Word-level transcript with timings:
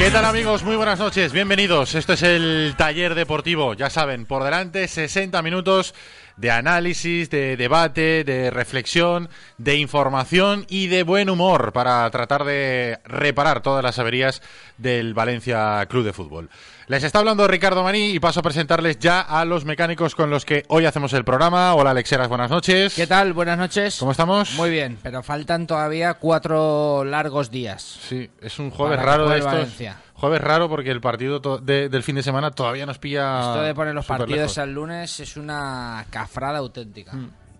¿Qué 0.00 0.10
tal 0.10 0.24
amigos? 0.24 0.64
Muy 0.64 0.76
buenas 0.76 0.98
noches, 0.98 1.30
bienvenidos. 1.30 1.94
Esto 1.94 2.14
es 2.14 2.22
el 2.22 2.72
taller 2.78 3.14
deportivo, 3.14 3.74
ya 3.74 3.90
saben, 3.90 4.24
por 4.24 4.42
delante 4.42 4.88
60 4.88 5.42
minutos 5.42 5.94
de 6.40 6.50
análisis, 6.50 7.28
de 7.28 7.58
debate, 7.58 8.24
de 8.24 8.50
reflexión, 8.50 9.28
de 9.58 9.76
información 9.76 10.64
y 10.70 10.86
de 10.86 11.02
buen 11.02 11.28
humor 11.28 11.72
para 11.72 12.10
tratar 12.10 12.44
de 12.44 12.98
reparar 13.04 13.60
todas 13.60 13.84
las 13.84 13.98
averías 13.98 14.40
del 14.78 15.12
Valencia 15.12 15.84
Club 15.90 16.04
de 16.04 16.14
Fútbol. 16.14 16.48
Les 16.86 17.04
está 17.04 17.18
hablando 17.18 17.46
Ricardo 17.46 17.84
Maní 17.84 18.10
y 18.10 18.20
paso 18.20 18.40
a 18.40 18.42
presentarles 18.42 18.98
ya 18.98 19.20
a 19.20 19.44
los 19.44 19.64
mecánicos 19.64 20.14
con 20.14 20.30
los 20.30 20.44
que 20.46 20.64
hoy 20.68 20.86
hacemos 20.86 21.12
el 21.12 21.24
programa. 21.24 21.74
Hola 21.74 21.90
Alexeras, 21.90 22.28
buenas 22.28 22.50
noches. 22.50 22.94
¿Qué 22.94 23.06
tal? 23.06 23.34
Buenas 23.34 23.58
noches. 23.58 23.98
¿Cómo 23.98 24.10
estamos? 24.12 24.54
Muy 24.54 24.70
bien, 24.70 24.98
pero 25.02 25.22
faltan 25.22 25.66
todavía 25.66 26.14
cuatro 26.14 27.04
largos 27.04 27.50
días. 27.50 28.00
Sí, 28.08 28.30
es 28.40 28.58
un 28.58 28.70
jueves 28.70 28.98
raro 29.00 29.28
de 29.28 29.38
estos. 29.38 29.52
Valencia. 29.52 29.98
Jueves 30.20 30.40
raro 30.40 30.68
porque 30.68 30.90
el 30.90 31.00
partido 31.00 31.40
de- 31.58 31.88
del 31.88 32.02
fin 32.02 32.14
de 32.16 32.22
semana 32.22 32.50
todavía 32.50 32.84
nos 32.86 32.98
pilla. 32.98 33.40
Esto 33.40 33.62
de 33.62 33.74
poner 33.74 33.94
los 33.94 34.04
partidos 34.06 34.30
lejos. 34.36 34.58
al 34.58 34.72
lunes 34.74 35.18
es 35.20 35.36
una 35.36 36.04
cafrada 36.10 36.58
auténtica. 36.58 37.12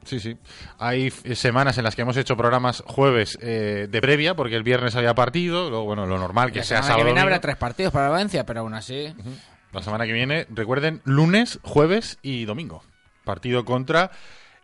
Sí, 0.04 0.20
sí. 0.20 0.36
Hay 0.78 1.10
semanas 1.10 1.76
en 1.78 1.84
las 1.84 1.94
que 1.96 2.02
hemos 2.02 2.16
hecho 2.16 2.36
programas 2.36 2.82
jueves 2.86 3.38
eh, 3.40 3.86
de 3.90 4.00
previa, 4.00 4.34
porque 4.34 4.56
el 4.56 4.62
viernes 4.62 4.94
había 4.96 5.14
partido, 5.14 5.70
luego, 5.70 5.84
bueno, 5.84 6.06
lo 6.06 6.18
normal 6.18 6.52
que 6.52 6.58
La 6.60 6.64
sea 6.64 6.82
semana 6.82 6.96
que 6.98 7.04
viene 7.04 7.20
habrá 7.20 7.40
tres 7.40 7.56
partidos 7.56 7.92
para 7.92 8.08
Valencia, 8.08 8.44
pero 8.46 8.60
aún 8.60 8.74
así. 8.74 9.14
La 9.72 9.82
semana 9.82 10.04
que 10.06 10.12
viene, 10.12 10.46
recuerden, 10.50 11.00
lunes, 11.04 11.60
jueves 11.62 12.18
y 12.22 12.44
domingo. 12.44 12.82
Partido 13.24 13.64
contra. 13.64 14.10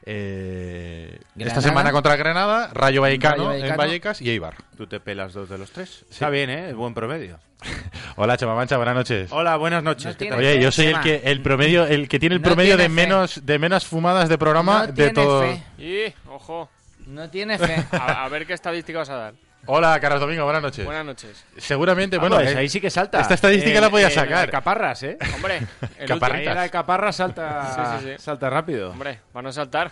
Eh, 0.06 1.19
esta 1.37 1.61
semana 1.61 1.91
contra 1.93 2.17
Granada, 2.17 2.71
Rayo 2.72 3.03
Vallecano, 3.03 3.49
Rayo 3.49 3.65
en. 3.67 3.77
Vallecas 3.77 4.22
y 4.22 4.31
Eibar. 4.31 4.55
Tú 4.77 4.87
te 4.87 5.00
pelas 5.00 5.33
dos 5.33 5.49
de 5.49 5.59
los 5.59 5.71
tres. 5.72 6.05
Está 6.11 6.31
bien, 6.31 6.49
¿eh? 6.49 6.71
Es 6.71 6.75
buen 6.77 6.94
promedio. 6.94 7.39
Hola, 8.17 8.37
Chema 8.37 8.55
Mancha, 8.55 8.77
buenas 8.77 8.94
noches. 8.94 9.33
Hola, 9.33 9.56
buenas 9.56 9.83
noches. 9.83 10.06
No 10.06 10.12
¿Qué 10.12 10.19
tiene 10.19 10.37
tal? 10.37 10.44
Oye, 10.44 10.55
fe, 10.55 10.62
yo 10.62 10.71
soy 10.72 10.87
el 10.87 11.00
que 11.00 11.22
el 11.25 11.43
promedio, 11.43 11.87
el 11.87 12.09
que 12.09 12.19
tiene 12.19 12.37
el 12.37 12.41
No 12.43 12.47
promedio 12.47 12.77
de 12.77 12.84
fe. 12.84 12.89
menos 12.89 13.44
de 13.44 13.59
menos 13.59 13.84
fumadas 13.87 14.28
de 14.28 14.39
programa 14.39 14.81
No 14.81 14.87
de 14.87 14.93
tiene 14.93 15.12
todo. 15.12 15.43
fe. 15.43 15.62
Y, 15.78 16.15
ojo, 16.31 16.69
No 17.06 17.28
tiene 17.31 17.59
fe. 17.59 17.84
a, 17.93 18.25
a 18.25 18.28
ver 18.28 18.47
qué 18.47 18.53
estadística 18.53 18.99
vas 19.00 19.11
a 19.11 19.17
dar. 19.17 19.34
Hola, 19.66 19.99
Carlos 20.00 20.21
Domingo, 20.21 20.44
buenas 20.44 20.62
noches. 20.62 20.84
Buenas 20.84 21.04
noches. 21.04 21.44
Seguramente, 21.56 22.16
Ah, 22.16 22.21
bueno, 22.21 22.37
pues 22.37 22.53
eh, 22.53 22.59
ahí 22.59 22.69
sí 22.69 22.81
que 22.81 22.88
salta. 22.91 23.21
esta 23.21 23.34
estadística 23.34 23.78
Eh, 23.78 23.81
la 23.81 23.91
podía 23.91 24.09
eh, 24.09 24.10
sacar. 24.12 24.31
la 24.31 24.41
de 24.43 24.49
Caparras, 24.49 25.03
¿eh? 25.03 25.19
Hombre, 25.34 25.56
el 25.99 26.12
último- 26.12 26.32
Ahí 26.34 26.44
la 26.44 26.62
de 26.62 26.71
Caparras 26.71 27.16
salta, 27.16 27.99
Sí, 27.99 28.05
sí, 28.06 28.12
sí. 28.16 28.22
salta 28.22 28.49
rápido. 28.49 28.91
Hombre, 28.93 29.21
para 29.32 29.43
no 29.43 29.53
saltar. 29.53 29.91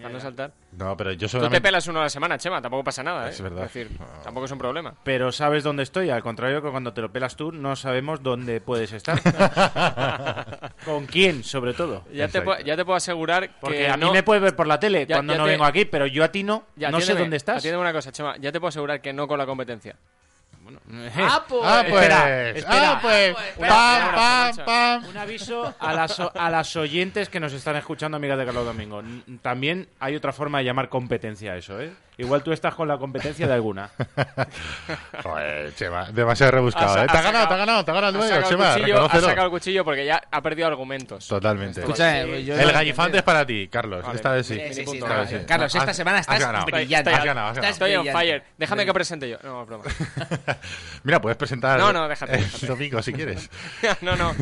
Para 0.00 0.14
no 0.14 0.20
saltar. 0.20 0.52
No, 0.72 0.96
pero 0.96 1.12
yo 1.12 1.18
Tú 1.18 1.26
te 1.26 1.28
solamente 1.28 1.60
pelas 1.60 1.86
uno 1.86 2.00
a 2.00 2.04
la 2.04 2.08
semana, 2.08 2.38
Chema, 2.38 2.60
tampoco 2.62 2.82
pasa 2.84 3.02
nada, 3.02 3.26
¿eh? 3.26 3.30
Es 3.30 3.40
verdad. 3.40 3.62
decir, 3.62 3.88
tampoco 4.24 4.46
es 4.46 4.52
un 4.52 4.58
problema. 4.58 4.94
Pero 5.04 5.30
sabes 5.30 5.62
dónde 5.62 5.82
estoy. 5.82 6.10
Al 6.10 6.22
contrario 6.22 6.62
que 6.62 6.70
cuando 6.70 6.92
te 6.92 7.00
lo 7.02 7.12
pelas 7.12 7.36
tú, 7.36 7.52
no 7.52 7.76
sabemos 7.76 8.22
dónde 8.22 8.60
puedes 8.60 8.92
estar. 8.92 9.20
¿Con 10.84 11.06
quién, 11.06 11.44
sobre 11.44 11.74
todo? 11.74 12.04
Ya 12.12 12.28
te, 12.28 12.42
ya 12.64 12.76
te 12.76 12.84
puedo 12.84 12.96
asegurar 12.96 13.50
Porque 13.60 13.78
que 13.78 13.88
a 13.88 13.96
mí 13.96 14.04
no- 14.06 14.12
me 14.12 14.22
puedes 14.22 14.42
ver 14.42 14.56
por 14.56 14.66
la 14.66 14.80
tele 14.80 15.06
Ya- 15.06 15.16
cuando 15.16 15.34
ya 15.34 15.38
no 15.38 15.44
te- 15.44 15.50
vengo 15.50 15.64
aquí, 15.64 15.84
pero 15.84 16.06
yo 16.06 16.24
a 16.24 16.28
ti 16.28 16.42
no. 16.42 16.64
Ya, 16.76 16.90
no 16.90 17.00
sé 17.00 17.14
dónde 17.14 17.36
estás. 17.36 17.58
Atiéndeme 17.58 17.82
una 17.82 17.92
cosa, 17.92 18.10
Chema, 18.12 18.36
ya 18.38 18.50
te 18.50 18.58
puedo 18.60 18.68
asegurar 18.70 19.00
que 19.00 19.12
no 19.12 19.28
con 19.28 19.38
la 19.38 19.46
competencia. 19.46 19.96
¡Ah, 21.16 21.44
pues! 21.48 21.62
Ah, 21.64 21.84
pues. 21.88 22.02
Espera, 22.02 22.48
espera. 22.50 22.92
Ah, 22.92 22.98
pues. 23.00 23.34
Pam, 23.58 24.14
pam, 24.14 24.66
pam. 24.66 25.06
Un 25.10 25.16
aviso 25.16 25.74
a 25.78 25.92
las, 25.92 26.20
a 26.20 26.50
las 26.50 26.76
oyentes 26.76 27.28
que 27.28 27.40
nos 27.40 27.52
están 27.52 27.76
escuchando, 27.76 28.16
amigas 28.16 28.38
de 28.38 28.44
Carlos 28.44 28.64
Domingo. 28.64 29.02
También 29.40 29.88
hay 30.00 30.16
otra 30.16 30.32
forma 30.32 30.58
de 30.58 30.64
llamar 30.64 30.88
competencia 30.88 31.52
a 31.52 31.56
eso, 31.56 31.80
¿eh? 31.80 31.92
Igual 32.18 32.42
tú 32.42 32.52
estás 32.52 32.74
con 32.74 32.86
la 32.86 32.98
competencia 32.98 33.46
de 33.46 33.54
alguna. 33.54 33.90
Joder, 35.22 35.74
Chema, 35.74 36.10
demasiado 36.12 36.52
rebuscado, 36.52 36.86
Ha 36.92 36.94
sa- 36.94 37.04
¿eh? 37.04 37.06
Te 37.06 37.16
ha 37.16 37.20
ha 37.20 37.22
ganado, 37.22 37.44
sacado- 37.44 37.48
te 37.48 37.54
ha 37.54 37.56
ganado, 37.66 37.84
te 37.84 37.90
ha 37.90 37.94
ganado 37.94 38.24
el 38.24 38.32
el 38.32 38.44
Chema, 38.44 38.74
cuchillo, 38.74 38.84
ha 38.94 38.96
reconócelo. 38.98 39.28
sacado 39.28 39.46
el 39.46 39.50
cuchillo 39.50 39.84
porque 39.84 40.04
ya 40.06 40.22
ha 40.30 40.40
perdido 40.42 40.68
argumentos. 40.68 41.26
Totalmente. 41.26 41.80
Escucha, 41.80 42.20
eh, 42.22 42.44
yo 42.44 42.54
El 42.54 42.66
no- 42.68 42.72
gallifante 42.72 43.16
es 43.18 43.22
para 43.22 43.46
ti, 43.46 43.68
Carlos. 43.68 44.02
Vale. 44.02 44.16
Esta 44.16 44.32
vez 44.32 44.46
sí. 44.46 44.54
Sí, 44.54 44.74
sí, 44.74 44.84
sí, 44.86 44.92
sí. 44.92 44.98
Carlos, 45.46 45.74
esta 45.74 45.90
Has- 45.90 45.96
semana 45.96 46.18
has 46.18 46.28
estás 46.28 46.40
ganado. 46.40 46.66
brillante. 46.66 47.10
Has 47.10 47.24
ganado, 47.24 47.48
has 47.48 47.56
ganado. 47.56 47.72
Estoy 47.72 47.96
on 47.96 48.06
fire. 48.06 48.42
Déjame 48.58 48.84
que 48.86 48.92
presente 48.92 49.28
yo. 49.28 49.38
No, 49.42 49.64
broma. 49.66 49.84
Mira, 51.04 51.20
puedes 51.20 51.36
presentar 51.36 51.78
No, 51.80 51.92
no, 51.92 52.08
déjate, 52.08 52.34
el 52.36 52.44
déjate. 52.44 52.66
domingo 52.66 53.02
si 53.02 53.12
quieres. 53.12 53.50
no, 54.02 54.16
no. 54.16 54.34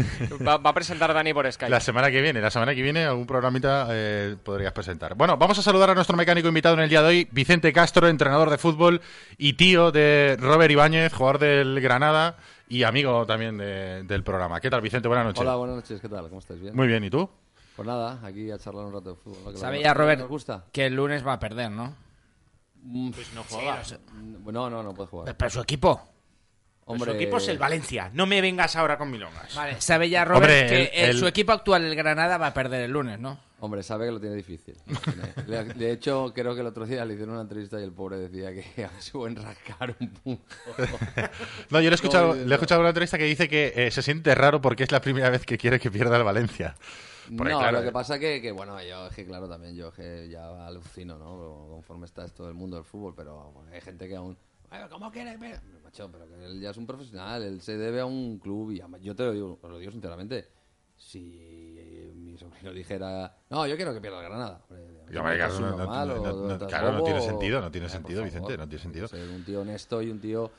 Va, 0.47 0.57
va 0.59 0.71
a 0.71 0.75
presentar 0.75 1.13
Dani 1.15 1.33
por 1.33 1.51
Skype. 1.51 1.71
La 1.71 1.81
semana 1.81 2.11
que 2.11 2.21
viene, 2.21 2.41
la 2.41 2.51
semana 2.51 2.75
que 2.75 2.83
viene 2.83 3.05
algún 3.05 3.27
programita 3.27 3.87
eh, 3.91 4.37
podrías 4.43 4.73
presentar. 4.73 5.15
Bueno, 5.15 5.37
vamos 5.37 5.59
a 5.59 5.63
saludar 5.63 5.91
a 5.91 5.95
nuestro 5.95 6.17
mecánico 6.17 6.49
invitado 6.49 6.75
en 6.75 6.81
el 6.81 6.89
día 6.91 7.01
de 7.03 7.09
hoy, 7.09 7.29
Vicente 7.31 7.60
Castro, 7.73 8.09
entrenador 8.09 8.51
de 8.51 8.59
fútbol 8.59 9.01
y 9.39 9.53
tío 9.55 9.93
de 9.93 10.37
Robert 10.41 10.71
Ibáñez, 10.71 11.13
jugador 11.13 11.39
del 11.41 11.81
Granada 11.81 12.37
y 12.69 12.83
amigo 12.85 13.27
también 13.27 13.59
de- 13.59 14.03
del 14.05 14.23
programa. 14.25 14.61
¿Qué 14.61 14.71
tal, 14.71 14.81
Vicente? 14.81 15.09
Buenas 15.09 15.27
noches. 15.27 15.41
Hola, 15.43 15.57
buenas 15.57 15.77
noches, 15.77 16.01
¿qué 16.01 16.09
tal? 16.09 16.29
¿Cómo 16.29 16.39
estáis? 16.41 16.61
¿Bien? 16.61 16.75
Muy 16.75 16.89
bien, 16.89 17.05
¿y 17.05 17.11
tú? 17.11 17.29
Pues 17.77 17.87
nada, 17.87 18.19
aquí 18.25 18.51
a 18.51 18.59
charlar 18.59 18.85
un 18.87 18.93
rato 18.93 19.11
de 19.11 19.17
fútbol. 19.17 19.39
¿no? 19.45 19.53
Que 19.53 19.59
Sabe 19.59 19.81
la- 19.81 19.95
Robert, 19.95 20.21
¿Nos 20.21 20.29
gusta? 20.29 20.65
que 20.73 20.87
el 20.87 20.95
lunes 20.95 21.27
va 21.27 21.35
a 21.35 21.39
perder, 21.39 21.71
¿no? 21.71 21.95
Pues 23.15 23.33
no 23.35 23.45
juega. 23.49 23.83
No, 24.47 24.71
no, 24.71 24.83
no 24.83 24.95
puede 24.95 25.09
jugar. 25.09 25.37
Pero 25.37 25.51
su 25.51 25.61
equipo. 25.61 26.01
Hombre, 26.93 27.13
Su 27.13 27.17
equipo 27.17 27.37
es 27.39 27.49
el 27.49 27.59
Valencia. 27.59 28.11
No 28.13 28.27
me 28.27 28.41
vengas 28.41 28.77
ahora 28.77 28.97
con 28.99 29.11
milongas. 29.11 29.55
Vale, 29.55 29.81
sabe 29.81 30.09
ya 30.11 30.25
Robert 30.25 30.45
Hombre, 30.45 30.67
que 30.67 30.83
el- 30.83 30.91
el- 31.05 31.11
el- 31.11 31.19
su 31.19 31.27
equipo 31.27 31.53
actual, 31.53 31.85
el 31.85 31.95
Granada, 31.95 32.37
va 32.39 32.49
a 32.49 32.55
perder 32.55 32.83
el 32.83 32.91
lunes, 32.91 33.19
¿no? 33.19 33.39
Hombre, 33.63 33.83
sabe 33.83 34.07
que 34.07 34.13
lo 34.13 34.21
tiene 34.21 34.37
difícil. 34.37 34.75
Le- 35.47 35.65
De 35.65 35.93
hecho, 35.93 36.33
creo 36.35 36.55
que 36.55 36.63
el 36.63 36.67
otro 36.67 36.87
día 36.87 37.05
le 37.05 37.13
hicieron 37.13 37.35
una 37.35 37.43
entrevista 37.43 37.79
y 37.79 37.83
el 37.85 37.93
pobre 37.93 38.17
decía 38.17 38.53
que 38.55 38.85
a 38.85 38.91
si 39.01 39.11
pueden 39.13 39.37
rascar 39.37 39.95
un 40.01 40.09
punto. 40.09 40.43
No, 41.71 41.81
yo 41.81 41.91
le 41.91 41.91
he 41.91 41.95
escuchado, 41.95 42.29
No, 42.35 42.43
le 42.45 42.51
he 42.51 42.55
escuchado 42.55 42.81
una 42.81 42.89
entrevista 42.91 43.19
que 43.19 43.25
dice 43.25 43.49
que 43.49 43.73
eh, 43.77 43.91
se 43.91 44.03
siente 44.03 44.35
raro 44.35 44.61
porque 44.61 44.85
es 44.85 44.93
la 44.93 45.01
primera 45.01 45.31
vez 45.31 45.45
que 45.45 45.59
quiere 45.59 45.79
que 45.79 45.91
pierda 45.91 46.17
el 46.17 46.25
Valencia. 46.25 46.75
Porque, 47.37 47.53
no, 47.53 47.59
claro, 47.61 47.79
lo 47.79 47.85
que 47.85 47.93
pasa 47.93 48.19
que, 48.19 48.41
que, 48.43 48.51
bueno, 48.51 48.83
yo 48.83 49.07
es 49.07 49.15
que 49.15 49.25
claro 49.25 49.49
también, 49.49 49.77
yo 49.77 49.89
es 49.89 49.95
que 49.95 50.29
ya 50.31 50.67
alucino, 50.67 51.17
¿no? 51.17 51.69
Conforme 51.71 52.07
está 52.07 52.25
esto 52.25 52.45
del 52.47 52.55
mundo 52.55 52.77
del 52.77 52.85
fútbol, 52.85 53.15
pero 53.17 53.53
bueno, 53.53 53.71
hay 53.73 53.81
gente 53.81 54.09
que 54.09 54.17
aún... 54.17 54.37
"Ay, 54.71 54.83
¿Cómo 54.91 55.11
quieres? 55.11 55.39
ver?". 55.39 55.61
Macho, 55.85 56.09
pero 56.11 56.27
que 56.29 56.45
él 56.45 56.61
ya 56.61 56.71
es 56.71 56.77
un 56.77 56.87
profesional, 56.87 57.43
él 57.43 57.61
se 57.61 57.77
debe 57.77 58.01
a 58.01 58.07
un 58.07 58.39
club 58.39 58.71
y 58.73 58.81
yo 59.03 59.15
te 59.15 59.25
lo 59.25 59.33
digo, 59.33 59.59
os 59.63 59.71
lo 59.71 59.79
digo 59.79 59.91
sinceramente, 59.93 60.49
si 60.97 62.13
mi 62.15 62.37
sobrino 62.37 62.73
dijera, 62.73 63.37
no, 63.51 63.67
yo 63.67 63.77
quiero 63.77 63.93
que 63.93 64.01
pierda 64.01 64.19
el 64.21 64.25
Granada. 64.27 64.65
claro, 66.69 66.89
¿es 66.89 66.95
no- 66.95 67.03
tiene 67.03 67.21
sentido, 67.21 67.61
no 67.61 67.71
tiene 67.71 67.87
Eh, 67.87 67.91
sentido, 67.91 68.23
Vicente, 68.23 68.57
no 68.57 68.69
tiene 68.69 68.83
sentido. 68.83 69.09
Ser 69.09 69.29
un 69.29 69.45
tío 69.45 69.61
honesto 69.63 70.01
y 70.03 70.11
un 70.11 70.21
tío... 70.21 70.53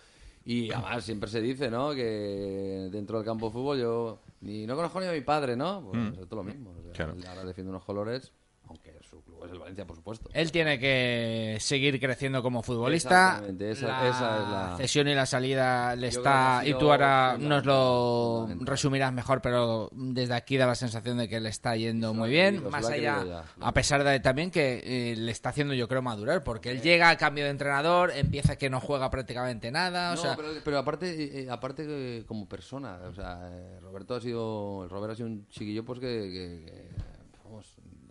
Y 0.44 0.72
además 0.72 1.04
siempre 1.04 1.30
se 1.30 1.40
dice, 1.40 1.70
¿no? 1.70 1.94
Que 1.94 2.90
dentro 2.92 3.18
del 3.18 3.26
campo 3.26 3.46
de 3.48 3.52
fútbol 3.54 3.80
yo 3.80 4.20
ni 4.42 4.66
no 4.66 4.76
conozco 4.76 5.00
ni 5.00 5.06
a 5.06 5.12
mi 5.12 5.22
padre, 5.22 5.56
¿no? 5.56 5.84
Pues 5.88 6.02
Mm. 6.18 6.20
es 6.20 6.28
todo 6.28 6.38
lo 6.38 6.44
mismo. 6.44 6.72
O 6.72 6.82
sea, 6.82 6.92
Claro. 6.94 7.14
él 7.14 7.24
ahora 7.28 7.46
defiende 7.46 7.70
unos 7.70 7.86
colores, 7.86 8.34
aunque 9.42 9.46
es 9.46 9.48
su 9.48 9.48
club 9.48 9.48
es 9.48 9.52
el 9.54 9.60
Valencia, 9.60 9.86
por 9.86 9.96
supuesto. 9.96 10.30
Él 10.34 10.52
tiene 10.52 10.80
que 10.80 11.58
seguir 11.60 12.00
creciendo 12.00 12.42
como 12.44 12.62
futbolista. 12.64 13.30
Exactamente, 13.42 13.72
esa- 13.72 13.88
la 13.88 14.08
esa 14.10 14.36
es 14.44 14.50
la- 14.50 14.78
cesión 14.78 15.08
y 15.08 15.16
la 15.16 15.26
salida 15.26 15.96
le 15.96 16.10
Yo 16.12 16.20
está. 16.20 16.62
Y 16.66 16.74
tú 16.76 16.92
ahora 16.92 17.38
nos 17.40 17.66
lo 17.66 18.48
resumirás 18.62 19.14
mejor, 19.14 19.42
pero 19.42 19.90
desde 19.94 20.34
aquí 20.34 20.58
da 20.58 20.66
la 20.68 20.76
sensación 20.76 21.18
de 21.18 21.28
que 21.28 21.40
le 21.40 21.50
está 21.50 21.76
yendo 21.76 22.14
muy 22.14 22.30
bien. 22.30 22.64
más 22.70 22.86
allá, 22.88 23.24
ya, 23.26 23.44
a 23.60 23.74
pesar 23.74 24.04
de 24.04 24.20
también 24.20 24.52
que 24.52 24.82
eh, 24.84 25.16
le 25.16 25.32
está 25.32 25.50
haciendo, 25.50 25.74
yo 25.74 25.88
creo, 25.88 26.02
madurar, 26.02 26.44
porque 26.44 26.72
él 26.72 26.82
llega 26.82 27.10
a 27.10 27.18
cambio 27.18 27.44
de 27.46 27.50
entrenador, 27.52 28.12
empieza 28.16 28.56
que 28.56 28.70
no 28.70 28.80
juega 28.80 29.10
prácticamente 29.10 29.72
nada. 29.72 30.12
O 30.14 30.16
No, 30.16 30.22
sea, 30.22 30.36
pero, 30.36 30.50
pero 30.64 30.78
aparte, 30.78 31.10
eh, 31.24 31.44
eh, 31.44 31.48
aparte 31.50 32.24
como 32.28 32.48
persona, 32.48 33.00
o 33.10 33.14
sea, 33.14 33.50
eh, 33.52 33.80
Roberto 33.82 34.16
ha 34.16 34.22
sido, 34.22 34.84
el 34.84 34.90
ha 35.12 35.16
sido 35.16 35.28
un 35.28 35.48
chiquillo 35.50 35.84
pues 35.84 36.00
que, 36.00 36.08
que- 36.08 36.91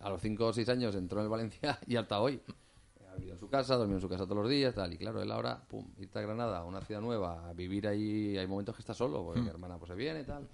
a 0.00 0.08
los 0.08 0.20
5 0.20 0.46
o 0.46 0.52
6 0.52 0.68
años 0.68 0.94
entró 0.94 1.18
en 1.20 1.24
el 1.24 1.30
Valencia 1.30 1.78
y 1.86 1.96
hasta 1.96 2.20
hoy. 2.20 2.40
Ha 3.10 3.14
vivido 3.16 3.32
en 3.34 3.38
su 3.40 3.48
casa, 3.48 3.74
ha 3.74 3.76
dormido 3.76 3.96
en 3.98 4.02
su 4.02 4.08
casa 4.08 4.24
todos 4.24 4.38
los 4.42 4.48
días, 4.50 4.74
tal, 4.74 4.92
y 4.92 4.96
claro, 4.96 5.20
él 5.20 5.30
ahora, 5.32 5.60
pum, 5.68 5.84
irte 5.98 6.18
a 6.18 6.22
Granada, 6.22 6.58
a 6.58 6.64
una 6.64 6.80
ciudad 6.80 7.00
nueva, 7.00 7.48
a 7.48 7.52
vivir 7.52 7.86
ahí, 7.88 8.38
hay 8.38 8.46
momentos 8.46 8.74
que 8.76 8.82
está 8.82 8.94
solo, 8.94 9.24
porque 9.24 9.40
mi 9.40 9.48
hermana 9.48 9.76
pues 9.78 9.88
se 9.90 9.94
viene 9.96 10.20
y 10.20 10.24
tal. 10.24 10.46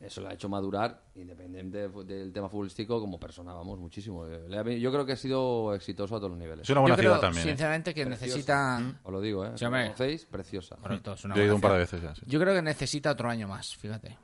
Eso 0.00 0.20
le 0.20 0.28
ha 0.28 0.32
hecho 0.32 0.48
madurar, 0.48 1.00
independiente 1.14 1.88
de- 1.88 2.04
del 2.04 2.32
tema 2.32 2.48
futbolístico, 2.48 2.98
como 2.98 3.20
persona, 3.20 3.52
vamos, 3.54 3.78
muchísimo. 3.78 4.26
Eh, 4.26 4.80
Yo 4.80 4.90
creo 4.90 5.06
que 5.06 5.12
ha 5.12 5.16
sido 5.16 5.72
exitoso 5.74 6.16
a 6.16 6.18
todos 6.18 6.30
los 6.30 6.40
niveles. 6.40 6.62
Es 6.64 6.70
una 6.70 6.80
buena 6.80 6.96
yo 6.96 6.98
creo, 7.00 7.10
ciudad 7.12 7.20
también. 7.20 7.46
¿eh? 7.46 7.50
sinceramente, 7.50 7.94
que 7.94 8.04
Preciosa. 8.06 8.26
necesita. 8.26 9.00
Os 9.04 9.12
lo 9.12 9.20
digo, 9.20 9.44
¿eh? 9.46 9.52
Sí, 9.54 9.64
hombre. 9.64 9.84
¿Conocéis? 9.84 10.24
Preciosa. 10.26 10.74
Correcto, 10.76 11.12
es 11.12 11.24
una 11.24 11.36
Yo 11.36 11.42
he 11.42 11.44
ido 11.44 11.54
un 11.54 11.60
par 11.60 11.72
de 11.74 11.78
veces 11.78 12.02
ya. 12.02 12.14
sí. 12.16 12.22
Yo 12.26 12.40
creo 12.40 12.52
que 12.52 12.62
necesita 12.62 13.12
otro 13.12 13.28
año 13.28 13.46
más, 13.46 13.76
fíjate. 13.76 14.16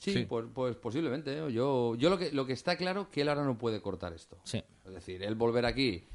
Sí, 0.00 0.12
Sí. 0.14 0.24
Pues, 0.24 0.46
pues 0.52 0.76
posiblemente. 0.76 1.30
¿eh? 1.38 1.52
Yo, 1.52 1.94
yo 1.94 2.08
lo, 2.10 2.18
que, 2.18 2.32
lo 2.32 2.46
que 2.46 2.54
está 2.54 2.76
claro 2.76 3.10
que 3.10 3.20
él 3.20 3.28
ahora 3.28 3.44
no 3.44 3.58
puede 3.58 3.82
cortar 3.82 4.14
esto. 4.14 4.38
Sí. 4.44 4.62
Es 4.86 4.94
decir, 4.94 5.22
él 5.22 5.34
volver 5.34 5.66
aquí, 5.66 6.06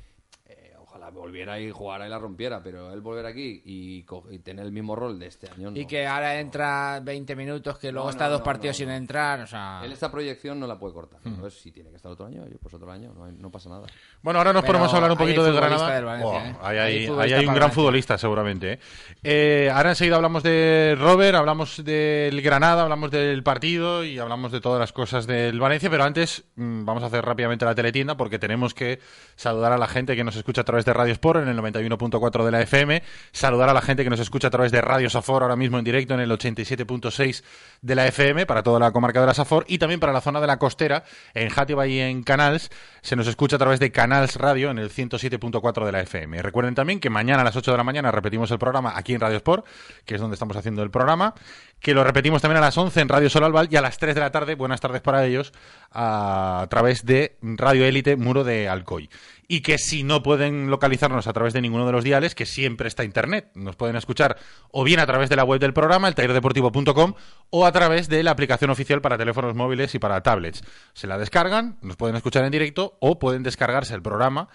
eh, 0.48 0.65
ojalá 1.06 1.20
volviera 1.20 1.60
y 1.60 1.72
jugara 1.72 2.06
y 2.08 2.10
la 2.10 2.20
rompiera, 2.20 2.62
pero 2.64 2.92
él 2.92 3.02
volver 3.02 3.26
aquí 3.26 3.62
y, 3.66 4.06
y 4.32 4.40
tener 4.40 4.66
el 4.66 4.72
mismo 4.72 4.96
rol 4.96 5.20
de 5.20 5.28
este 5.28 5.50
año 5.50 5.72
no. 5.72 5.78
Y 5.78 5.86
que 5.86 6.06
ahora 6.08 6.40
entra 6.40 7.00
20 7.04 7.36
minutos, 7.36 7.78
que 7.78 7.92
luego 7.92 8.08
No, 8.08 8.12
está 8.12 8.26
no, 8.26 8.32
dos 8.32 8.40
no, 8.40 8.46
partidos 8.46 8.76
no, 8.76 8.78
sin 8.80 8.88
no. 8.90 8.96
entrar, 8.96 9.40
o 9.42 9.48
sea... 9.48 9.82
Él 9.84 9.92
esta 9.92 10.12
proyección 10.12 10.60
no 10.60 10.68
la 10.68 10.78
puede 10.80 10.94
cortar. 10.94 11.20
Hmm. 11.24 11.30
Entonces, 11.30 11.60
si 11.62 11.72
tiene 11.72 11.90
que 11.90 11.98
estar 11.98 12.12
otro 12.12 12.26
año, 12.26 12.44
pues 12.62 12.74
otro 12.74 12.92
año, 12.92 13.14
no, 13.16 13.26
hay- 13.26 13.34
no 13.34 13.52
pasa 13.52 13.70
nada. 13.70 13.88
Bueno, 14.22 14.40
ahora 14.40 14.54
nos 14.54 14.62
Pero 14.64 14.74
ponemos 14.74 14.94
a 14.94 14.96
hablar 14.98 15.12
un 15.12 15.18
poquito 15.18 15.44
del 15.44 15.54
Granada. 15.56 15.94
del 15.96 16.06
Valencia, 16.06 16.30
Oh, 16.30 16.40
¿eh? 16.40 16.56
ahí, 16.62 16.78
Hay 16.78 16.78
hay- 16.78 17.08
ahí 17.08 17.34
hay 17.34 17.40
un 17.40 17.46
gran 17.46 17.46
Valencia. 17.56 17.70
futbolista, 17.70 18.18
seguramente. 18.18 18.74
¿eh? 18.74 18.80
Eh, 19.24 19.72
ahora 19.74 19.90
enseguida 19.90 20.16
hablamos 20.16 20.44
de 20.44 20.96
Robert, 21.00 21.36
hablamos 21.36 21.84
del 21.84 22.42
Granada, 22.42 22.84
hablamos 22.84 23.12
del 23.12 23.44
partido 23.44 24.04
y 24.04 24.18
hablamos 24.20 24.52
de 24.52 24.62
todas 24.62 24.80
las 24.80 24.92
cosas 24.94 25.28
del 25.28 25.60
Valencia. 25.60 25.90
Pero 25.90 26.04
antes 26.04 26.44
mm, 26.56 26.86
vamos 26.86 27.04
a 27.04 27.08
hacer 27.08 27.24
rápidamente 27.24 27.66
la 27.66 27.76
teletienda 27.76 28.16
porque 28.18 28.40
tenemos 28.40 28.74
que 28.74 29.00
saludar 29.36 29.72
a 29.72 29.78
la 29.78 29.88
gente 29.88 30.16
que 30.16 30.24
nos 30.24 30.36
escucha 30.36 30.62
a 30.62 30.64
través 30.66 30.86
de 30.86 30.94
Radio 30.96 31.14
Sport 31.14 31.44
en 31.44 31.50
el 31.50 31.58
91.4 31.58 32.44
de 32.44 32.52
la 32.52 32.62
FM, 32.62 33.04
saludar 33.32 33.70
a 33.70 33.74
la 33.74 33.82
gente 33.82 34.04
que 34.04 34.10
nos 34.10 34.20
escucha 34.20 34.48
a 34.48 34.52
través 34.52 34.72
de 34.72 34.82
Radio 34.82 35.10
Safor 35.10 35.44
ahora 35.44 35.56
mismo 35.56 35.78
en 35.78 35.86
directo 35.86 36.14
en 36.14 36.22
el 36.22 36.32
87.6 36.32 37.44
de 37.82 37.96
la 37.96 38.08
FM 38.08 38.46
para 38.46 38.64
toda 38.64 38.80
la 38.80 38.92
comarca 38.92 39.22
de 39.22 39.28
la 39.28 39.34
Safor 39.34 39.66
y 39.68 39.78
también 39.78 40.00
para 40.00 40.14
la 40.14 40.22
zona 40.22 40.42
de 40.42 40.48
la 40.48 40.58
costera 40.58 41.04
en 41.34 41.50
Játiva 41.50 41.86
y 41.88 42.00
en 42.00 42.24
Canals 42.24 42.72
se 43.02 43.16
nos 43.16 43.28
escucha 43.28 43.58
a 43.58 43.60
través 43.60 43.80
de 43.80 43.92
Canals 43.92 44.36
Radio 44.38 44.72
en 44.72 44.80
el 44.80 44.90
107.4 44.90 45.86
de 45.86 45.92
la 45.92 46.02
FM. 46.02 46.42
Recuerden 46.42 46.76
también 46.76 47.00
que 47.00 47.10
mañana 47.10 47.42
a 47.42 47.46
las 47.46 47.56
8 47.56 47.72
de 47.72 47.78
la 47.78 47.84
mañana 47.84 48.12
repetimos 48.12 48.50
el 48.52 48.58
programa 48.58 48.94
aquí 48.96 49.14
en 49.14 49.22
Radio 49.22 49.38
Sport, 49.38 49.66
que 50.06 50.16
es 50.16 50.22
donde 50.22 50.36
estamos 50.36 50.58
haciendo 50.58 50.82
el 50.82 50.90
programa, 50.90 51.36
que 51.80 51.94
lo 51.94 52.04
repetimos 52.04 52.42
también 52.42 52.58
a 52.58 52.66
las 52.66 52.78
11 52.78 53.02
en 53.02 53.10
Radio 53.10 53.30
Sol 53.30 53.44
Albal 53.44 53.68
y 53.70 53.76
a 53.76 53.82
las 53.82 53.98
3 53.98 54.16
de 54.16 54.22
la 54.22 54.32
tarde, 54.32 54.56
buenas 54.56 54.82
tardes 54.82 55.02
para 55.02 55.26
ellos, 55.26 55.54
a 55.92 56.66
través 56.70 57.06
de 57.06 57.38
Radio 57.42 57.86
Élite 57.86 58.16
Muro 58.16 58.44
de 58.44 58.68
Alcoy. 58.68 59.10
Y 59.48 59.62
que 59.62 59.78
si 59.78 60.04
no 60.04 60.24
pueden 60.24 60.70
localizarnos 60.70 61.28
a 61.28 61.34
través 61.34 61.54
de 61.54 61.62
ninguno 61.62 61.86
de 61.86 61.92
los 61.92 62.04
diales, 62.04 62.36
que 62.36 62.46
siempre 62.46 62.88
está 62.88 63.04
internet, 63.04 63.52
nos 63.56 63.76
pueden 63.76 63.96
escuchar 63.96 64.38
o 64.72 64.84
bien 64.84 65.00
a 65.00 65.06
través 65.06 65.30
de 65.30 65.36
la 65.36 65.44
web 65.44 65.60
del 65.60 65.74
programa, 65.74 66.08
el 66.08 66.16
tallerdeportivo.com, 66.16 67.14
o 67.50 67.66
a 67.66 67.72
través 67.72 68.10
de 68.10 68.24
la 68.24 68.32
aplicación 68.32 68.70
oficial 68.70 69.02
para 69.02 69.18
teléfonos 69.18 69.56
móviles 69.56 69.94
y 69.96 70.00
para 70.00 70.22
tablets. 70.24 70.64
Se 70.94 71.08
la 71.08 71.18
descargan, 71.18 71.78
nos 71.82 71.96
pueden 71.96 72.16
escuchar 72.16 72.44
en 72.46 72.52
directo 72.52 72.98
o 73.00 73.20
pueden 73.20 73.44
descargarse 73.44 73.94
el 73.94 74.02
programa 74.02 74.50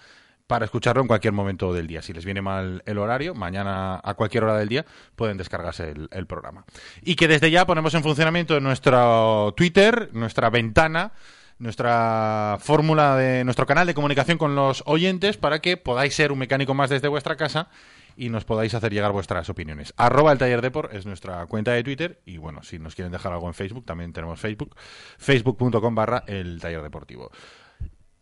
para 0.51 0.65
escucharlo 0.65 1.01
en 1.01 1.07
cualquier 1.07 1.31
momento 1.31 1.71
del 1.71 1.87
día. 1.87 2.01
Si 2.01 2.11
les 2.11 2.25
viene 2.25 2.41
mal 2.41 2.83
el 2.85 2.97
horario, 2.97 3.33
mañana 3.33 4.01
a 4.03 4.13
cualquier 4.15 4.43
hora 4.43 4.57
del 4.57 4.67
día 4.67 4.85
pueden 5.15 5.37
descargarse 5.37 5.91
el, 5.91 6.09
el 6.11 6.27
programa. 6.27 6.65
Y 7.01 7.15
que 7.15 7.29
desde 7.29 7.49
ya 7.49 7.65
ponemos 7.65 7.93
en 7.93 8.03
funcionamiento 8.03 8.59
nuestro 8.59 9.53
Twitter, 9.55 10.09
nuestra 10.11 10.49
ventana, 10.49 11.13
nuestra 11.61 12.57
fórmula 12.59 13.15
de 13.15 13.43
nuestro 13.43 13.67
canal 13.67 13.85
de 13.85 13.93
comunicación 13.93 14.39
con 14.39 14.55
los 14.55 14.81
oyentes 14.87 15.37
para 15.37 15.59
que 15.59 15.77
podáis 15.77 16.15
ser 16.15 16.31
un 16.31 16.39
mecánico 16.39 16.73
más 16.73 16.89
desde 16.89 17.07
vuestra 17.07 17.37
casa 17.37 17.69
y 18.17 18.29
nos 18.29 18.45
podáis 18.45 18.73
hacer 18.73 18.91
llegar 18.91 19.11
vuestras 19.11 19.47
opiniones. 19.49 19.93
Arroba 19.95 20.31
el 20.31 20.39
taller 20.39 20.61
Depor 20.61 20.89
es 20.91 21.05
nuestra 21.05 21.45
cuenta 21.45 21.71
de 21.71 21.83
Twitter 21.83 22.19
y 22.25 22.37
bueno, 22.37 22.63
si 22.63 22.79
nos 22.79 22.95
quieren 22.95 23.11
dejar 23.11 23.31
algo 23.31 23.47
en 23.47 23.53
Facebook, 23.53 23.85
también 23.85 24.11
tenemos 24.11 24.39
Facebook, 24.39 24.75
facebook.com 25.19 25.93
barra 25.93 26.23
el 26.25 26.59
taller 26.59 26.81
deportivo. 26.81 27.29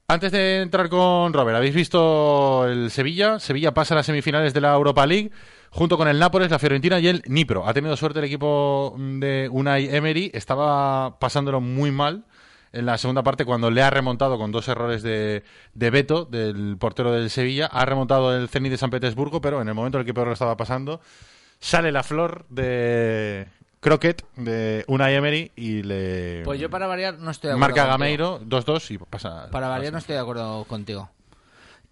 Antes 0.09 0.31
de 0.33 0.61
entrar 0.61 0.89
con 0.89 1.31
Robert, 1.31 1.55
¿habéis 1.55 1.75
visto 1.75 2.67
el 2.67 2.91
Sevilla? 2.91 3.39
Sevilla 3.39 3.73
pasa 3.73 3.93
a 3.93 3.97
las 3.97 4.07
semifinales 4.07 4.53
de 4.53 4.61
la 4.61 4.73
Europa 4.73 5.05
League 5.05 5.31
junto 5.69 5.97
con 5.97 6.07
el 6.09 6.19
Nápoles, 6.19 6.51
la 6.51 6.59
Fiorentina 6.59 6.99
y 6.99 7.07
el 7.07 7.21
Nipro. 7.27 7.65
Ha 7.67 7.73
tenido 7.73 7.95
suerte 7.95 8.19
el 8.19 8.25
equipo 8.25 8.95
de 8.97 9.47
Unai 9.49 9.95
Emery, 9.95 10.29
estaba 10.33 11.19
pasándolo 11.19 11.61
muy 11.61 11.91
mal 11.91 12.25
en 12.71 12.85
la 12.85 12.97
segunda 12.97 13.23
parte 13.23 13.45
cuando 13.45 13.71
le 13.71 13.81
ha 13.81 13.89
remontado 13.89 14.37
con 14.37 14.51
dos 14.51 14.67
errores 14.67 15.01
de, 15.01 15.43
de 15.73 15.89
Beto, 15.89 16.25
del 16.25 16.77
portero 16.77 17.11
del 17.11 17.29
Sevilla, 17.29 17.65
ha 17.67 17.85
remontado 17.85 18.35
el 18.35 18.49
Zenit 18.49 18.71
de 18.71 18.77
San 18.77 18.89
Petersburgo, 18.89 19.41
pero 19.41 19.61
en 19.61 19.67
el 19.67 19.73
momento 19.73 19.97
en 19.97 20.01
el 20.01 20.05
que 20.05 20.13
peor 20.13 20.27
lo 20.27 20.33
estaba 20.33 20.57
pasando, 20.57 21.01
sale 21.59 21.91
la 21.91 22.03
flor 22.03 22.45
de 22.49 23.47
Croquet 23.79 24.25
de 24.35 24.83
Unai 24.87 25.15
Emery 25.15 25.51
y 25.55 25.83
le 25.83 26.41
Pues 26.43 26.59
yo 26.59 26.69
para 26.69 26.87
variar 26.87 27.17
no 27.17 27.31
estoy 27.31 27.49
de 27.49 27.53
acuerdo 27.53 27.75
marca. 27.75 27.91
Gameiro 27.91 28.41
2-2 28.41 28.91
y 28.91 28.97
pasa. 28.97 29.49
Para 29.51 29.69
variar 29.69 29.93
no 29.93 29.99
estoy 29.99 30.15
de 30.15 30.21
acuerdo 30.21 30.65
contigo. 30.65 31.09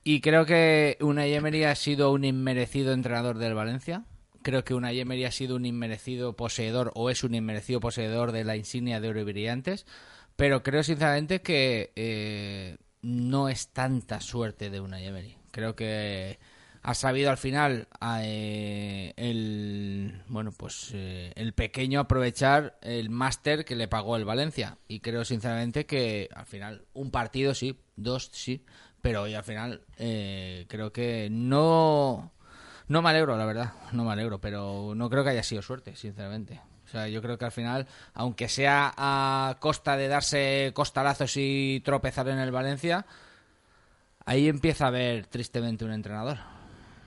Y 0.03 0.21
creo 0.21 0.45
que 0.45 0.97
Unai 1.01 1.33
Emery 1.33 1.63
ha 1.63 1.75
sido 1.75 2.11
un 2.11 2.23
inmerecido 2.23 2.93
entrenador 2.93 3.37
del 3.37 3.53
Valencia. 3.53 4.03
Creo 4.41 4.63
que 4.63 4.73
Unai 4.73 4.99
Emery 4.99 5.25
ha 5.25 5.31
sido 5.31 5.55
un 5.55 5.65
inmerecido 5.65 6.33
poseedor 6.33 6.91
o 6.95 7.09
es 7.09 7.23
un 7.23 7.35
inmerecido 7.35 7.79
poseedor 7.79 8.31
de 8.31 8.43
la 8.43 8.55
insignia 8.55 8.99
de 8.99 9.09
oro 9.09 9.21
y 9.21 9.23
brillantes. 9.23 9.85
Pero 10.37 10.63
creo 10.63 10.83
sinceramente 10.83 11.41
que 11.41 11.91
eh, 11.95 12.77
no 13.01 13.49
es 13.49 13.69
tanta 13.69 14.21
suerte 14.21 14.69
de 14.69 14.79
Unai 14.79 15.05
Emery. 15.05 15.35
Creo 15.51 15.75
que 15.75 16.39
ha 16.87 16.93
sabido 16.93 17.29
al 17.29 17.37
final 17.37 17.89
eh, 18.21 19.13
el 19.17 20.21
bueno 20.29 20.53
pues 20.53 20.91
eh, 20.93 21.33
el 21.35 21.51
pequeño 21.53 21.99
aprovechar 21.99 22.77
el 22.81 23.09
máster 23.09 23.65
que 23.65 23.75
le 23.75 23.89
pagó 23.89 24.15
el 24.15 24.23
Valencia 24.23 24.77
y 24.87 25.01
creo 25.01 25.25
sinceramente 25.25 25.85
que 25.85 26.29
al 26.33 26.45
final 26.45 26.85
un 26.93 27.11
partido 27.11 27.53
sí 27.53 27.81
dos 27.97 28.29
sí 28.31 28.63
pero 29.01 29.23
hoy 29.23 29.33
al 29.33 29.43
final 29.43 29.81
eh, 29.97 30.65
creo 30.69 30.93
que 30.93 31.27
no 31.29 32.31
no 32.87 33.01
me 33.01 33.09
alegro 33.09 33.35
la 33.35 33.45
verdad 33.45 33.73
no 33.91 34.05
me 34.05 34.13
alegro 34.13 34.39
pero 34.39 34.93
no 34.95 35.09
creo 35.09 35.25
que 35.25 35.31
haya 35.31 35.43
sido 35.43 35.61
suerte 35.61 35.93
sinceramente 35.97 36.61
o 36.87 36.89
sea, 36.89 37.07
yo 37.09 37.21
creo 37.21 37.37
que 37.37 37.45
al 37.45 37.51
final, 37.51 37.85
aunque 38.13 38.47
sea 38.47 38.93
a 38.97 39.57
costa 39.59 39.97
de 39.97 40.07
darse 40.07 40.71
costalazos 40.73 41.33
y 41.35 41.81
tropezar 41.83 42.27
en 42.29 42.39
el 42.39 42.51
Valencia, 42.51 43.05
ahí 44.25 44.47
empieza 44.47 44.85
a 44.85 44.87
haber 44.89 45.25
tristemente 45.27 45.85
un 45.85 45.91
entrenador. 45.91 46.37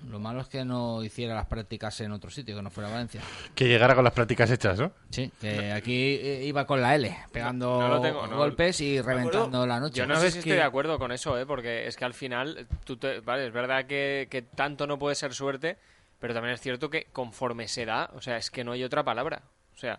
Lo 0.09 0.19
malo 0.19 0.41
es 0.41 0.49
que 0.49 0.65
no 0.65 1.03
hiciera 1.05 1.35
las 1.35 1.45
prácticas 1.45 2.01
en 2.01 2.13
otro 2.13 2.31
sitio, 2.31 2.57
que 2.57 2.63
no 2.63 2.71
fuera 2.71 2.89
Valencia. 2.89 3.21
Que 3.55 3.69
llegara 3.69 3.95
con 3.95 4.03
las 4.03 4.15
prácticas 4.15 4.51
hechas, 4.51 4.79
¿no? 4.79 4.93
Sí, 5.11 5.31
que 5.39 5.73
aquí 5.73 6.19
eh, 6.23 6.43
iba 6.47 6.67
con 6.67 6.81
la 6.81 6.95
L, 6.95 7.15
pegando 7.31 7.79
No 7.79 7.89
lo 7.89 8.01
tengo, 8.01 8.27
no. 8.27 8.37
golpes 8.39 8.81
y 8.81 8.99
reventando 9.03 9.67
la 9.67 9.79
noche. 9.79 9.99
Yo 9.99 10.07
no 10.07 10.17
sé 10.17 10.29
si 10.29 10.33
que- 10.35 10.39
estoy 10.39 10.53
de 10.57 10.63
acuerdo 10.63 10.99
con 10.99 11.13
eso, 11.13 11.39
¿eh? 11.39 11.45
porque 11.45 11.87
es 11.87 11.97
que 11.97 12.07
al 12.07 12.15
final, 12.15 12.67
tú 12.85 12.97
te- 12.97 13.21
vale, 13.21 13.49
es 13.49 13.53
verdad 13.53 13.85
que, 13.85 14.27
que 14.31 14.41
tanto 14.41 14.87
no 14.87 14.99
puede 14.99 15.15
ser 15.17 15.35
suerte, 15.35 15.77
pero 16.19 16.33
también 16.33 16.55
es 16.55 16.63
cierto 16.63 16.89
que 16.89 17.05
conforme 17.13 17.69
se 17.69 17.85
da, 17.85 18.09
o 18.15 18.23
sea, 18.23 18.39
es 18.39 18.51
que 18.51 18.65
no 18.65 18.73
hay 18.73 18.83
otra 18.85 19.05
palabra. 19.05 19.43
O 19.81 19.83
sea, 19.83 19.99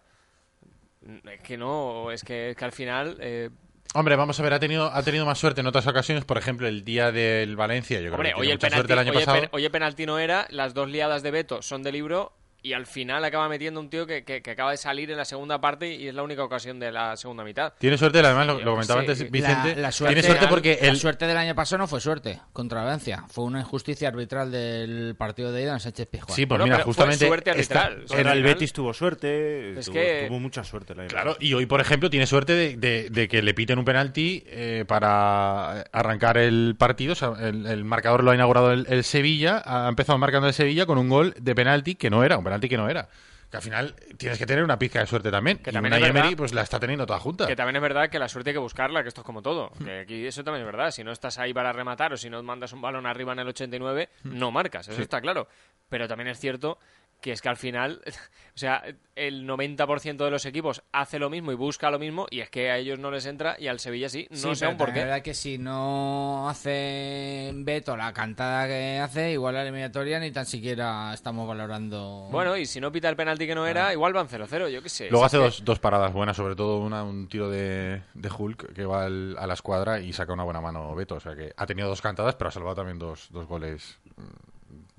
es 1.33 1.41
que 1.41 1.57
no, 1.57 2.11
es 2.11 2.23
que, 2.23 2.51
es 2.51 2.55
que 2.55 2.65
al 2.65 2.71
final... 2.71 3.17
eh, 3.19 3.50
Hombre, 3.95 4.15
vamos 4.15 4.39
a 4.39 4.43
ver, 4.43 4.53
ha 4.53 4.59
tenido, 4.59 4.85
ha 4.85 5.01
tenido 5.01 5.25
más 5.25 5.39
suerte 5.39 5.61
en 5.61 5.67
otras 5.67 5.88
ocasiones, 5.88 6.23
por 6.23 6.38
ejemplo, 6.38 6.67
el 6.67 6.83
día 6.85 7.11
del 7.11 7.55
Valencia, 7.55 7.97
yo 8.00 8.03
creo 8.03 8.13
hombre, 8.13 8.29
que 8.29 8.35
hoy 8.35 8.41
tiene 8.47 8.51
el, 8.51 8.57
mucha 8.57 8.67
penalti, 8.67 8.75
suerte 8.77 8.93
el 8.93 9.00
año 9.00 9.11
hoy 9.11 9.17
el 9.17 9.25
pasado. 9.25 9.41
pen- 9.41 9.50
hoy 9.51 9.65
el 9.65 9.71
penalti 9.71 10.05
no 10.05 10.19
era, 10.19 10.45
las 10.51 10.73
dos 10.75 10.88
liadas 10.89 11.23
de 11.23 11.31
Beto 11.31 11.61
son 11.63 11.81
de 11.83 11.91
libro 11.91 12.31
y 12.63 12.74
al 12.74 12.86
final 12.86 13.24
acaba 13.25 13.50
metiendo 13.50 13.80
un 13.80 13.89
tío 13.89 14.06
que, 14.06 14.24
que- 14.24 14.41
que 14.41 14.51
acaba 14.51 14.72
de 14.72 14.77
salir 14.77 15.10
en 15.10 15.18
la 15.18 15.25
segunda 15.25 15.60
parte 15.60 15.94
y 15.96 16.08
es 16.08 16.13
la 16.13 16.22
única 16.24 16.44
ocasión 16.44 16.80
de 16.80 16.91
la 16.91 17.18
segunda 17.18 17.44
mitad. 17.44 17.74
Tiene 17.80 17.98
suerte, 17.98 18.20
además 18.20 18.46
lo, 18.48 18.60
lo 18.60 18.72
comentaba 18.74 19.00
antes 19.00 19.32
Vicente. 19.32 19.75
La, 19.75 19.82
la 19.82 19.91
suerte, 19.91 20.13
tiene 20.15 20.27
suerte 20.27 20.48
porque 20.48 20.77
la 20.82 20.88
el, 20.89 20.98
suerte 20.98 21.25
del 21.25 21.38
año 21.38 21.56
pasado 21.56 21.80
no 21.80 21.88
fue 21.88 22.00
suerte 22.01 22.39
contra 22.53 22.84
Valencia. 22.84 23.24
Fue 23.30 23.46
una 23.46 23.62
injusticia 23.62 24.10
arbitral 24.10 24.51
del 24.51 25.15
partido 25.18 25.51
de 25.51 25.63
ida 25.63 25.74
en 25.74 25.80
Sánchez 25.80 26.08
Pizjuán. 26.08 26.36
Sí, 26.36 26.46
pues 26.46 26.60
Bueno, 26.60 26.65
mira, 26.65 26.75
pero 26.77 26.86
fue 26.86 26.94
justamente. 26.94 27.27
suerte 27.27 27.50
arbitral. 27.51 28.03
esta- 28.08 28.32
el 28.34 28.44
Betis 28.44 28.74
tuvo 28.74 28.94
suerte, 28.94 29.80
Es 29.80 29.86
tuvo, 29.88 29.94
que- 29.96 30.25
tuvo 30.27 30.39
mucha 30.39 30.63
suerte. 30.63 30.94
La 30.94 31.08
Claro, 31.08 31.38
y 31.39 31.53
hoy, 31.56 31.65
por 31.65 31.82
ejemplo, 31.82 32.10
tiene 32.12 32.27
suerte 32.27 32.53
de, 32.53 32.77
de- 32.77 33.10
de 33.10 33.27
que 33.27 33.41
le 33.41 33.53
piten 33.56 33.80
un 33.80 33.86
penalti 33.86 34.44
eh, 34.48 34.86
para 34.88 35.82
arrancar 35.91 36.38
el 36.38 36.75
partido. 36.77 37.13
O 37.13 37.15
sea, 37.15 37.34
el, 37.39 37.65
el 37.65 37.84
marcador 37.86 38.24
lo 38.24 38.32
ha 38.32 38.36
inaugurado 38.36 38.72
el, 38.72 38.86
el 38.89 39.03
Sevilla, 39.03 39.62
ha 39.65 39.88
empezado 39.89 40.18
marcando 40.20 40.48
el 40.48 40.53
Sevilla 40.53 40.86
con 40.86 40.98
un 41.00 41.10
gol 41.10 41.34
de 41.39 41.56
penalti 41.56 41.96
que 41.96 42.10
no 42.10 42.24
era, 42.24 42.38
un 42.38 42.44
penalti 42.44 42.50
que 42.60 42.77
no 42.77 42.89
era. 42.89 43.08
Que 43.50 43.58
al 43.58 43.63
final 43.63 43.96
tienes 44.17 44.39
que 44.39 44.46
tener 44.46 44.63
una 44.63 44.79
pizca 44.79 45.01
de 45.01 45.08
suerte 45.08 45.29
también. 45.29 45.58
Que 45.58 45.72
y 45.72 45.74
también 45.74 45.91
verdad 45.91 46.10
Emery, 46.10 46.36
pues 46.36 46.53
la 46.53 46.62
está 46.62 46.79
teniendo 46.79 47.05
toda 47.05 47.20
junta. 47.20 47.48
Que 47.48 47.55
también 47.55 47.75
es 47.75 47.81
verdad 47.81 48.10
que 48.10 48.17
la 48.17 48.29
suerte 48.29 48.51
hay 48.51 48.53
que 48.53 48.60
buscarla, 48.60 49.03
que 49.03 49.10
esto 49.10 49.22
es 49.22 49.25
como 49.25 49.41
todo. 49.41 49.74
Que 49.84 50.00
aquí 50.00 50.25
eso 50.25 50.41
también 50.43 50.65
es 50.65 50.72
verdad. 50.72 50.91
Si 50.91 51.03
no 51.03 51.12
estás 51.12 51.38
ahí 51.38 51.53
para 51.53 51.74
rematar 51.74 52.13
o 52.13 52.17
si 52.17 52.29
no 52.29 52.41
mandas 52.43 52.72
un 52.72 52.81
balón 52.81 53.05
arriba 53.05 53.34
en 53.34 53.39
el 53.39 53.48
89, 53.50 54.10
no 54.24 54.51
marcas. 54.51 54.88
Eso 54.88 55.01
está 55.01 55.20
claro. 55.20 55.50
Pero 55.89 56.08
también 56.08 56.29
es 56.29 56.39
cierto 56.39 56.79
que 57.21 57.31
es 57.31 57.41
que 57.41 57.49
al 57.49 57.55
final, 57.57 58.01
o 58.55 58.57
sea, 58.57 58.83
el 59.15 59.47
90% 59.47 60.17
de 60.17 60.31
los 60.31 60.45
equipos 60.45 60.81
hace 60.91 61.19
lo 61.19 61.29
mismo 61.29 61.51
y 61.51 61.55
busca 61.55 61.91
lo 61.91 61.99
mismo 61.99 62.25
y 62.31 62.39
es 62.39 62.49
que 62.49 62.71
a 62.71 62.77
ellos 62.77 62.97
no 62.97 63.11
les 63.11 63.25
entra 63.27 63.55
y 63.59 63.67
al 63.67 63.79
Sevilla 63.79 64.09
sí. 64.09 64.27
No 64.31 64.37
Sí, 64.37 64.55
sé 64.55 64.65
aún 64.65 64.75
por 64.77 64.91
qué. 64.91 64.99
Es 64.99 65.05
verdad 65.05 65.21
que 65.21 65.33
si 65.35 65.57
no 65.59 66.49
hace 66.49 67.51
Beto 67.53 67.95
la 67.95 68.11
cantada 68.13 68.67
que 68.67 68.99
hace, 68.99 69.31
igual 69.33 69.53
la 69.53 69.61
eliminatoria 69.61 70.19
ni 70.19 70.31
tan 70.31 70.45
siquiera 70.45 71.13
estamos 71.13 71.47
valorando. 71.47 72.27
Bueno, 72.31 72.57
y 72.57 72.65
si 72.65 72.79
no 72.81 72.91
pita 72.91 73.07
el 73.09 73.15
penalti 73.15 73.45
que 73.45 73.53
no 73.55 73.67
era, 73.67 73.93
igual 73.93 74.13
van 74.13 74.27
0-0, 74.27 74.69
yo 74.69 74.81
qué 74.81 74.89
sé. 74.89 75.09
Luego 75.09 75.25
hace 75.25 75.37
que- 75.37 75.43
dos, 75.43 75.63
dos 75.63 75.79
paradas 75.79 76.11
buenas, 76.13 76.35
sobre 76.35 76.55
todo 76.55 76.79
una, 76.79 77.03
un 77.03 77.27
tiro 77.27 77.49
de, 77.49 78.01
de 78.15 78.29
Hulk 78.35 78.73
que 78.73 78.85
va 78.85 79.05
al- 79.05 79.37
a 79.37 79.45
la 79.45 79.53
escuadra 79.53 79.99
y 79.99 80.11
saca 80.13 80.33
una 80.33 80.43
buena 80.43 80.61
mano 80.61 80.95
Beto. 80.95 81.15
O 81.15 81.19
sea 81.19 81.35
que 81.35 81.53
ha 81.55 81.65
tenido 81.67 81.87
dos 81.87 82.01
cantadas, 82.01 82.35
pero 82.35 82.47
ha 82.49 82.51
salvado 82.51 82.75
también 82.77 82.97
dos, 82.97 83.27
dos 83.31 83.45
goles, 83.47 83.99
mm, 84.17 84.50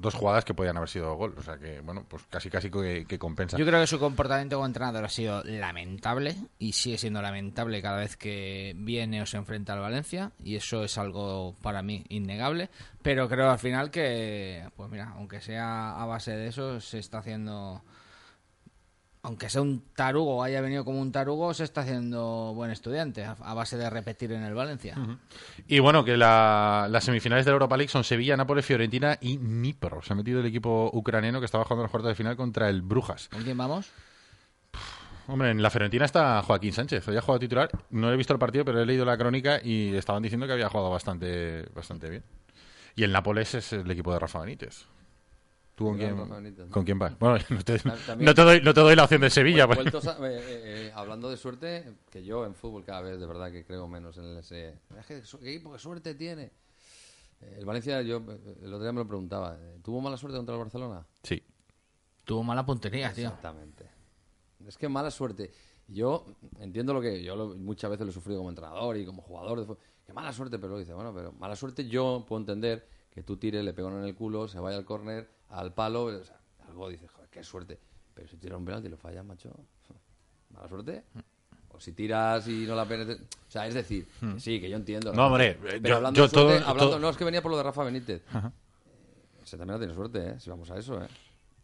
dos 0.03 0.15
jugadas 0.15 0.45
que 0.45 0.53
podían 0.53 0.77
haber 0.77 0.91
sido 0.91 1.15
gol. 1.15 1.35
O 1.39 1.43
sea 1.43 1.57
que, 1.57 1.81
bueno, 1.81 2.05
pues 2.07 2.25
casi 2.29 2.51
casi 2.51 2.71
que, 2.71 3.07
que 3.07 3.19
compensa. 3.19 3.57
Yo 3.57 3.65
creo 3.65 3.81
que 3.81 3.87
su 3.87 3.99
comportamiento 3.99 4.57
como 4.57 4.67
entrenador 4.67 5.05
ha 5.05 5.09
sido 5.09 5.43
lamentable 5.45 6.37
y 6.59 6.73
sigue 6.73 6.99
siendo 6.99 7.23
lamentable 7.23 7.81
cada 7.81 7.99
vez 7.99 8.17
que 8.17 8.75
viene 8.77 9.23
o 9.23 9.27
se 9.27 9.39
enfrenta 9.39 9.73
al 9.73 9.81
Valencia 9.81 10.33
y 10.43 10.57
eso 10.57 10.85
es 10.85 10.99
algo 10.99 11.55
para 11.63 11.83
mí 11.83 12.05
innegable, 12.09 12.69
pero 13.03 13.29
creo 13.29 13.51
al 13.51 13.59
final 13.59 13.91
que, 13.91 14.69
pues 14.77 14.91
mira, 14.91 15.13
aunque 15.17 15.41
sea 15.41 16.01
a 16.01 16.05
base 16.07 16.33
de 16.33 16.49
eso, 16.49 16.81
se 16.81 16.99
está 16.99 17.19
haciendo, 17.19 17.83
aunque 19.25 19.49
sea 19.49 19.63
un 19.63 19.85
tarugo 19.95 20.39
o 20.39 20.43
haya 20.43 20.61
venido 20.61 20.85
como 20.85 21.01
un 21.01 21.13
tarugo, 21.13 21.55
se 21.55 21.63
está 21.65 21.83
haciendo 21.83 22.53
buen 22.55 22.71
estudiante 22.73 23.25
a, 23.25 23.35
base 23.55 23.77
de 23.77 23.89
repetir 23.89 24.33
en 24.33 24.43
el 24.43 24.53
Valencia. 24.55 24.97
Y 25.69 25.79
bueno, 25.79 26.05
que 26.05 26.17
la- 26.17 26.89
las 26.91 27.05
semifinales 27.05 27.45
de 27.45 27.53
la 27.53 27.55
Europa 27.55 27.77
League 27.77 27.91
son 27.91 28.03
Sevilla, 28.03 28.37
Nápoles, 28.37 28.67
Fiorentina 28.67 29.19
y 29.21 29.37
Dnipro. 29.37 30.03
Se 30.03 30.13
ha 30.13 30.17
metido 30.17 30.41
el 30.41 30.47
equipo 30.47 30.91
ucraniano 30.93 31.39
que 31.39 31.47
estaba 31.47 31.63
jugando 31.65 31.83
en 31.83 31.85
los 31.85 31.91
cuartos 31.93 32.09
de 32.09 32.15
final 32.17 32.37
contra 32.37 32.69
el 32.69 32.83
Brujas. 32.83 33.29
¿Con 33.29 33.43
quién 33.45 33.57
vamos? 33.57 33.91
Hombre, 35.29 35.51
en 35.53 35.63
la 35.63 35.71
Fiorentina 35.71 36.05
está 36.05 36.43
Joaquín 36.43 36.73
Sánchez. 36.73 37.07
Hoy 37.07 37.17
ha 37.17 37.21
jugado 37.21 37.39
titular. 37.39 37.71
No 37.91 38.13
he 38.13 38.17
visto 38.17 38.33
el 38.33 38.41
partido, 38.41 38.65
pero 38.65 38.81
he 38.83 38.87
leído 38.87 39.05
la 39.05 39.17
crónica 39.17 39.61
y 39.63 39.95
estaban 39.95 40.21
diciendo 40.23 40.47
que 40.49 40.53
había 40.55 40.69
jugado 40.69 40.91
bastante, 40.91 41.65
bastante 41.75 42.11
bien. 42.11 42.25
Y 42.97 43.05
el 43.05 43.13
Nápoles 43.13 43.55
es 43.55 43.73
el 43.73 43.89
equipo 43.89 44.13
de 44.13 44.19
Rafa 44.19 44.41
Benítez. 44.41 44.85
¿Tú 45.83 45.89
con 46.71 46.85
quién, 46.85 46.97
con 46.97 46.99
vas? 46.99 47.19
Bueno, 47.19 47.39
no 47.51 47.63
te, 47.65 47.79
También- 47.79 48.25
no 48.25 48.35
te 48.35 48.43
doy, 48.43 48.61
no 48.63 48.75
te 48.75 48.81
doy 48.81 48.97
la 48.97 49.05
opción 49.05 49.21
de 49.21 49.31
Sevilla. 49.31 49.67
pues. 49.67 49.79
Vueltos 49.79 50.07
a- 50.07 50.17
eh, 50.19 50.39
eh, 50.39 50.63
eh, 50.89 50.93
hablando 50.95 51.29
de 51.31 51.37
suerte, 51.37 51.95
que 52.11 52.25
yo 52.25 52.45
en 52.47 52.55
fútbol 52.55 52.85
cada 52.85 53.03
vez 53.03 53.19
de 53.21 53.27
verdad 53.27 53.51
que 53.53 53.65
creo 53.65 53.87
menos 53.89 54.17
en 54.19 54.37
ese. 54.37 54.79
Es 54.99 55.07
que 55.07 55.23
su- 55.23 55.39
¿Qué 55.39 55.55
equipo 55.55 55.73
qué 55.73 55.79
suerte 55.79 56.15
tiene? 56.15 56.51
Eh, 57.41 57.57
El 57.59 57.65
Valencia, 57.65 58.01
yo 58.03 58.17
el 58.19 58.73
otro 58.73 58.83
día 58.85 58.93
me 58.93 59.01
lo 59.01 59.07
preguntaba. 59.09 59.57
¿Tuvo 59.83 60.01
mala 60.01 60.17
suerte 60.17 60.37
contra 60.39 60.55
el 60.55 60.61
Barcelona? 60.61 61.05
Sí. 61.23 61.43
Tuvo 62.25 62.43
mala 62.45 62.65
puntería, 62.65 63.13
tío. 63.13 63.27
Exactamente. 63.29 63.85
Es 64.67 64.77
que 64.79 64.89
mala 64.89 65.11
suerte. 65.11 65.51
Yo 65.89 66.25
entiendo 66.61 66.95
lo 66.95 67.01
que 67.01 67.23
yo 67.23 67.35
lo- 67.37 67.57
muchas 67.57 67.91
veces 67.91 68.07
lo 68.07 68.11
he 68.11 68.15
sufrido 68.15 68.39
como 68.39 68.51
entrenador 68.51 68.97
y 68.97 69.05
como 69.05 69.21
jugador. 69.23 69.67
de 69.67 69.77
que 70.07 70.13
mala 70.13 70.33
suerte, 70.33 70.59
pero 70.59 70.79
dice, 70.79 70.93
bueno, 70.95 71.13
pero 71.15 71.33
mala 71.33 71.55
suerte 71.57 71.87
yo 71.89 72.25
puedo 72.29 72.41
entender 72.41 72.89
que 73.11 73.23
tú 73.23 73.37
tires, 73.37 73.65
le 73.65 73.73
pegan 73.75 73.93
en 73.95 74.05
el 74.05 74.15
culo, 74.15 74.49
se 74.49 74.59
vaya 74.59 74.77
al 74.79 74.85
córner, 74.85 75.29
al 75.53 75.73
palo, 75.73 76.05
o 76.05 76.25
sea, 76.25 76.39
algo 76.69 76.89
dices, 76.89 77.11
joder, 77.11 77.29
qué 77.31 77.43
suerte. 77.45 77.79
Pero 78.15 78.29
si 78.29 78.37
tiras 78.37 78.59
un 78.59 78.65
penalti 78.65 78.89
y 78.89 78.91
lo 78.91 78.97
fallas, 78.97 79.25
macho, 79.25 79.51
mala 80.51 80.69
suerte. 80.69 81.05
O 81.71 81.81
si 81.81 81.93
tiras 81.93 82.47
y 82.49 82.67
no 82.67 82.75
la 82.75 82.85
penetres. 82.85 83.21
O 83.21 83.51
sea, 83.51 83.67
es 83.67 83.75
decir, 83.75 84.07
que 84.21 84.41
sí, 84.41 84.61
que 84.61 84.69
yo 84.69 84.77
entiendo. 84.77 85.13
No, 85.15 85.27
hombre, 85.29 85.59
Pero 85.63 85.89
yo- 85.89 85.97
hablando 85.97 86.17
yo 86.19 86.25
de 86.25 86.29
suerte, 86.29 86.59
todo- 86.59 86.69
hablando- 86.69 86.91
todo- 86.91 86.99
no 86.99 87.09
es 87.09 87.17
que 87.17 87.25
venía 87.25 87.41
por 87.43 87.51
lo 87.51 87.57
de 87.57 87.63
Rafa 87.63 87.85
Benítez. 87.85 88.23
Eh, 88.35 88.51
Ese 89.43 89.57
también 89.57 89.75
no 89.75 89.79
tiene 89.79 89.95
suerte, 89.95 90.31
¿eh? 90.33 90.41
Si 90.41 90.51
vamos 90.51 90.71
a 90.71 90.77
eso, 90.79 91.03
¿eh? 91.03 91.09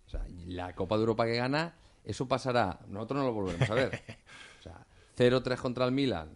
O 0.06 0.10
sea, 0.10 0.24
la 0.46 0.74
Copa 0.74 0.94
de 0.96 1.00
Europa 1.02 1.26
que 1.26 1.36
gana, 1.36 1.74
eso 2.04 2.26
pasará. 2.26 2.78
Nosotros 2.88 3.18
no 3.20 3.26
lo 3.26 3.32
volveremos 3.34 3.68
a 3.70 3.74
ver. 3.74 4.02
O 4.58 4.62
sea, 4.62 4.84
0-3 5.16 5.56
contra 5.60 5.84
el 5.84 5.92
Milan. 5.92 6.30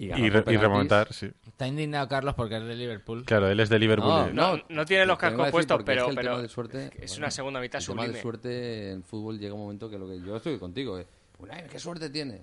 Y, 0.00 0.06
ganar 0.08 0.44
re- 0.46 0.54
y 0.54 0.56
remontar, 0.56 1.12
sí. 1.12 1.28
Está 1.46 1.66
indignado 1.66 2.06
Carlos 2.08 2.34
porque 2.34 2.56
es 2.56 2.64
de 2.64 2.76
Liverpool. 2.76 3.24
Claro, 3.24 3.48
él 3.48 3.58
es 3.58 3.68
de 3.68 3.78
Liverpool. 3.80 4.08
No, 4.08 4.28
y- 4.28 4.32
No, 4.32 4.62
no 4.68 4.84
tiene 4.86 5.04
los 5.06 5.18
cascos 5.18 5.50
puestos, 5.50 5.76
porque 5.78 5.92
es 5.92 5.96
pero, 5.98 6.08
que 6.10 6.14
pero 6.14 6.30
tema 6.34 6.42
de 6.42 6.48
suerte, 6.48 6.84
es 7.00 7.10
bueno, 7.10 7.14
una 7.18 7.30
segunda 7.32 7.60
mitad 7.60 7.80
el 7.80 7.86
tema 7.86 8.02
sublime. 8.02 8.14
de 8.16 8.22
suerte 8.22 8.90
en 8.92 9.02
fútbol 9.02 9.38
llega 9.40 9.54
un 9.54 9.60
momento 9.60 9.90
que 9.90 9.98
lo 9.98 10.06
que 10.08 10.20
yo 10.20 10.36
estoy 10.36 10.56
contigo, 10.58 10.96
¿eh? 10.98 11.06
Unai, 11.40 11.66
¿qué 11.68 11.78
suerte 11.80 12.10
tiene? 12.10 12.42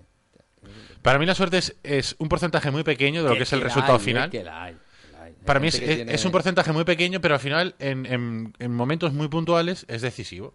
Para 1.02 1.20
mí 1.20 1.26
la 1.26 1.36
suerte 1.36 1.60
es, 1.60 1.76
es 1.84 2.16
un 2.20 2.28
porcentaje 2.28 2.72
muy 2.72 2.84
pequeño 2.84 3.24
de 3.24 3.30
lo 3.30 3.36
que, 3.36 3.44
es 3.44 3.54
el 3.54 3.60
la 3.60 3.66
resultado 3.68 3.98
hay, 3.98 4.04
final. 4.04 4.30
Que 4.30 4.44
la 4.44 4.64
hay, 4.64 4.74
que 4.74 5.46
Para 5.46 5.60
mí 5.60 5.68
es, 5.68 5.80
que 5.80 5.86
es- 5.90 5.96
tiene- 5.98 6.14
es 6.14 6.26
un 6.26 6.32
porcentaje 6.32 6.72
muy 6.74 6.84
pequeño, 6.84 7.22
pero 7.22 7.36
al 7.36 7.40
final, 7.40 7.76
en, 7.80 8.06
en- 8.06 8.54
en 8.60 8.74
momentos 8.74 9.14
muy 9.14 9.28
puntuales, 9.28 9.86
es 9.88 10.02
decisivo. 10.02 10.48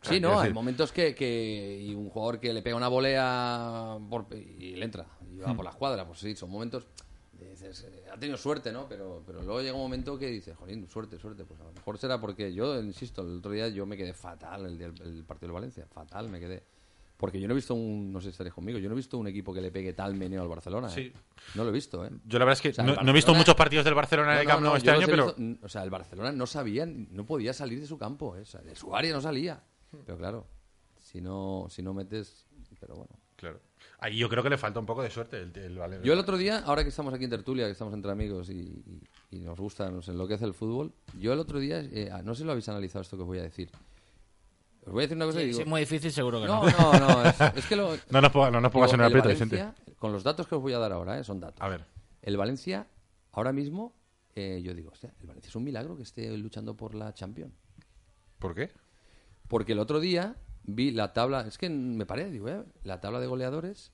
O 0.00 0.04
sea, 0.04 0.14
Sí, 0.14 0.20
no, 0.20 0.32
hay 0.34 0.38
decir, 0.38 0.54
momentos 0.54 0.92
que, 0.92 1.14
que 1.16 1.80
y 1.82 1.94
un 1.94 2.08
jugador 2.10 2.38
que 2.38 2.52
le 2.52 2.62
pega 2.62 2.76
una 2.76 2.86
volea 2.88 3.96
por- 4.08 4.26
y 4.34 4.76
le 4.76 4.84
entra 4.84 5.06
y 5.36 5.40
va 5.40 5.54
por 5.54 5.64
la 5.64 5.70
escuadra, 5.72 6.06
pues 6.06 6.18
sí, 6.20 6.34
son 6.34 6.50
momentos 6.50 6.86
dices, 7.38 7.84
eh, 7.90 8.04
ha 8.10 8.18
tenido 8.18 8.38
suerte, 8.38 8.72
¿no? 8.72 8.88
Pero, 8.88 9.22
pero 9.26 9.42
luego 9.42 9.60
llega 9.60 9.74
un 9.74 9.82
momento 9.82 10.18
que 10.18 10.26
dices, 10.28 10.56
jolín, 10.56 10.88
suerte, 10.88 11.18
suerte. 11.18 11.44
Pues 11.44 11.60
a 11.60 11.64
lo 11.64 11.72
mejor 11.72 11.98
será 11.98 12.18
porque 12.18 12.54
yo, 12.54 12.80
insisto, 12.82 13.20
el 13.22 13.38
otro 13.38 13.52
día 13.52 13.68
yo 13.68 13.84
me 13.84 13.94
quedé 13.96 14.14
fatal 14.14 14.64
el, 14.64 14.78
día- 14.78 14.92
el 15.04 15.22
partido 15.24 15.48
de 15.48 15.52
Valencia, 15.54 15.86
fatal 15.92 16.30
me 16.30 16.40
quedé. 16.40 16.62
Porque 17.18 17.38
yo 17.40 17.46
no 17.46 17.52
he 17.52 17.56
visto 17.56 17.74
un, 17.74 18.10
no 18.10 18.20
sé 18.20 18.26
si 18.26 18.30
estaréis 18.30 18.54
conmigo, 18.54 18.78
yo 18.78 18.88
no 18.88 18.94
he 18.94 18.96
visto 18.96 19.18
un 19.18 19.26
equipo 19.26 19.52
que 19.52 19.60
le 19.60 19.70
pegue 19.70 19.92
tal 19.92 20.14
meneo 20.14 20.40
al 20.42 20.48
Barcelona. 20.48 20.88
¿eh? 20.88 20.94
Sí. 20.94 21.12
No 21.54 21.64
lo 21.64 21.68
he 21.70 21.72
visto, 21.72 22.04
¿eh? 22.06 22.10
Yo 22.24 22.38
la 22.38 22.44
verdad 22.46 22.54
es 22.58 22.62
que 22.62 22.68
O 22.70 22.72
sea, 22.74 22.84
no, 22.84 22.94
el 22.94 23.04
no 23.04 23.10
he 23.10 23.14
visto 23.14 23.34
muchos 23.34 23.54
partidos 23.54 23.84
del 23.84 23.94
Barcelona 23.94 24.32
en 24.34 24.38
el 24.40 24.44
No, 24.46 24.50
Camp 24.50 24.60
no, 24.62 24.66
Nou 24.68 24.72
no, 24.72 24.78
este 24.78 24.90
año, 24.90 25.06
pero... 25.06 25.26
visto- 25.26 25.40
n- 25.42 25.58
o 25.62 25.68
sea, 25.68 25.82
el 25.82 25.90
Barcelona 25.90 26.32
no 26.32 26.46
sabía, 26.46 26.86
no 26.86 27.26
podía 27.26 27.52
salir 27.52 27.80
de 27.80 27.86
su 27.86 27.98
campo, 27.98 28.34
¿eh? 28.36 28.40
O 28.40 28.46
sea, 28.46 28.60
de 28.62 28.74
su 28.76 28.94
área 28.96 29.12
no 29.12 29.20
salía. 29.20 29.62
Pero 30.06 30.16
claro, 30.18 30.46
si 30.98 31.20
no, 31.20 31.66
si 31.68 31.82
no 31.82 31.92
metes... 31.94 32.46
Pero 32.80 32.96
bueno. 32.96 33.12
Claro. 33.36 33.60
Ahí 33.98 34.18
yo 34.18 34.28
creo 34.28 34.42
que 34.42 34.50
le 34.50 34.58
falta 34.58 34.78
un 34.78 34.84
poco 34.86 35.02
de 35.02 35.10
suerte 35.10 35.40
el, 35.40 35.56
el 35.56 35.78
Valencia. 35.78 36.06
Yo 36.06 36.12
el 36.12 36.18
otro 36.18 36.36
día, 36.36 36.58
ahora 36.66 36.82
que 36.82 36.90
estamos 36.90 37.14
aquí 37.14 37.24
en 37.24 37.30
tertulia, 37.30 37.64
que 37.64 37.72
estamos 37.72 37.94
entre 37.94 38.10
amigos 38.12 38.50
y, 38.50 38.54
y- 38.60 39.02
y 39.30 39.40
nos 39.40 39.58
gusta, 39.58 39.90
nos 39.90 40.08
enloquece 40.08 40.44
el 40.44 40.52
fútbol, 40.54 40.92
yo 41.18 41.32
el 41.32 41.38
otro 41.38 41.58
día, 41.58 41.80
eh, 41.80 42.10
no 42.22 42.34
sé 42.34 42.40
si 42.40 42.44
lo 42.44 42.52
habéis 42.52 42.68
analizado 42.68 43.02
esto 43.02 43.16
que 43.16 43.22
os 43.22 43.26
voy 43.26 43.38
a 43.38 43.42
decir. 43.42 43.70
Os 44.84 44.92
voy 44.92 45.00
a 45.00 45.06
decir 45.06 45.16
una 45.16 45.26
cosa 45.26 45.42
y 45.42 45.46
digo... 45.46 45.58
sí, 45.58 45.64
muy 45.64 45.80
difícil, 45.80 46.12
seguro 46.12 46.40
que 46.40 46.46
no, 46.46 46.62
no. 46.62 46.92
no, 46.92 46.98
no, 47.00 47.24
es, 47.24 47.40
es 47.56 47.66
que 47.66 47.74
lo... 47.74 47.96
No 48.10 48.20
nos, 48.20 48.30
ponga- 48.32 48.50
no 48.52 48.60
nos 48.60 48.70
pongas 48.70 48.90
digo, 48.90 48.94
en 48.94 49.00
el 49.00 49.06
aprieto, 49.06 49.28
Valencia, 49.28 49.46
Vicente. 49.74 49.92
Con 49.98 50.12
los 50.12 50.22
datos 50.22 50.46
que 50.46 50.54
os 50.54 50.62
voy 50.62 50.74
a 50.74 50.78
dar 50.78 50.92
ahora, 50.92 51.18
¿eh? 51.18 51.24
son 51.24 51.40
datos. 51.40 51.60
A 51.62 51.68
ver. 51.68 51.84
El 52.22 52.36
Valencia, 52.36 52.86
ahora 53.32 53.52
mismo, 53.52 53.94
eh, 54.34 54.60
yo 54.62 54.74
digo, 54.74 54.90
hostia, 54.92 55.12
el 55.20 55.26
Valencia 55.26 55.48
es 55.48 55.56
un 55.56 55.64
milagro 55.64 55.96
que 55.96 56.02
esté 56.02 56.36
luchando 56.36 56.76
por 56.76 56.94
la 56.94 57.14
Champions. 57.14 57.54
¿Por 58.38 58.54
qué? 58.54 58.70
Porque 59.48 59.72
el 59.72 59.78
otro 59.78 59.98
día 60.00 60.36
vi 60.66 60.90
la 60.90 61.12
tabla, 61.12 61.46
es 61.46 61.58
que 61.58 61.68
me 61.70 62.06
paré, 62.06 62.30
digo, 62.30 62.48
eh, 62.48 62.62
la 62.84 63.00
tabla 63.00 63.20
de 63.20 63.26
goleadores, 63.26 63.92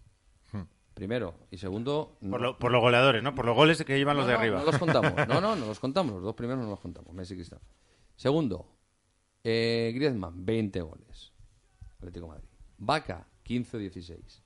Hmm. 0.52 0.62
primero, 0.94 1.34
y 1.50 1.58
segundo... 1.58 2.16
Por, 2.20 2.28
no- 2.28 2.38
lo- 2.38 2.58
por 2.58 2.72
los 2.72 2.80
goleadores, 2.80 3.22
¿no? 3.22 3.34
Por 3.34 3.46
los 3.46 3.54
goles 3.56 3.82
que 3.84 3.96
llevan 3.96 4.16
los 4.16 4.26
de 4.26 4.32
no, 4.34 4.38
arriba. 4.38 4.58
No 4.60 4.64
los 4.66 4.78
contamos. 4.78 5.12
No, 5.28 5.40
no, 5.40 5.56
no 5.56 5.66
los 5.66 5.78
contamos. 5.80 6.14
Los 6.14 6.22
dos 6.24 6.34
primeros 6.34 6.62
no 6.64 6.70
los 6.70 6.80
contamos. 6.80 7.12
Messi 7.14 7.34
y 7.34 7.36
Cristiano. 7.38 7.62
Segundo, 8.16 8.66
eh, 9.44 9.92
Griezmann, 9.94 10.44
20 10.44 10.80
goles. 10.82 11.32
Atlético 11.98 12.26
de 12.26 12.32
Madrid. 12.32 12.48
Vaca, 12.78 13.26
15 13.44 13.76
o 13.76 13.80
16. 13.80 14.42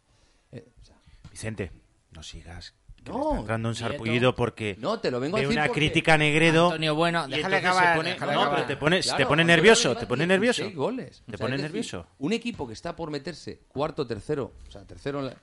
Eh, 0.52 0.73
o 0.80 0.85
sea, 0.85 0.97
Vicente, 1.30 1.71
no 2.12 2.23
sigas. 2.23 2.75
Que 3.07 3.13
No, 3.13 3.19
le 3.19 3.25
está 3.31 3.41
entrando 3.41 3.69
un 3.69 3.75
quieto. 3.75 3.89
sarpullido 3.89 4.35
porque 4.35 4.77
no, 4.81 4.99
te 5.01 5.11
lo 5.11 5.21
vengo 5.21 5.37
a 5.37 5.41
de 5.41 5.47
decir 5.47 5.59
una 5.59 5.67
porque- 5.69 5.81
crítica 5.81 6.15
a 6.15 6.19
Negredo. 6.19 6.67
Antonio 6.67 6.95
Bueno, 6.95 7.29
déjale 7.29 7.57
acabar, 7.57 7.89
se 7.93 7.97
pone- 7.97 8.11
déjale 8.11 8.33
no, 8.35 8.41
acabar. 8.41 8.57
pero 8.57 8.67
te 8.69 8.77
pone, 8.77 9.01
Claro, 9.01 9.17
te 9.19 9.27
pone 9.27 9.45
nervioso, 9.45 9.97
te 9.97 10.07
pone 10.07 10.27
16 10.27 10.67
nervioso. 10.67 10.77
goles. 10.81 11.23
Te 11.27 11.35
O 11.35 11.39
sea, 11.39 11.45
pone 11.47 11.57
decir, 11.57 11.63
nervioso. 11.71 12.07
Un 12.19 12.33
equipo 12.33 12.67
que 12.67 12.73
está 12.73 12.97
por 12.97 13.11
meterse 13.11 13.61
cuarto, 13.69 14.07
tercero, 14.07 14.53
o 14.67 14.71
sea, 14.71 14.85
tercero 14.85 15.21
en 15.21 15.27
la- 15.27 15.37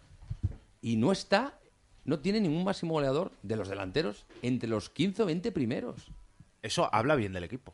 y 0.82 0.98
no 0.98 1.12
está, 1.12 1.58
no 2.06 2.20
tiene 2.20 2.42
ningún 2.42 2.64
máximo 2.66 2.94
goleador 2.94 3.32
de 3.44 3.56
los 3.56 3.70
delanteros 3.70 4.26
entre 4.42 4.68
los 4.68 4.90
15 4.90 5.24
o 5.24 5.26
20 5.26 5.52
primeros. 5.54 6.12
Eso 6.62 6.90
habla 6.94 7.16
bien 7.16 7.34
del 7.34 7.44
equipo. 7.46 7.74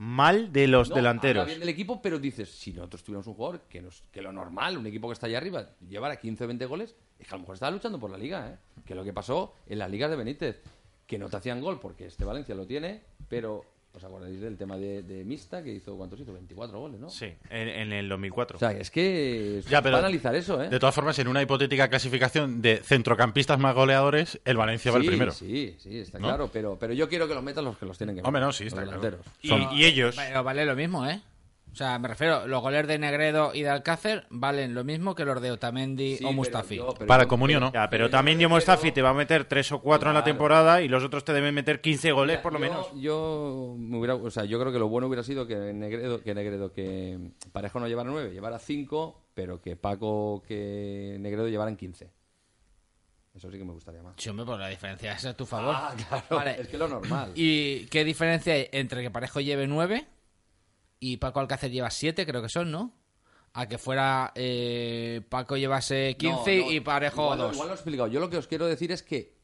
mal 0.00 0.52
de 0.52 0.68
los 0.68 0.90
No, 0.90 0.94
delanteros. 0.94 1.40
habla 1.40 1.46
bien 1.54 1.58
del 1.58 1.68
equipo, 1.70 2.00
pero 2.00 2.20
dices, 2.20 2.48
si 2.50 2.72
nosotros 2.72 3.02
tuviéramos 3.02 3.26
un 3.26 3.34
jugador 3.34 3.62
que, 3.68 3.82
nos- 3.82 4.02
que 4.12 4.22
lo 4.22 4.30
normal, 4.32 4.78
un 4.78 4.86
equipo 4.86 5.08
que 5.08 5.14
está 5.14 5.26
allá 5.26 5.38
arriba, 5.38 5.70
llevara 5.88 6.20
15 6.20 6.44
o 6.44 6.46
20 6.46 6.66
goles, 6.66 6.94
es 7.18 7.26
que 7.26 7.34
a 7.34 7.36
lo 7.36 7.40
mejor 7.40 7.54
estaba 7.54 7.70
luchando 7.72 7.98
por 7.98 8.10
la 8.10 8.18
liga, 8.18 8.48
¿eh? 8.50 8.56
Que 8.86 8.94
lo 8.94 9.04
que 9.04 9.12
pasó 9.12 9.54
en 9.66 9.78
las 9.78 9.90
ligas 9.90 10.10
de 10.10 10.16
Benítez, 10.16 10.62
que 11.06 11.18
no 11.18 11.28
te 11.28 11.36
hacían 11.36 11.60
gol 11.60 11.80
porque 11.80 12.06
este 12.06 12.24
Valencia 12.24 12.54
lo 12.54 12.66
tiene, 12.66 13.02
pero 13.28 13.64
¿os 13.94 14.04
acordáis 14.04 14.40
del 14.40 14.56
tema 14.56 14.76
de, 14.76 15.02
de 15.02 15.24
Mista 15.24 15.62
que 15.64 15.72
hizo 15.72 15.96
cuántos 15.96 16.20
hizo? 16.20 16.32
24 16.32 16.78
goles, 16.78 17.00
¿no? 17.00 17.08
Sí, 17.08 17.32
en, 17.50 17.68
en 17.68 17.92
el 17.92 18.08
2004. 18.08 18.56
O 18.56 18.60
sea, 18.60 18.70
es 18.72 18.90
que 18.90 19.58
es 19.58 19.66
Ya, 19.66 19.82
pero 19.82 19.94
para 19.96 20.06
analizar 20.06 20.34
eso, 20.36 20.62
¿eh? 20.62 20.68
De 20.68 20.78
todas 20.78 20.94
formas, 20.94 21.18
en 21.18 21.26
una 21.26 21.42
hipotética 21.42 21.88
clasificación 21.88 22.62
de 22.62 22.76
centrocampistas 22.76 23.58
más 23.58 23.74
goleadores, 23.74 24.38
el 24.44 24.56
Valencia 24.56 24.92
va 24.92 24.98
el 24.98 25.06
primero. 25.06 25.32
Sí, 25.32 25.74
sí, 25.78 25.98
está 25.98 26.18
¿No? 26.18 26.28
claro, 26.28 26.50
pero, 26.52 26.76
pero 26.78 26.92
yo 26.92 27.08
quiero 27.08 27.26
que 27.26 27.34
los 27.34 27.42
metan 27.42 27.64
los 27.64 27.76
que 27.78 27.86
los 27.86 27.96
tienen 27.98 28.14
que 28.16 28.20
Hombre, 28.22 28.40
meter, 28.40 28.46
no, 28.46 28.52
sí, 28.52 28.64
está 28.66 28.82
los 28.82 28.90
claro. 28.90 29.18
delanteros. 29.42 29.72
y, 29.72 29.76
y 29.80 29.84
ellos. 29.86 30.14
Pero 30.16 30.44
vale 30.44 30.64
lo 30.64 30.76
mismo, 30.76 31.06
¿eh? 31.08 31.20
O 31.72 31.76
sea, 31.78 31.98
me 32.00 32.08
refiero, 32.08 32.46
los 32.48 32.60
goles 32.60 32.86
de 32.88 32.98
Negredo 32.98 33.52
y 33.54 33.62
de 33.62 33.68
Alcácer 33.68 34.26
valen 34.30 34.74
lo 34.74 34.82
mismo 34.82 35.14
que 35.14 35.24
los 35.24 35.40
de 35.40 35.52
Otamendi 35.52 36.16
Sí, 36.16 36.24
o 36.24 36.28
pero 36.28 36.32
Mustafi. 36.32 36.76
yo- 36.76 36.94
pero 36.94 37.06
Para 37.06 37.22
yo- 37.24 37.28
Comunio, 37.28 37.58
pero- 37.58 37.66
¿no? 37.66 37.72
Ya, 37.72 37.88
pero 37.88 38.06
yo 38.06 38.10
también 38.10 38.38
yo 38.40 38.48
Mustafi 38.48 38.90
te 38.90 39.00
va 39.02 39.10
a 39.10 39.14
meter 39.14 39.44
3 39.44 39.70
o 39.72 39.80
4 39.80 40.08
en 40.10 40.14
la 40.14 40.22
Claro. 40.22 40.32
temporada 40.36 40.82
y 40.82 40.88
los 40.88 41.04
otros 41.04 41.24
te 41.24 41.32
deben 41.32 41.54
meter 41.54 41.80
15 41.80 42.10
goles 42.10 42.38
por 42.38 42.52
lo 42.52 42.58
Yo- 42.58 42.64
menos. 42.64 42.86
Yo, 42.96 43.76
me 43.78 43.96
hubiera, 43.98 44.16
o 44.16 44.30
sea, 44.30 44.44
yo 44.44 44.58
creo 44.58 44.72
que 44.72 44.78
lo 44.80 44.88
bueno 44.88 45.06
hubiera 45.06 45.22
sido 45.22 45.46
que 45.46 45.54
Negredo, 45.72 46.20
que 46.22 46.34
Negredo, 46.34 46.72
que 46.72 47.30
Parejo 47.52 47.78
no 47.78 47.86
llevara 47.86 48.10
9, 48.10 48.32
llevara 48.32 48.58
5, 48.58 49.28
pero 49.34 49.60
que 49.60 49.76
Paco, 49.76 50.42
que 50.48 51.16
Negredo 51.20 51.46
llevaran 51.48 51.76
15. 51.76 52.10
Eso 53.36 53.52
sí 53.52 53.58
que 53.58 53.64
me 53.64 53.72
gustaría 53.72 54.02
más. 54.02 54.14
Sí, 54.16 54.30
hombre, 54.30 54.46
pues 54.46 54.58
la 54.58 54.66
diferencia 54.68 55.12
es 55.12 55.24
a 55.26 55.34
tu 55.36 55.46
favor. 55.46 55.72
Ah, 55.76 55.94
claro, 56.08 56.24
Vale. 56.30 56.60
es 56.60 56.66
que 56.66 56.76
lo 56.76 56.88
normal. 56.88 57.30
¿Y 57.36 57.84
qué 57.86 58.02
diferencia 58.02 58.54
hay 58.54 58.68
entre 58.72 59.00
que 59.02 59.10
Parejo 59.12 59.40
lleve 59.40 59.68
9 59.68 60.06
y 61.00 61.16
Paco 61.18 61.40
Alcácer 61.40 61.70
lleva 61.70 61.90
7, 61.90 62.26
creo 62.26 62.42
que 62.42 62.48
son, 62.48 62.70
¿no? 62.70 62.92
A 63.54 63.66
que 63.66 63.78
fuera 63.78 64.32
eh, 64.34 65.22
Paco 65.28 65.56
llevase 65.56 66.16
15 66.18 66.56
No, 66.58 66.64
no, 66.66 66.72
y 66.72 66.80
Parejo 66.80 67.22
igual, 67.24 67.38
2. 67.38 67.52
Igual 67.54 67.68
lo 67.68 67.74
he 67.74 67.76
explicado. 67.76 68.08
Yo 68.08 68.20
lo 68.20 68.30
que 68.30 68.36
os 68.36 68.46
quiero 68.46 68.66
decir 68.66 68.92
es 68.92 69.02
que, 69.02 69.36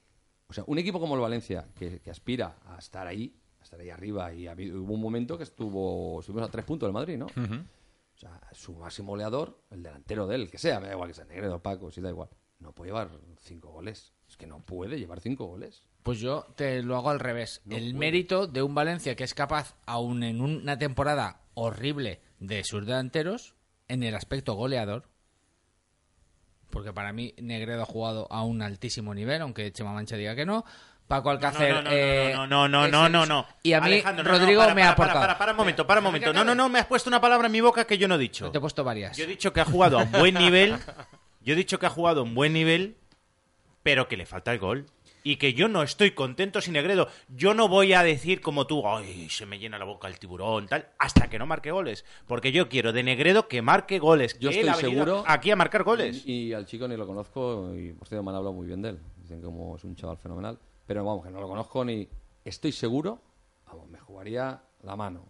o 0.46 0.52
sea, 0.52 0.64
un 0.66 0.78
equipo 0.78 1.00
como 1.00 1.14
el 1.14 1.20
Valencia, 1.20 1.66
que, 1.74 2.00
que 2.00 2.10
aspira 2.10 2.56
a 2.66 2.78
estar 2.78 3.06
ahí, 3.06 3.34
a 3.60 3.62
estar 3.64 3.80
ahí 3.80 3.90
arriba, 3.90 4.32
y 4.32 4.46
ha 4.46 4.52
habido- 4.52 4.80
hubo 4.82 4.92
un 4.94 5.00
momento 5.00 5.36
que 5.38 5.44
estuvo, 5.44 6.20
estuvimos 6.20 6.48
a 6.48 6.50
tres 6.52 6.64
puntos 6.64 6.86
del 6.86 6.92
Madrid, 6.92 7.16
¿no? 7.16 7.26
O 7.26 8.16
sea, 8.18 8.40
su 8.52 8.74
máximo 8.74 9.12
goleador, 9.12 9.58
el 9.70 9.82
delantero 9.82 10.26
de 10.26 10.36
él, 10.36 10.50
que 10.50 10.58
sea, 10.58 10.78
me 10.80 10.86
da 10.86 10.92
igual 10.94 11.08
que 11.08 11.14
sea 11.14 11.24
Negredo, 11.24 11.60
Paco, 11.60 11.90
sí 11.90 12.00
da 12.00 12.10
igual, 12.10 12.28
no 12.60 12.72
puede 12.72 12.90
llevar 12.90 13.10
cinco 13.40 13.70
goles. 13.70 14.12
Es 14.28 14.36
que 14.36 14.46
no 14.46 14.60
puede 14.60 14.98
llevar 14.98 15.20
cinco 15.20 15.46
goles. 15.46 15.82
Pues 16.02 16.18
yo 16.18 16.46
te 16.56 16.82
lo 16.82 16.96
hago 16.96 17.10
al 17.10 17.20
revés. 17.20 17.60
No 17.64 17.76
el 17.76 17.82
puede. 17.84 17.94
mérito 17.98 18.46
de 18.46 18.62
un 18.62 18.74
Valencia 18.74 19.16
que 19.16 19.24
es 19.24 19.34
capaz, 19.34 19.74
aún 19.86 20.22
en 20.22 20.40
una 20.40 20.78
temporada 20.78 21.40
horrible 21.54 22.20
de 22.38 22.62
sus 22.64 22.84
delanteros, 22.86 23.54
en 23.88 24.02
el 24.02 24.14
aspecto 24.14 24.54
goleador, 24.54 25.08
porque 26.70 26.92
para 26.92 27.12
mí 27.12 27.34
Negredo 27.38 27.82
ha 27.82 27.86
jugado 27.86 28.26
a 28.30 28.42
un 28.42 28.60
altísimo 28.60 29.14
nivel, 29.14 29.42
aunque 29.42 29.72
Chema 29.72 29.92
Mancha 29.92 30.16
diga 30.16 30.34
que 30.34 30.44
no. 30.44 30.64
Paco 31.06 31.30
Alcácer. 31.30 31.74
no, 31.74 31.82
no, 31.82 31.90
eh, 31.92 32.32
no, 32.34 32.46
no, 32.46 32.68
no, 32.68 32.88
no, 32.88 33.08
no, 33.08 33.26
no. 33.26 33.46
Y 33.62 33.74
a 33.74 33.80
mí, 33.80 33.86
Alejandro, 33.86 34.24
Rodrigo 34.24 34.62
para, 34.62 34.74
me 34.74 34.82
ha 34.82 34.90
aportado. 34.90 35.20
Para, 35.20 35.38
para, 35.38 35.52
un 35.52 35.58
momento, 35.58 35.86
para 35.86 36.00
un 36.00 36.04
momento. 36.04 36.32
No, 36.32 36.44
no, 36.44 36.54
no, 36.54 36.68
me 36.68 36.78
has 36.78 36.86
puesto 36.86 37.10
una 37.10 37.20
palabra 37.20 37.46
en 37.46 37.52
mi 37.52 37.60
boca 37.60 37.86
que 37.86 37.98
yo 37.98 38.08
no 38.08 38.14
he 38.14 38.18
dicho. 38.18 38.50
Te 38.50 38.58
he 38.58 38.60
puesto 38.60 38.82
varias. 38.82 39.16
Yo 39.16 39.24
he 39.24 39.26
dicho 39.26 39.52
que 39.52 39.60
ha 39.60 39.64
jugado 39.64 39.98
a 39.98 40.04
un 40.04 40.12
buen 40.12 40.34
nivel. 40.38 40.76
Yo 41.42 41.52
he 41.52 41.56
dicho 41.56 41.78
que 41.78 41.86
ha 41.86 41.90
jugado 41.90 42.20
a 42.20 42.24
un 42.24 42.34
buen 42.34 42.54
nivel, 42.54 42.96
pero 43.82 44.08
que 44.08 44.16
le 44.16 44.24
falta 44.24 44.52
el 44.52 44.58
gol. 44.58 44.86
Y 45.26 45.36
que 45.36 45.54
yo 45.54 45.68
no 45.68 45.82
estoy 45.82 46.10
contento 46.10 46.60
sin 46.60 46.74
Negredo. 46.74 47.08
Yo 47.28 47.54
no 47.54 47.66
voy 47.66 47.94
a 47.94 48.02
decir 48.02 48.42
como 48.42 48.66
tú, 48.66 48.86
ay, 48.86 49.28
se 49.30 49.46
me 49.46 49.58
llena 49.58 49.78
la 49.78 49.86
boca 49.86 50.06
el 50.06 50.18
tiburón, 50.18 50.68
tal, 50.68 50.86
hasta 50.98 51.28
que 51.30 51.38
no 51.38 51.46
marque 51.46 51.70
goles. 51.70 52.04
Porque 52.26 52.52
yo 52.52 52.68
quiero 52.68 52.92
de 52.92 53.02
Negredo 53.02 53.48
que 53.48 53.62
marque 53.62 53.98
goles. 53.98 54.38
Yo 54.38 54.50
que 54.50 54.60
él 54.60 54.68
estoy 54.68 54.84
ha 54.90 54.90
seguro- 54.92 55.24
aquí 55.26 55.50
a 55.50 55.56
marcar 55.56 55.82
goles. 55.82 56.22
Y, 56.26 56.48
y 56.48 56.52
al 56.52 56.66
chico 56.66 56.86
ni 56.86 56.96
lo 56.96 57.06
conozco 57.06 57.74
y 57.74 57.92
por 57.94 58.06
cierto 58.06 58.22
me 58.22 58.30
han 58.30 58.36
hablado 58.36 58.52
muy 58.52 58.66
bien 58.66 58.82
de 58.82 58.90
él. 58.90 58.98
Dicen 59.16 59.38
que 59.40 59.46
como 59.46 59.74
es 59.76 59.84
un 59.84 59.96
chaval 59.96 60.18
fenomenal. 60.18 60.58
Pero 60.86 61.02
vamos, 61.04 61.24
que 61.24 61.30
no 61.30 61.40
lo 61.40 61.48
conozco 61.48 61.82
ni 61.86 62.06
estoy 62.44 62.72
seguro, 62.72 63.18
vamos, 63.66 63.88
me 63.88 63.98
jugaría 63.98 64.60
la 64.82 64.94
mano. 64.94 65.24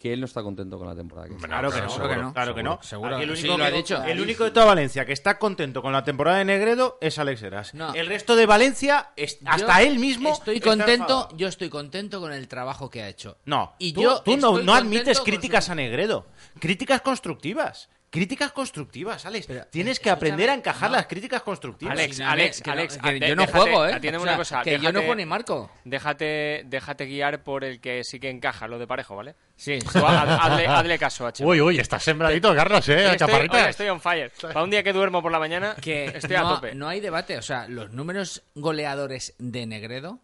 Que 0.00 0.14
él 0.14 0.20
no 0.20 0.24
está 0.26 0.42
contento 0.42 0.78
con 0.78 0.88
la 0.88 0.94
temporada 0.96 1.28
que 1.28 1.34
está. 1.34 1.46
Claro 1.46 1.70
que 1.70 1.80
no, 1.82 1.90
seguro 1.90 2.08
que 2.08 2.16
no, 2.16 2.32
claro 2.32 2.54
que 2.54 2.62
no. 2.62 2.78
seguro, 2.82 3.16
Aquí 3.16 3.24
el 3.24 3.36
sí, 3.36 3.42
único, 3.44 3.58
lo 3.58 3.64
ha 3.64 3.70
que- 3.70 3.76
dicho. 3.76 4.02
el 4.02 4.20
único 4.20 4.44
de 4.44 4.50
toda 4.50 4.64
Valencia 4.66 5.04
que 5.04 5.12
está 5.12 5.38
contento 5.38 5.82
con 5.82 5.92
la 5.92 6.04
temporada 6.04 6.38
de 6.38 6.46
Negredo 6.46 6.96
es 7.02 7.18
Alex 7.18 7.42
Heras. 7.42 7.74
No. 7.74 7.92
El 7.92 8.06
resto 8.06 8.34
de 8.34 8.46
Valencia, 8.46 9.10
es- 9.16 9.38
hasta 9.44 9.82
Yo 9.82 9.88
él 9.90 9.98
mismo. 9.98 10.32
Estoy 10.32 10.56
está 10.56 10.70
contento, 10.70 11.02
enfadado. 11.02 11.36
yo 11.36 11.48
estoy 11.48 11.68
contento 11.68 12.18
con 12.20 12.32
el 12.32 12.48
trabajo 12.48 12.88
que 12.88 13.02
ha 13.02 13.08
hecho. 13.08 13.36
No, 13.44 13.74
y 13.78 13.92
tú, 13.92 14.00
yo 14.00 14.22
tú 14.22 14.36
no, 14.38 14.56
admites 14.74 15.20
críticas 15.20 15.66
su- 15.66 15.72
a 15.72 15.74
Negredo. 15.74 16.26
Críticas 16.58 17.02
constructivas. 17.02 17.90
Críticas 18.10 18.50
constructivas, 18.50 19.24
Alex. 19.24 19.46
Pero, 19.46 19.66
Tienes 19.66 20.00
que 20.00 20.10
aprender 20.10 20.50
a 20.50 20.54
encajar 20.54 20.90
no. 20.90 20.96
las 20.96 21.06
críticas 21.06 21.42
constructivas. 21.42 21.92
Alex, 21.92 22.18
no, 22.18 22.28
Alex, 22.28 22.60
que 22.60 22.68
no- 22.70 22.72
Alex, 22.72 22.98
que 22.98 23.20
yo 23.20 23.36
no 23.36 23.42
déjate- 23.42 23.52
juego, 23.60 23.86
¿eh? 23.86 23.92
atiéndeme 23.94 24.16
O 24.16 24.20
sea, 24.24 24.32
una 24.32 24.36
cosa, 24.36 24.62
que 24.62 24.78
yo 24.80 24.90
no 24.92 24.98
juego 24.98 25.14
ni 25.14 25.24
marco. 25.26 25.70
Déjate, 25.84 26.62
déjate 26.66 27.04
guiar 27.06 27.44
por 27.44 27.62
el 27.62 27.80
que 27.80 28.02
sí 28.02 28.18
que 28.18 28.28
encaja, 28.28 28.66
lo 28.66 28.80
de 28.80 28.88
parejo, 28.88 29.14
¿vale? 29.14 29.36
Sí. 29.54 29.78
Tú 29.78 30.00
haz- 30.00 30.28
hazle, 30.40 30.66
hazle 30.68 30.98
caso 30.98 31.24
a 31.24 31.32
Chema. 31.32 31.50
Uy, 31.50 31.60
uy, 31.60 31.78
estás 31.78 32.02
sembradito, 32.02 32.52
Carlos, 32.52 32.88
¿eh? 32.88 33.04
estoy, 33.12 33.16
Chaparritas. 33.18 33.60
oye, 33.60 33.70
estoy 33.70 33.88
on 33.90 34.00
fire. 34.00 34.32
Para 34.42 34.64
un 34.64 34.70
día 34.70 34.82
que 34.82 34.92
duermo 34.92 35.22
por 35.22 35.30
la 35.30 35.38
mañana, 35.38 35.76
que 35.80 36.06
estoy 36.06 36.34
a 36.34 36.42
tope. 36.42 36.74
no 36.74 36.88
hay 36.88 36.98
debate. 36.98 37.38
O 37.38 37.42
sea, 37.42 37.68
los 37.68 37.92
números 37.92 38.42
goleadores 38.56 39.34
de 39.38 39.66
Negredo, 39.66 40.18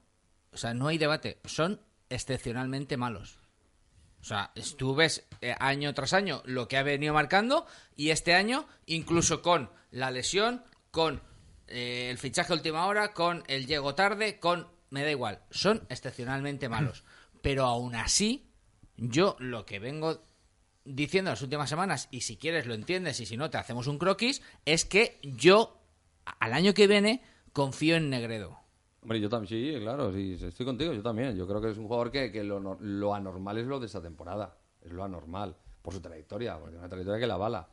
o 0.52 0.56
sea, 0.56 0.74
no 0.74 0.88
hay 0.88 0.98
debate. 0.98 1.38
Son 1.44 1.80
excepcionalmente 2.10 2.96
malos. 2.96 3.38
O 4.26 4.28
sea, 4.28 4.50
tú 4.76 4.96
ves 4.96 5.24
eh, 5.40 5.54
año 5.60 5.94
tras 5.94 6.12
año 6.12 6.42
lo 6.46 6.66
que 6.66 6.76
ha 6.76 6.82
venido 6.82 7.14
marcando 7.14 7.64
y 7.94 8.10
este 8.10 8.34
año, 8.34 8.66
incluso 8.84 9.40
con 9.40 9.70
la 9.92 10.10
lesión, 10.10 10.64
con 10.90 11.22
eh, 11.68 12.08
el 12.10 12.18
fichaje 12.18 12.52
a 12.52 12.56
última 12.56 12.86
hora, 12.86 13.12
con 13.12 13.44
el 13.46 13.68
llego 13.68 13.94
tarde, 13.94 14.40
con... 14.40 14.66
Me 14.90 15.04
da 15.04 15.12
igual, 15.12 15.42
son 15.52 15.86
excepcionalmente 15.90 16.68
malos. 16.68 17.04
Pero 17.40 17.66
aún 17.66 17.94
así, 17.94 18.50
yo 18.96 19.36
lo 19.38 19.64
que 19.64 19.78
vengo 19.78 20.24
diciendo 20.84 21.30
las 21.30 21.42
últimas 21.42 21.70
semanas, 21.70 22.08
y 22.10 22.22
si 22.22 22.36
quieres 22.36 22.66
lo 22.66 22.74
entiendes 22.74 23.20
y 23.20 23.26
si 23.26 23.36
no 23.36 23.50
te 23.50 23.58
hacemos 23.58 23.86
un 23.86 23.98
croquis, 23.98 24.42
es 24.64 24.84
que 24.84 25.20
yo 25.22 25.80
al 26.40 26.52
año 26.52 26.74
que 26.74 26.88
viene 26.88 27.22
confío 27.52 27.94
en 27.94 28.10
Negredo. 28.10 28.65
Hombre, 29.06 29.20
yo 29.20 29.28
también, 29.28 29.48
sí, 29.48 29.80
claro, 29.80 30.12
sí, 30.12 30.36
estoy 30.42 30.66
contigo, 30.66 30.92
yo 30.92 31.00
también. 31.00 31.36
Yo 31.36 31.46
creo 31.46 31.60
que 31.60 31.70
es 31.70 31.78
un 31.78 31.86
jugador 31.86 32.10
que, 32.10 32.32
que 32.32 32.42
lo, 32.42 32.58
lo 32.80 33.14
anormal 33.14 33.56
es 33.58 33.66
lo 33.66 33.78
de 33.78 33.86
esta 33.86 34.02
temporada. 34.02 34.56
Es 34.82 34.90
lo 34.90 35.04
anormal, 35.04 35.54
por 35.80 35.94
su 35.94 36.00
trayectoria, 36.00 36.58
porque 36.58 36.74
es 36.74 36.78
una 36.80 36.88
trayectoria 36.88 37.20
que 37.20 37.26
la 37.28 37.36
bala. 37.36 37.68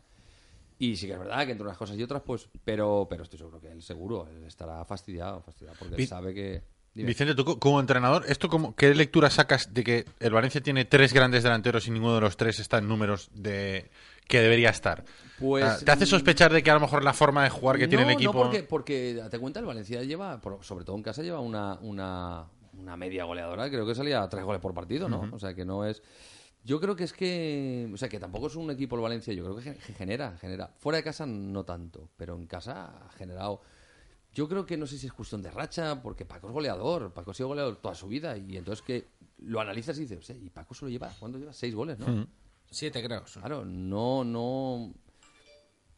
Y 0.77 0.95
sí 0.95 1.07
que 1.07 1.13
es 1.13 1.19
verdad 1.19 1.43
que 1.45 1.51
entre 1.53 1.65
unas 1.65 1.77
cosas 1.77 1.97
y 1.97 2.03
otras, 2.03 2.21
pues, 2.23 2.47
pero, 2.63 3.07
pero 3.09 3.23
estoy 3.23 3.39
seguro 3.39 3.59
que 3.59 3.71
él 3.71 3.81
seguro, 3.81 4.27
él 4.29 4.43
estará 4.43 4.85
fastidiado, 4.85 5.41
fastidiado, 5.41 5.75
porque 5.79 5.95
él 5.95 6.07
sabe 6.07 6.33
que... 6.35 6.61
dime. 6.93 7.07
Vicente, 7.07 7.33
tú 7.33 7.45
co- 7.45 7.59
como 7.59 7.79
entrenador, 7.79 8.25
¿esto 8.27 8.47
cómo, 8.47 8.75
¿qué 8.75 8.93
lectura 8.93 9.29
sacas 9.31 9.73
de 9.73 9.83
que 9.83 10.05
el 10.19 10.33
Valencia 10.33 10.61
tiene 10.61 10.85
tres 10.85 11.13
grandes 11.13 11.41
delanteros 11.43 11.87
y 11.87 11.91
ninguno 11.91 12.15
de 12.15 12.21
los 12.21 12.37
tres 12.37 12.59
está 12.59 12.77
en 12.77 12.87
números 12.87 13.29
de 13.33 13.89
que 14.27 14.41
debería 14.41 14.69
estar? 14.69 15.03
Pues, 15.39 15.63
O 15.63 15.67
sea, 15.67 15.85
¿Te 15.85 15.91
hace 15.91 16.05
sospechar 16.05 16.53
de 16.53 16.63
que 16.63 16.71
a 16.71 16.75
lo 16.75 16.79
mejor 16.79 17.03
la 17.03 17.13
forma 17.13 17.43
de 17.43 17.49
jugar 17.49 17.77
que 17.77 17.87
tiene 17.87 18.03
el 18.03 18.11
equipo... 18.11 18.33
No, 18.33 18.39
porque, 18.39 18.63
porque 18.63 19.13
date 19.15 19.39
cuenta, 19.39 19.59
el 19.59 19.65
Valencia 19.65 20.01
lleva, 20.03 20.39
sobre 20.61 20.85
todo 20.85 20.95
en 20.95 21.03
casa, 21.03 21.21
lleva 21.21 21.39
una, 21.39 21.77
una, 21.81 22.45
una 22.79 22.95
media 22.97 23.25
goleadora. 23.25 23.69
Creo 23.69 23.85
que 23.85 23.95
salía 23.95 24.21
a 24.23 24.29
tres 24.29 24.43
goles 24.43 24.61
por 24.61 24.73
partido, 24.73 25.09
¿no? 25.09 25.29
O 25.33 25.39
sea, 25.39 25.53
que 25.53 25.65
no 25.65 25.85
es. 25.85 26.01
Yo 26.63 26.79
creo 26.79 26.95
que 26.95 27.03
es 27.03 27.11
que. 27.11 27.89
O 27.93 27.97
sea, 27.97 28.07
que 28.07 28.19
tampoco 28.21 28.47
es 28.47 28.55
un 28.55 28.71
equipo 28.71 28.95
el 28.95 29.01
Valencia. 29.01 29.33
Yo 29.33 29.43
creo 29.43 29.55
que 29.57 29.63
gen- 29.63 29.77
genera, 29.97 30.37
genera. 30.39 30.71
Fuera 30.77 30.95
de 30.97 31.03
casa 31.03 31.25
no 31.25 31.65
tanto, 31.65 32.09
pero 32.15 32.35
en 32.35 32.47
casa 32.47 32.93
ha 33.05 33.09
generado. 33.17 33.59
Yo 34.33 34.47
creo 34.47 34.65
que 34.65 34.77
no 34.77 34.87
sé 34.87 34.97
si 34.97 35.07
es 35.07 35.13
cuestión 35.13 35.41
de 35.41 35.51
racha, 35.51 36.01
porque 36.01 36.23
Paco 36.23 36.47
es 36.47 36.53
goleador. 36.53 37.11
Paco 37.13 37.31
ha 37.31 37.33
sido 37.33 37.49
goleador 37.49 37.75
toda 37.81 37.95
su 37.95 38.07
vida. 38.07 38.37
Y 38.37 38.55
entonces 38.55 38.81
que 38.81 39.07
lo 39.39 39.59
analizas 39.59 39.97
y 39.97 40.01
dices, 40.01 40.19
"Hostia, 40.19 40.37
y 40.37 40.49
Paco 40.49 40.73
solo 40.73 40.89
lleva. 40.89 41.11
¿Cuánto 41.19 41.37
lleva? 41.37 41.51
Seis 41.51 41.75
goles, 41.75 41.99
¿no? 41.99 42.27
Siete, 42.73 43.03
creo. 43.03 43.23
Claro, 43.23 43.63
no, 43.65 44.23
no. 44.23 44.93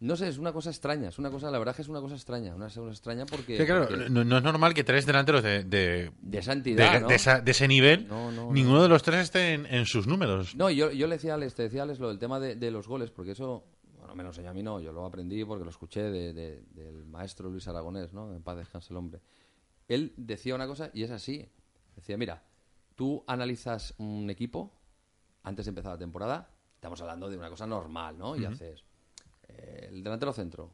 No 0.02 0.16
sé, 0.18 0.28
es 0.28 0.38
una 0.38 0.52
cosa 0.52 0.70
extraña. 0.70 1.08
Es 1.10 1.18
una 1.20 1.32
cosa, 1.32 1.50
la 1.50 1.58
verdad 1.58 1.74
que 1.76 1.82
es 1.82 1.88
una 1.88 2.02
cosa 2.02 2.16
extraña. 2.16 2.54
Una 2.54 2.66
cosa 2.68 2.90
extraña 2.90 3.26
porque. 3.26 3.58
Sí, 3.58 3.66
claro, 3.66 3.88
porque 3.88 4.10
no, 4.10 4.24
no 4.26 4.38
es 4.38 4.44
normal 4.44 4.74
que 4.74 4.84
tres 4.84 5.06
delanteros 5.06 5.42
de, 5.42 5.64
de, 5.64 6.12
de 6.22 6.38
esa 6.38 6.52
de- 6.52 6.58
entidad. 6.58 7.02
¿no? 7.02 7.08
de 7.08 7.16
esa- 7.16 7.40
de 7.40 7.52
ese 7.52 7.68
nivel, 7.68 8.08
No, 8.08 8.30
no, 8.32 8.52
ninguno 8.52 8.78
no. 8.78 8.84
de 8.84 8.90
los 8.90 9.02
tres 9.04 9.22
esté 9.24 9.54
en, 9.54 9.66
en 9.66 9.86
sus 9.86 10.06
números. 10.06 10.54
No, 10.56 10.70
yo, 10.70 10.92
yo 10.92 11.08
le 11.08 11.16
decía 11.16 11.32
a 11.32 11.36
Alex, 11.36 11.56
te 11.56 11.64
decía 11.64 11.82
a 11.82 11.84
Alex 11.86 12.00
lo 12.00 12.10
del 12.10 12.20
tema 12.20 12.40
de, 12.42 12.56
de 12.58 12.72
los 12.72 12.88
goles, 12.90 13.10
porque 13.10 13.32
eso, 13.32 13.64
bueno, 13.98 14.14
me 14.16 14.24
lo 14.24 14.30
enseñó 14.30 14.50
a 14.50 14.54
mí, 14.54 14.62
no, 14.62 14.82
yo 14.82 14.92
lo 14.92 15.06
aprendí 15.06 15.44
porque 15.46 15.64
lo 15.64 15.70
escuché 15.70 16.04
de- 16.04 16.34
de- 16.34 16.62
del 16.74 17.06
maestro 17.06 17.50
Luis 17.50 17.68
Aragonés, 17.70 18.12
¿no? 18.14 18.34
En 18.36 18.44
paz 18.44 18.58
descanse 18.58 18.92
el 18.94 18.98
hombre. 18.98 19.22
Él 19.88 20.14
decía 20.18 20.56
una 20.56 20.68
cosa 20.68 20.90
y 20.94 21.04
es 21.04 21.12
así. 21.12 21.48
Decía, 21.96 22.18
mira, 22.18 22.44
tú 22.96 23.24
analizas 23.28 23.94
un 23.98 24.30
equipo 24.30 24.74
antes 25.42 25.66
de 25.66 25.70
empezar 25.70 25.94
la 25.94 25.98
temporada, 25.98 26.50
estamos 26.76 27.02
hablando 27.02 27.30
de 27.30 27.38
una 27.38 27.50
cosa 27.50 27.66
normal, 27.66 28.18
¿no? 28.18 28.36
Y 28.36 28.46
haces 28.46 28.84
eh, 29.48 29.88
el 29.90 30.04
delantero 30.04 30.34
centro, 30.34 30.74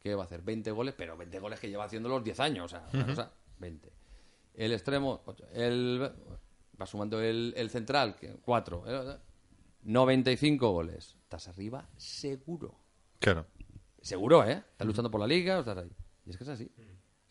¿qué 0.00 0.14
va 0.14 0.22
a 0.22 0.26
hacer? 0.26 0.42
20 0.42 0.70
goles, 0.70 0.94
pero 0.96 1.16
20 1.16 1.38
goles 1.38 1.60
que 1.60 1.68
lleva 1.68 1.84
haciendo 1.84 2.08
los 2.08 2.24
10 2.24 2.40
años, 2.40 2.64
o 2.66 2.68
sea, 2.68 2.88
una 2.92 3.06
cosa, 3.06 3.32
20. 3.58 3.92
El 4.54 4.72
extremo, 4.72 5.22
ocho. 5.26 5.46
el 5.52 6.12
va 6.80 6.86
sumando 6.86 7.20
el, 7.20 7.52
el 7.56 7.70
central, 7.70 8.16
que 8.16 8.34
cuatro, 8.42 8.84
eh, 8.86 9.18
95 9.82 10.70
goles. 10.70 11.16
Estás 11.22 11.48
arriba 11.48 11.88
seguro. 11.96 12.78
Claro. 13.18 13.46
Seguro, 14.00 14.44
¿eh? 14.44 14.62
Estás 14.72 14.86
luchando 14.86 15.10
por 15.10 15.20
la 15.20 15.26
liga, 15.26 15.58
estás 15.58 15.78
ahí. 15.78 15.90
Y 16.26 16.30
es 16.30 16.36
que 16.36 16.44
es 16.44 16.50
así. 16.50 16.70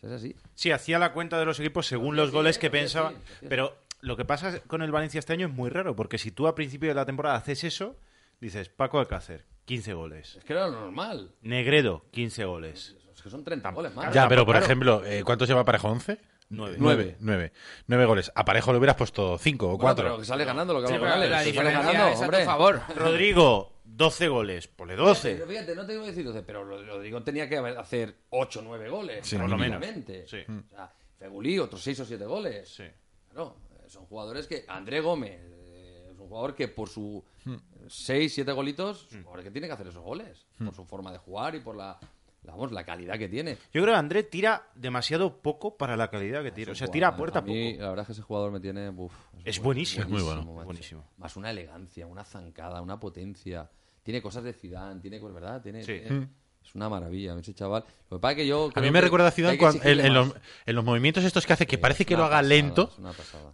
Es 0.01 0.11
así. 0.11 0.35
Sí, 0.53 0.71
hacía 0.71 0.99
la 0.99 1.13
cuenta 1.13 1.37
de 1.39 1.45
los 1.45 1.59
equipos 1.59 1.87
según 1.87 2.15
los 2.15 2.31
goles 2.31 2.57
que 2.57 2.69
pensaba. 2.69 3.13
Pero 3.47 3.75
lo 4.01 4.15
que 4.17 4.25
pasa 4.25 4.59
con 4.61 4.81
el 4.81 4.91
Valencia 4.91 5.19
este 5.19 5.33
año 5.33 5.47
es 5.47 5.53
muy 5.53 5.69
raro, 5.69 5.95
porque 5.95 6.17
si 6.17 6.31
tú 6.31 6.47
a 6.47 6.55
principio 6.55 6.89
de 6.89 6.95
la 6.95 7.05
temporada 7.05 7.35
haces 7.35 7.63
eso, 7.63 7.97
dices 8.39 8.69
Paco 8.69 8.99
Alcácer, 8.99 9.45
15 9.65 9.93
goles. 9.93 10.35
Es 10.37 10.43
que 10.43 10.53
era 10.53 10.67
lo 10.67 10.79
normal. 10.79 11.31
Negredo, 11.41 12.05
15 12.11 12.45
goles. 12.45 12.95
Es 13.13 13.21
que 13.21 13.29
son 13.29 13.43
30 13.43 13.69
goles 13.71 13.93
más. 13.93 14.13
Ya, 14.13 14.27
pero 14.29 14.45
por 14.45 14.53
claro. 14.53 14.65
ejemplo, 14.65 15.05
eh, 15.05 15.23
¿cuántos 15.25 15.47
lleva 15.47 15.65
Parejo? 15.65 15.89
¿11? 15.89 16.17
Nueve. 16.51 16.77
Nueve. 16.79 17.15
Nueve. 17.19 17.51
Nueve 17.85 18.05
goles. 18.05 18.31
A 18.33 18.43
Parejo 18.43 18.71
le 18.71 18.79
hubieras 18.79 18.95
puesto 18.95 19.37
cinco 19.37 19.65
o 19.67 19.69
Bueno, 19.71 19.81
cuatro. 19.81 20.05
pero 20.05 20.17
que 20.17 20.25
sale 20.25 20.45
ganando 20.45 20.73
lo 20.73 20.81
que 20.81 20.87
Sí, 20.87 20.97
con 20.97 21.07
Alex. 21.07 21.29
la 21.29 21.37
Sale 21.37 21.51
diferencia 21.51 21.81
ganando, 21.83 22.07
es 22.07 22.13
a 22.15 22.17
tu 22.17 22.23
hombre. 22.23 22.45
favor. 22.45 22.81
Rodrigo, 22.95 23.73
12 23.83 24.27
goles. 24.29 24.67
Ponle 24.67 24.95
12. 24.95 25.33
Pero 25.35 25.47
fíjate, 25.47 25.75
no 25.75 25.85
te 25.85 25.91
digo 25.91 26.05
decir 26.07 26.25
12, 26.25 26.41
pero 26.41 27.01
digo, 27.01 27.21
tenía 27.21 27.47
que 27.47 27.57
haber- 27.57 27.77
hacer 27.77 28.15
8 28.29 28.61
o 28.61 28.63
9 28.63 28.89
goles. 28.89 29.27
Sí, 29.27 29.35
por 29.37 29.47
lo 29.49 29.57
menos. 29.57 29.83
Sí. 30.25 30.37
O 30.47 30.69
sea, 30.69 30.91
Fegulí, 31.19 31.59
otros 31.59 31.81
6 31.83 31.99
o 31.99 32.05
7 32.05 32.25
goles. 32.25 32.67
Sí. 32.69 32.85
Claro, 33.31 33.57
son 33.89 34.05
jugadores 34.05 34.47
que. 34.47 34.65
André 34.67 35.01
Gómez 35.01 35.39
eh, 35.41 36.09
es 36.11 36.19
un 36.19 36.27
jugador 36.27 36.55
que 36.55 36.67
por 36.67 36.87
su 36.89 37.23
Hmm. 37.45 37.55
6, 37.87 38.33
7 38.33 38.51
golitos, 38.51 39.07
es 39.09 39.15
un 39.15 39.23
jugador 39.23 39.43
que 39.45 39.51
tiene 39.51 39.67
que 39.67 39.73
hacer 39.73 39.87
esos 39.87 40.03
goles. 40.03 40.45
Por 40.57 40.73
su 40.75 40.85
forma 40.85 41.11
de 41.11 41.17
jugar 41.17 41.55
y 41.55 41.59
por 41.61 41.75
la, 41.75 41.97
la, 42.43 42.51
vamos, 42.51 42.71
la 42.71 42.83
calidad 42.83 43.17
que 43.17 43.27
tiene. 43.29 43.53
Yo 43.73 43.81
creo 43.81 43.93
que 43.93 43.99
André 43.99 44.23
tira 44.23 44.67
demasiado 44.75 45.41
poco 45.41 45.75
para 45.77 45.95
la 45.97 46.09
calidad 46.09 46.43
que 46.43 46.51
tira. 46.51 46.73
O 46.73 46.75
sea, 46.75 46.85
Es 46.85 46.91
tira 46.91 47.07
a 47.07 47.15
puerta 47.15 47.39
a 47.39 47.41
mí, 47.41 47.71
poco. 47.73 47.83
La 47.83 47.89
verdad 47.89 48.03
es 48.03 48.07
que 48.07 48.13
ese 48.13 48.21
jugador 48.21 48.51
me 48.51 48.59
tiene. 48.59 48.89
uf, 48.89 49.13
Es 49.45 49.59
buenísimo. 49.59 50.03
Es 50.03 50.09
muy 50.09 50.21
bueno. 50.21 50.43
macho. 50.43 50.65
Buenísimo. 50.65 51.03
Más 51.17 51.35
una 51.37 51.49
elegancia, 51.49 52.05
una 52.05 52.23
zancada, 52.25 52.81
una 52.81 52.99
potencia. 52.99 53.69
Tiene 54.03 54.21
cosas 54.21 54.43
de 54.43 54.53
Zidane, 54.53 54.99
tiene 55.01 55.19
cosas, 55.19 55.35
¿verdad? 55.35 55.61
Tiene, 55.61 55.83
Sí. 55.83 55.99
tiene- 56.01 56.29
Es 56.69 56.75
una 56.75 56.87
maravilla, 56.87 57.35
ese 57.39 57.53
chaval. 57.53 57.83
Lo 58.11 58.17
que 58.17 58.21
pasa 58.21 58.31
es 58.33 58.37
que 58.37 58.47
yo. 58.47 58.69
A 58.75 58.79
mí 58.81 58.91
me 58.91 58.99
que- 58.99 59.01
recuerda 59.05 59.27
a 59.27 59.31
Zidane 59.31 59.57
cuando- 59.57 59.83
en, 59.83 60.13
los, 60.13 60.27
más. 60.27 60.37
en 60.65 60.75
los 60.75 60.85
movimientos 60.85 61.23
estos 61.23 61.45
que 61.47 61.53
hace, 61.53 61.65
que 61.67 61.77
parece 61.79 62.05
que 62.05 62.15
lo 62.15 62.23
haga 62.25 62.37
pasada, 62.37 62.47
lento, 62.49 62.91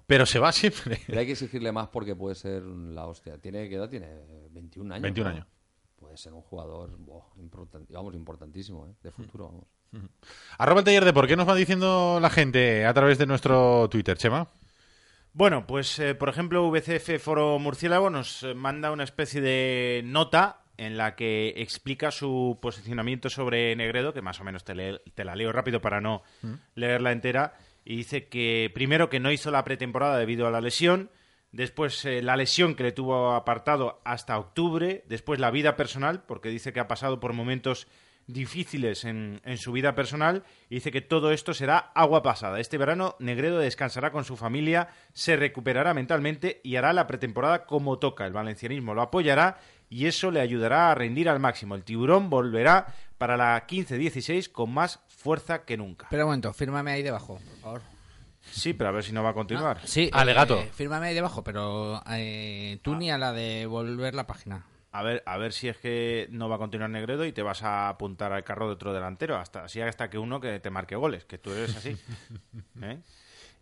pero 0.05 0.25
se 0.25 0.37
va 0.39 0.51
siempre. 0.51 0.99
Pero 1.07 1.19
hay 1.19 1.25
que 1.25 1.31
exigirle 1.31 1.71
más 1.71 1.87
porque 1.87 2.15
puede 2.15 2.35
ser 2.35 2.61
la 2.63 3.05
hostia. 3.07 3.37
¿Tiene 3.37 3.69
qué 3.69 3.75
edad? 3.75 3.89
Tiene 3.89 4.07
21 4.51 4.93
años. 4.93 5.03
21 5.03 5.29
¿no? 5.29 5.35
años. 5.37 5.47
Puede 5.95 6.17
ser 6.17 6.33
un 6.33 6.41
jugador, 6.41 6.91
vamos, 7.89 8.13
importantísimo, 8.15 8.85
¿eh? 8.87 8.93
De 9.01 9.11
futuro, 9.11 9.45
vamos. 9.45 9.65
Arroba 10.57 10.81
el 10.81 10.85
taller 10.85 11.05
de 11.05 11.13
por 11.13 11.25
qué 11.27 11.37
nos 11.37 11.47
va 11.47 11.55
diciendo 11.55 12.19
la 12.21 12.29
gente 12.29 12.85
a 12.85 12.93
través 12.93 13.17
de 13.17 13.25
nuestro 13.25 13.87
Twitter, 13.89 14.17
Chema. 14.17 14.49
Bueno, 15.31 15.65
pues 15.67 15.99
eh, 15.99 16.15
por 16.15 16.29
ejemplo, 16.29 16.69
VCF 16.69 17.21
Foro 17.21 17.59
Murciélago 17.59 18.09
nos 18.09 18.45
manda 18.55 18.91
una 18.91 19.03
especie 19.03 19.41
de 19.41 20.01
nota 20.05 20.64
en 20.77 20.97
la 20.97 21.15
que 21.15 21.53
explica 21.57 22.11
su 22.11 22.57
posicionamiento 22.61 23.29
sobre 23.29 23.75
Negredo, 23.75 24.13
que 24.13 24.21
más 24.21 24.39
o 24.39 24.43
menos 24.43 24.63
te, 24.63 24.75
le- 24.75 24.99
te 25.13 25.23
la 25.23 25.35
leo 25.35 25.51
rápido 25.51 25.81
para 25.81 26.01
no 26.01 26.23
leerla 26.75 27.11
entera, 27.11 27.53
y 27.83 27.95
dice 27.97 28.27
que 28.27 28.71
primero 28.73 29.09
que 29.09 29.19
no 29.19 29.31
hizo 29.31 29.51
la 29.51 29.63
pretemporada 29.63 30.17
debido 30.17 30.47
a 30.47 30.51
la 30.51 30.59
lesión, 30.61 31.09
después 31.51 32.03
eh, 32.05 32.21
la 32.21 32.35
lesión 32.35 32.75
que 32.75 32.83
le 32.83 32.91
tuvo 32.91 33.33
apartado 33.33 34.01
hasta 34.03 34.37
octubre, 34.37 35.03
después 35.07 35.39
la 35.39 35.51
vida 35.51 35.75
personal, 35.77 36.23
porque 36.27 36.49
dice 36.49 36.73
que 36.73 36.79
ha 36.81 36.87
pasado 36.87 37.19
por 37.19 37.31
momentos 37.33 37.87
difíciles 38.27 39.05
en, 39.05 39.39
en 39.45 39.57
su 39.59 39.71
vida 39.71 39.93
personal 39.93 40.43
y 40.69 40.75
dice 40.75 40.91
que 40.91 41.01
todo 41.01 41.31
esto 41.31 41.53
será 41.53 41.77
agua 41.77 42.23
pasada. 42.23 42.59
Este 42.59 42.77
verano 42.79 43.15
Negredo 43.19 43.59
descansará 43.59 44.11
con 44.11 44.25
su 44.25 44.35
familia, 44.35 44.89
se 45.13 45.35
recuperará 45.35 45.93
mentalmente 45.93 46.59
y 46.63 46.75
hará 46.75 46.91
la 46.91 47.05
pretemporada 47.07 47.65
como 47.67 47.99
toca. 47.99 48.25
El 48.25 48.33
valencianismo 48.33 48.93
lo 48.95 49.03
apoyará 49.03 49.59
y 49.89 50.07
eso 50.07 50.31
le 50.31 50.41
ayudará 50.41 50.91
a 50.91 50.95
rendir 50.95 51.29
al 51.29 51.39
máximo. 51.39 51.75
El 51.75 51.83
tiburón 51.83 52.29
volverá 52.29 52.87
para 53.17 53.37
la 53.37 53.65
15-16 53.67 54.51
con 54.51 54.73
más 54.73 54.99
fuerza 55.07 55.63
que 55.63 55.77
nunca. 55.77 56.05
Espera 56.05 56.23
un 56.25 56.29
momento, 56.29 56.53
fírmame 56.53 56.91
ahí 56.91 57.03
debajo, 57.03 57.35
por 57.39 57.59
favor. 57.61 57.81
Sí, 58.51 58.73
pero 58.73 58.89
a 58.89 58.93
ver 58.93 59.03
si 59.03 59.11
no 59.11 59.23
va 59.23 59.29
a 59.29 59.33
continuar. 59.33 59.79
Sí, 59.85 60.09
Alegato. 60.13 60.59
eh, 60.59 60.69
fírmame 60.73 61.07
ahí 61.07 61.15
debajo, 61.15 61.43
pero 61.43 62.01
eh, 62.11 62.79
tú 62.83 62.95
ni 62.95 63.09
a 63.09 63.17
la 63.17 63.33
de 63.33 63.65
volver 63.65 64.13
la 64.13 64.27
página. 64.27 64.65
A 64.91 65.03
ver, 65.03 65.23
a 65.25 65.37
ver 65.37 65.51
si 65.51 65.67
es 65.67 65.77
que 65.77 66.27
no 66.31 66.47
va 66.47 66.55
a 66.55 66.59
continuar 66.59 66.89
Negredo 66.89 67.25
y 67.25 67.33
te 67.33 67.41
vas 67.41 67.63
a 67.63 67.89
apuntar 67.89 68.31
al 68.31 68.43
carro 68.45 68.67
de 68.67 68.73
otro 68.73 68.93
delantero, 68.93 69.35
hasta 69.35 69.65
así 69.65 69.81
hasta 69.81 70.09
que 70.09 70.17
uno 70.17 70.39
que 70.39 70.59
te 70.59 70.69
marque 70.69 70.95
goles, 70.95 71.25
que 71.25 71.37
tú 71.37 71.51
eres 71.51 71.75
así. 71.75 71.97
¿Eh? 72.81 72.99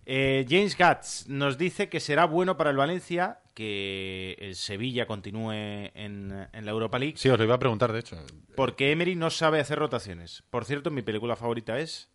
Eh, 0.06 0.46
James 0.50 0.78
Gatz 0.78 1.28
nos 1.28 1.58
dice 1.58 1.88
que 1.89 2.00
será 2.00 2.26
bueno 2.26 2.58
para 2.58 2.70
el 2.72 2.78
Valencia 2.78 3.39
que 3.54 4.36
el 4.39 4.56
Sevilla 4.56 5.06
continúe 5.06 5.52
en, 5.52 6.48
en 6.52 6.66
la 6.66 6.72
Europa 6.72 6.98
League, 7.00 7.16
Sí, 7.18 7.30
os 7.30 7.38
lo 7.38 7.44
iba 7.46 7.56
a 7.56 7.60
preguntar, 7.60 7.92
de 7.94 8.00
hecho. 8.00 8.18
porque 8.56 8.92
Emery 8.92 9.16
no 9.16 9.30
sabe 9.30 9.60
hacer 9.60 9.78
rotaciones. 9.80 10.44
Por 10.50 10.66
cierto, 10.66 10.89
mi 10.92 11.02
película 11.04 11.36
favorita 11.36 11.78
es 11.80 12.10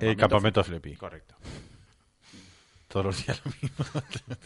El 0.00 0.16
campamento 0.16 0.64
Fleppy. 0.64 0.96
Correcto. 0.96 1.34
Todos 2.88 3.06
los 3.06 3.26
días 3.26 3.40
lo 3.44 3.52
mismo. 3.60 3.84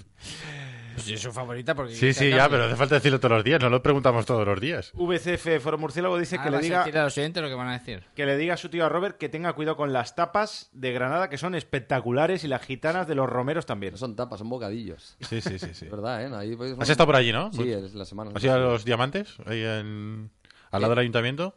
Pues 1.04 1.14
es 1.14 1.20
su 1.20 1.32
favorita 1.32 1.74
porque... 1.74 1.94
Sí, 1.94 2.12
sí, 2.12 2.30
ya, 2.30 2.48
pero 2.48 2.64
hace 2.64 2.76
falta 2.76 2.96
decirlo 2.96 3.18
todos 3.20 3.36
los 3.36 3.44
días, 3.44 3.60
no 3.60 3.70
lo 3.70 3.82
preguntamos 3.82 4.26
todos 4.26 4.46
los 4.46 4.60
días. 4.60 4.92
VCF 4.94 5.62
Foro 5.62 5.78
Murciélago 5.78 6.18
dice 6.18 6.36
que 6.36 6.42
Ahora 6.42 6.58
le 6.58 6.64
diga 6.64 6.82
a 6.84 7.04
los 7.04 7.16
oyentes 7.16 7.42
lo 7.42 7.48
que 7.48 7.54
van 7.54 7.68
a 7.68 7.72
decir. 7.78 8.04
que 8.14 8.26
le 8.26 8.36
diga 8.36 8.54
a 8.54 8.56
su 8.56 8.68
tío 8.68 8.84
a 8.84 8.88
Robert 8.88 9.16
que 9.18 9.28
tenga 9.28 9.52
cuidado 9.52 9.76
con 9.76 9.92
las 9.92 10.14
tapas 10.14 10.70
de 10.72 10.92
Granada 10.92 11.28
que 11.28 11.38
son 11.38 11.54
espectaculares 11.54 12.44
y 12.44 12.48
las 12.48 12.62
gitanas 12.62 13.06
de 13.06 13.14
los 13.14 13.28
romeros 13.28 13.66
también. 13.66 13.92
No 13.92 13.98
son 13.98 14.16
tapas, 14.16 14.38
son 14.38 14.48
bocadillos. 14.48 15.16
Sí, 15.20 15.40
sí, 15.40 15.58
sí. 15.58 15.74
sí. 15.74 15.84
Es 15.86 15.90
verdad, 15.90 16.22
¿eh? 16.24 16.34
Ahí, 16.34 16.56
pues, 16.56 16.74
¿Has 16.78 16.88
estado 16.88 17.06
por 17.06 17.16
allí, 17.16 17.32
no? 17.32 17.52
Sí, 17.52 17.70
es 17.70 17.94
la 17.94 18.04
semana. 18.04 18.32
¿Has 18.34 18.42
ido 18.44 18.54
a 18.54 18.58
los 18.58 18.84
diamantes? 18.84 19.36
Ahí 19.46 19.62
en... 19.62 20.30
al 20.70 20.80
lado 20.80 20.92
del 20.92 21.00
ayuntamiento. 21.00 21.54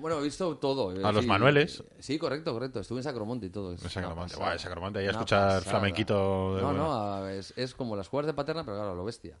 Bueno, 0.00 0.18
he 0.18 0.22
visto 0.22 0.56
todo. 0.58 0.92
eh, 0.94 1.04
A 1.04 1.12
los 1.12 1.22
sí. 1.22 1.28
Manueles. 1.28 1.82
Sí, 1.98 2.18
correcto, 2.18 2.52
correcto. 2.52 2.80
Estuve 2.80 2.98
en 2.98 3.04
Sacromonte 3.04 3.46
y 3.46 3.50
todo. 3.50 3.72
En 3.72 3.78
Sacromonte. 3.78 4.34
en 4.34 4.58
Sacromonte, 4.58 4.98
ahí 4.98 5.06
a 5.06 5.10
escuchar 5.10 5.58
pasada. 5.58 5.60
flamenquito 5.62 6.56
de 6.56 6.62
No, 6.62 6.68
bueno. 6.68 6.84
no, 7.20 7.28
es, 7.28 7.54
es 7.56 7.74
como 7.74 7.96
las 7.96 8.08
cuevas 8.08 8.26
de 8.26 8.34
Paterna, 8.34 8.64
pero 8.64 8.76
claro, 8.76 8.94
lo 8.94 9.04
bestia. 9.04 9.38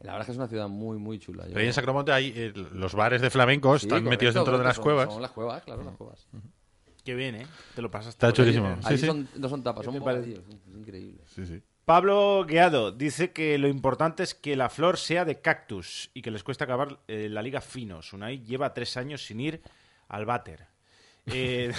La 0.00 0.12
verdad 0.12 0.20
es 0.20 0.26
que 0.26 0.32
es 0.32 0.38
una 0.38 0.46
ciudad 0.48 0.68
muy, 0.68 0.96
muy 0.98 1.18
chula. 1.18 1.44
Pero 1.48 1.58
ahí 1.60 1.66
en 1.66 1.72
Sacromonte 1.72 2.12
hay 2.12 2.32
eh, 2.36 2.52
los 2.72 2.94
bares 2.94 3.20
de 3.20 3.30
flamencos, 3.30 3.80
Sí, 3.80 3.86
están 3.86 4.04
correcto, 4.04 4.10
metidos 4.10 4.34
dentro 4.34 4.52
de 4.52 4.58
correcto, 4.58 4.68
las 4.68 4.76
son- 4.76 4.84
cuevas. 4.84 5.12
Son 5.12 5.22
las 5.22 5.30
cuevas, 5.32 5.62
claro, 5.64 5.82
las 5.82 5.96
cuevas. 5.96 6.28
Qué 7.04 7.14
bien, 7.14 7.34
¿eh? 7.36 7.46
Te 7.74 7.80
lo 7.82 7.90
pasaste. 7.90 8.10
Está 8.10 8.28
por 8.28 8.46
ahí. 8.46 8.52
chulísimo. 8.52 8.76
Sí, 8.82 8.82
Ahí 8.84 8.98
sí. 8.98 9.06
son- 9.06 9.28
no 9.36 9.48
son 9.48 9.62
tapas, 9.62 9.84
son 9.84 9.98
bocadillos. 9.98 10.44
Es 10.46 10.76
increíble. 10.76 11.22
Sí, 11.26 11.46
sí. 11.46 11.62
Pablo 11.88 12.44
Gueado 12.46 12.92
dice 12.92 13.32
que 13.32 13.56
lo 13.56 13.66
importante 13.66 14.22
es 14.22 14.34
que 14.34 14.56
la 14.56 14.68
flor 14.68 14.98
sea 14.98 15.24
de 15.24 15.40
cactus 15.40 16.10
y 16.12 16.20
que 16.20 16.30
les 16.30 16.44
cuesta 16.44 16.64
acabar 16.64 16.98
eh, 17.08 17.30
la 17.30 17.40
liga 17.40 17.62
finos. 17.62 18.12
Unai 18.12 18.44
lleva 18.44 18.74
tres 18.74 18.98
años 18.98 19.24
sin 19.24 19.40
ir 19.40 19.62
al 20.06 20.26
váter. 20.26 20.66
Eh, 21.24 21.72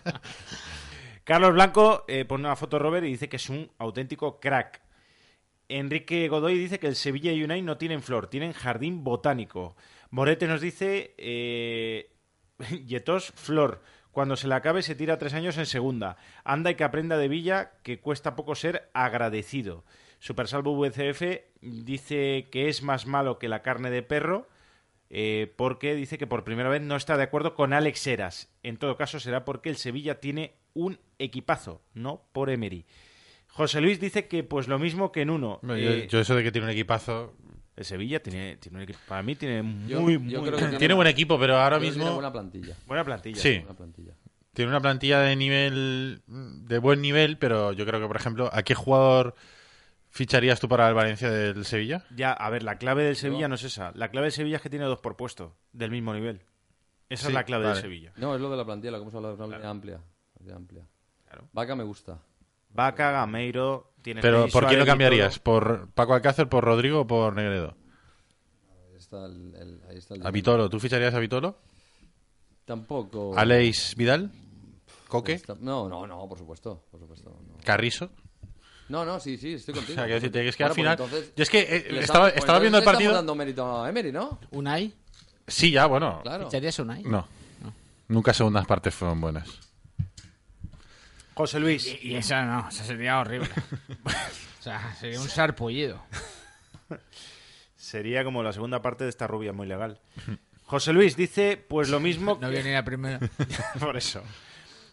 Carlos 1.24 1.52
Blanco 1.52 2.06
eh, 2.08 2.24
pone 2.24 2.46
una 2.46 2.56
foto 2.56 2.78
Robert 2.78 3.04
y 3.04 3.10
dice 3.10 3.28
que 3.28 3.36
es 3.36 3.50
un 3.50 3.70
auténtico 3.76 4.40
crack. 4.40 4.80
Enrique 5.68 6.26
Godoy 6.28 6.56
dice 6.56 6.78
que 6.78 6.86
el 6.86 6.96
Sevilla 6.96 7.32
y 7.32 7.44
Unai 7.44 7.60
no 7.60 7.76
tienen 7.76 8.00
flor, 8.00 8.28
tienen 8.28 8.54
jardín 8.54 9.04
botánico. 9.04 9.76
Morete 10.08 10.46
nos 10.46 10.62
dice 10.62 11.14
Yetos 12.86 13.34
flor. 13.36 13.82
Cuando 14.16 14.36
se 14.36 14.48
le 14.48 14.54
acabe 14.54 14.80
se 14.80 14.94
tira 14.94 15.18
tres 15.18 15.34
años 15.34 15.58
en 15.58 15.66
segunda. 15.66 16.16
Anda 16.42 16.70
y 16.70 16.74
que 16.74 16.84
aprenda 16.84 17.18
de 17.18 17.28
Villa 17.28 17.72
que 17.82 18.00
cuesta 18.00 18.34
poco 18.34 18.54
ser 18.54 18.88
agradecido. 18.94 19.84
Supersalvo 20.20 20.74
VCF 20.74 21.42
dice 21.60 22.48
que 22.50 22.70
es 22.70 22.82
más 22.82 23.04
malo 23.04 23.38
que 23.38 23.50
la 23.50 23.60
carne 23.60 23.90
de 23.90 24.02
perro 24.02 24.48
eh, 25.10 25.52
porque 25.56 25.94
dice 25.94 26.16
que 26.16 26.26
por 26.26 26.44
primera 26.44 26.70
vez 26.70 26.80
no 26.80 26.96
está 26.96 27.18
de 27.18 27.24
acuerdo 27.24 27.54
con 27.54 27.74
Alex 27.74 28.06
Heras. 28.06 28.48
En 28.62 28.78
todo 28.78 28.96
caso 28.96 29.20
será 29.20 29.44
porque 29.44 29.68
el 29.68 29.76
Sevilla 29.76 30.18
tiene 30.18 30.54
un 30.72 30.98
equipazo, 31.18 31.82
no 31.92 32.22
por 32.32 32.48
Emery. 32.48 32.86
José 33.48 33.82
Luis 33.82 34.00
dice 34.00 34.28
que 34.28 34.42
pues 34.44 34.66
lo 34.66 34.78
mismo 34.78 35.12
que 35.12 35.20
en 35.20 35.28
uno. 35.28 35.60
Yo, 35.62 35.76
Eh, 35.76 36.06
yo 36.08 36.20
eso 36.20 36.34
de 36.34 36.42
que 36.42 36.52
tiene 36.52 36.64
un 36.64 36.72
equipazo... 36.72 37.34
el 37.76 37.84
Sevilla 37.84 38.22
tiene, 38.22 38.56
tiene 38.56 38.78
un 38.78 38.82
equipo. 38.84 38.98
Para 39.06 39.22
mí 39.22 39.36
tiene 39.36 39.62
muy, 39.62 39.88
yo 39.88 40.00
muy 40.00 40.18
creo 40.18 40.42
que 40.42 40.50
buena- 40.64 40.78
Tiene 40.78 40.94
buen 40.94 41.08
equipo, 41.08 41.38
pero 41.38 41.56
ahora 41.58 41.76
que 41.76 41.82
tiene 41.82 41.96
mismo 41.98 42.14
buena 42.14 42.32
plantilla. 42.32 42.74
buena 42.86 43.04
plantilla. 43.04 43.36
Sí. 43.40 43.58
Buena 43.58 43.74
plantilla. 43.76 44.12
tiene 44.54 44.70
una 44.70 44.80
plantilla 44.80 45.20
de 45.20 45.36
nivel 45.36 46.22
de 46.26 46.78
buen 46.78 47.02
nivel, 47.02 47.36
pero 47.38 47.72
yo 47.72 47.84
creo 47.84 48.00
que, 48.00 48.06
por 48.06 48.16
ejemplo, 48.16 48.48
¿a 48.52 48.62
qué 48.62 48.74
jugador 48.74 49.34
ficharías 50.10 50.60
tú 50.60 50.68
para 50.68 50.88
el 50.88 50.94
Valencia 50.94 51.30
del 51.30 51.64
Sevilla? 51.66 52.04
Ya, 52.14 52.32
a 52.32 52.48
ver, 52.50 52.62
la 52.62 52.78
clave 52.78 53.04
del 53.04 53.16
Sevilla 53.16 53.48
no 53.48 53.56
es 53.56 53.64
esa. 53.64 53.92
La 53.94 54.08
clave 54.08 54.26
del 54.26 54.32
Sevilla 54.32 54.56
es 54.56 54.62
que 54.62 54.70
tiene 54.70 54.86
dos 54.86 55.00
por 55.00 55.16
puesto, 55.16 55.54
del 55.72 55.90
mismo 55.90 56.14
nivel. 56.14 56.40
Esa 57.10 57.24
Sí, 57.24 57.28
es 57.28 57.34
la 57.34 57.44
clave 57.44 57.64
vale. 57.64 57.74
del 57.76 57.82
Sevilla. 57.82 58.12
No, 58.16 58.34
es 58.34 58.40
lo 58.40 58.50
de 58.50 58.56
la 58.56 58.64
plantilla, 58.64 58.92
lo 58.92 58.98
que 58.98 59.02
hemos 59.02 59.14
hablado, 59.14 59.34
es 59.34 59.38
una 59.40 59.48
plantilla 59.48 59.70
amplia. 59.70 60.00
plantilla 60.32 60.56
amplia. 60.56 60.82
Claro. 61.26 61.48
Vaca 61.52 61.76
me 61.76 61.84
gusta. 61.84 62.18
Vaca, 62.70 63.10
Gameiro, 63.10 63.92
tiene 64.06 64.20
Pero 64.20 64.46
¿por 64.48 64.66
quién 64.68 64.78
lo 64.78 64.86
cambiarías? 64.86 65.40
¿Por 65.40 65.88
Paco 65.90 66.14
Alcácer, 66.14 66.48
por 66.48 66.62
Rodrigo 66.62 67.00
o 67.00 67.06
por 67.08 67.34
Negredo? 67.34 67.74
Ahí 68.88 68.96
está 68.96 69.26
el, 69.26 69.52
el- 69.56 69.80
ahí 69.90 69.96
está 69.98 70.14
el 70.14 70.24
¿A 70.24 70.30
Vitolo? 70.30 70.70
¿Tú 70.70 70.78
ficharías 70.78 71.12
a 71.12 71.18
Vitolo? 71.18 71.58
Tampoco. 72.64 73.34
¿Alex 73.36 73.96
Vidal? 73.96 74.30
¿Coque? 75.08 75.32
Está- 75.34 75.56
No, 75.60 75.88
no, 75.88 76.06
no, 76.06 76.28
por 76.28 76.38
supuesto. 76.38 76.84
Por 76.90 77.00
supuesto 77.00 77.30
no. 77.48 77.58
¿Carrizo? 77.64 78.10
No, 78.88 79.04
no, 79.04 79.18
sí, 79.18 79.36
sí, 79.36 79.54
estoy 79.54 79.72
O 79.72 79.76
contigo. 79.78 79.96
sea, 79.96 80.04
quiero 80.04 80.20
decirte 80.20 80.42
que 80.42 80.48
es 80.50 80.54
que 80.54 80.58
Claro, 80.58 80.72
al 80.72 80.76
final. 80.76 80.96
pues 80.96 81.08
entonces- 81.10 81.32
yo 81.36 81.42
es 81.42 81.50
que 81.50 81.58
eh, 81.60 81.64
estaba, 81.64 82.00
estamos- 82.00 82.30
pues 82.30 82.36
estaba 82.38 82.58
viendo 82.60 82.78
el 82.78 82.84
partido. 82.84 83.12
Dando 83.12 83.34
mérito 83.34 83.82
a 83.82 83.88
Emery, 83.88 84.12
¿no? 84.12 84.38
¿Unai? 84.52 84.92
Sí, 85.48 85.72
ya, 85.72 85.86
bueno. 85.86 86.20
Claro. 86.22 86.44
¿Ficharías 86.46 86.78
a 86.78 86.82
Unai? 86.82 87.02
No. 87.02 87.26
Nunca 88.08 88.32
segundas 88.32 88.64
partes 88.66 88.94
fueron 88.94 89.20
buenas. 89.20 89.48
José 91.36 91.60
Luis. 91.60 91.86
Y, 92.02 92.08
y 92.12 92.16
eso 92.16 92.34
no, 92.44 92.68
eso 92.68 92.82
sería 92.82 93.20
horrible. 93.20 93.48
o 94.58 94.62
sea, 94.62 94.94
sería 94.94 95.20
un 95.20 95.28
sarpullido. 95.28 96.02
Sería 97.76 98.24
como 98.24 98.42
la 98.42 98.52
segunda 98.52 98.82
parte 98.82 99.04
de 99.04 99.10
esta 99.10 99.26
rubia 99.26 99.52
muy 99.52 99.66
legal. 99.66 100.00
José 100.64 100.92
Luis 100.92 101.16
dice, 101.16 101.56
pues 101.68 101.88
lo 101.88 102.00
mismo... 102.00 102.38
No 102.40 102.50
viene 102.50 102.72
la 102.72 102.84
primera. 102.84 103.20
Por 103.80 103.96
eso. 103.96 104.22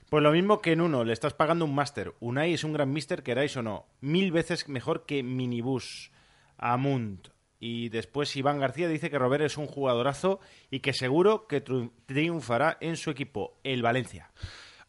Pues 0.09 0.21
lo 0.21 0.31
mismo 0.31 0.59
que 0.61 0.73
en 0.73 0.81
uno, 0.81 1.03
le 1.03 1.13
estás 1.13 1.33
pagando 1.33 1.65
un 1.65 1.73
máster. 1.73 2.13
Unai 2.19 2.53
es 2.53 2.63
un 2.63 2.73
gran 2.73 2.91
mister, 2.91 3.23
queráis 3.23 3.57
o 3.57 3.63
no. 3.63 3.87
Mil 4.01 4.31
veces 4.31 4.67
mejor 4.69 5.05
que 5.05 5.23
Minibus, 5.23 6.11
Amunt. 6.57 7.29
Y 7.59 7.89
después 7.89 8.35
Iván 8.35 8.59
García 8.59 8.87
dice 8.89 9.09
que 9.09 9.17
Robert 9.17 9.45
es 9.45 9.57
un 9.57 9.65
jugadorazo 9.67 10.39
y 10.69 10.81
que 10.81 10.93
seguro 10.93 11.47
que 11.47 11.63
triun- 11.63 11.91
triunfará 12.05 12.77
en 12.81 12.97
su 12.97 13.09
equipo, 13.09 13.57
el 13.63 13.81
Valencia. 13.81 14.29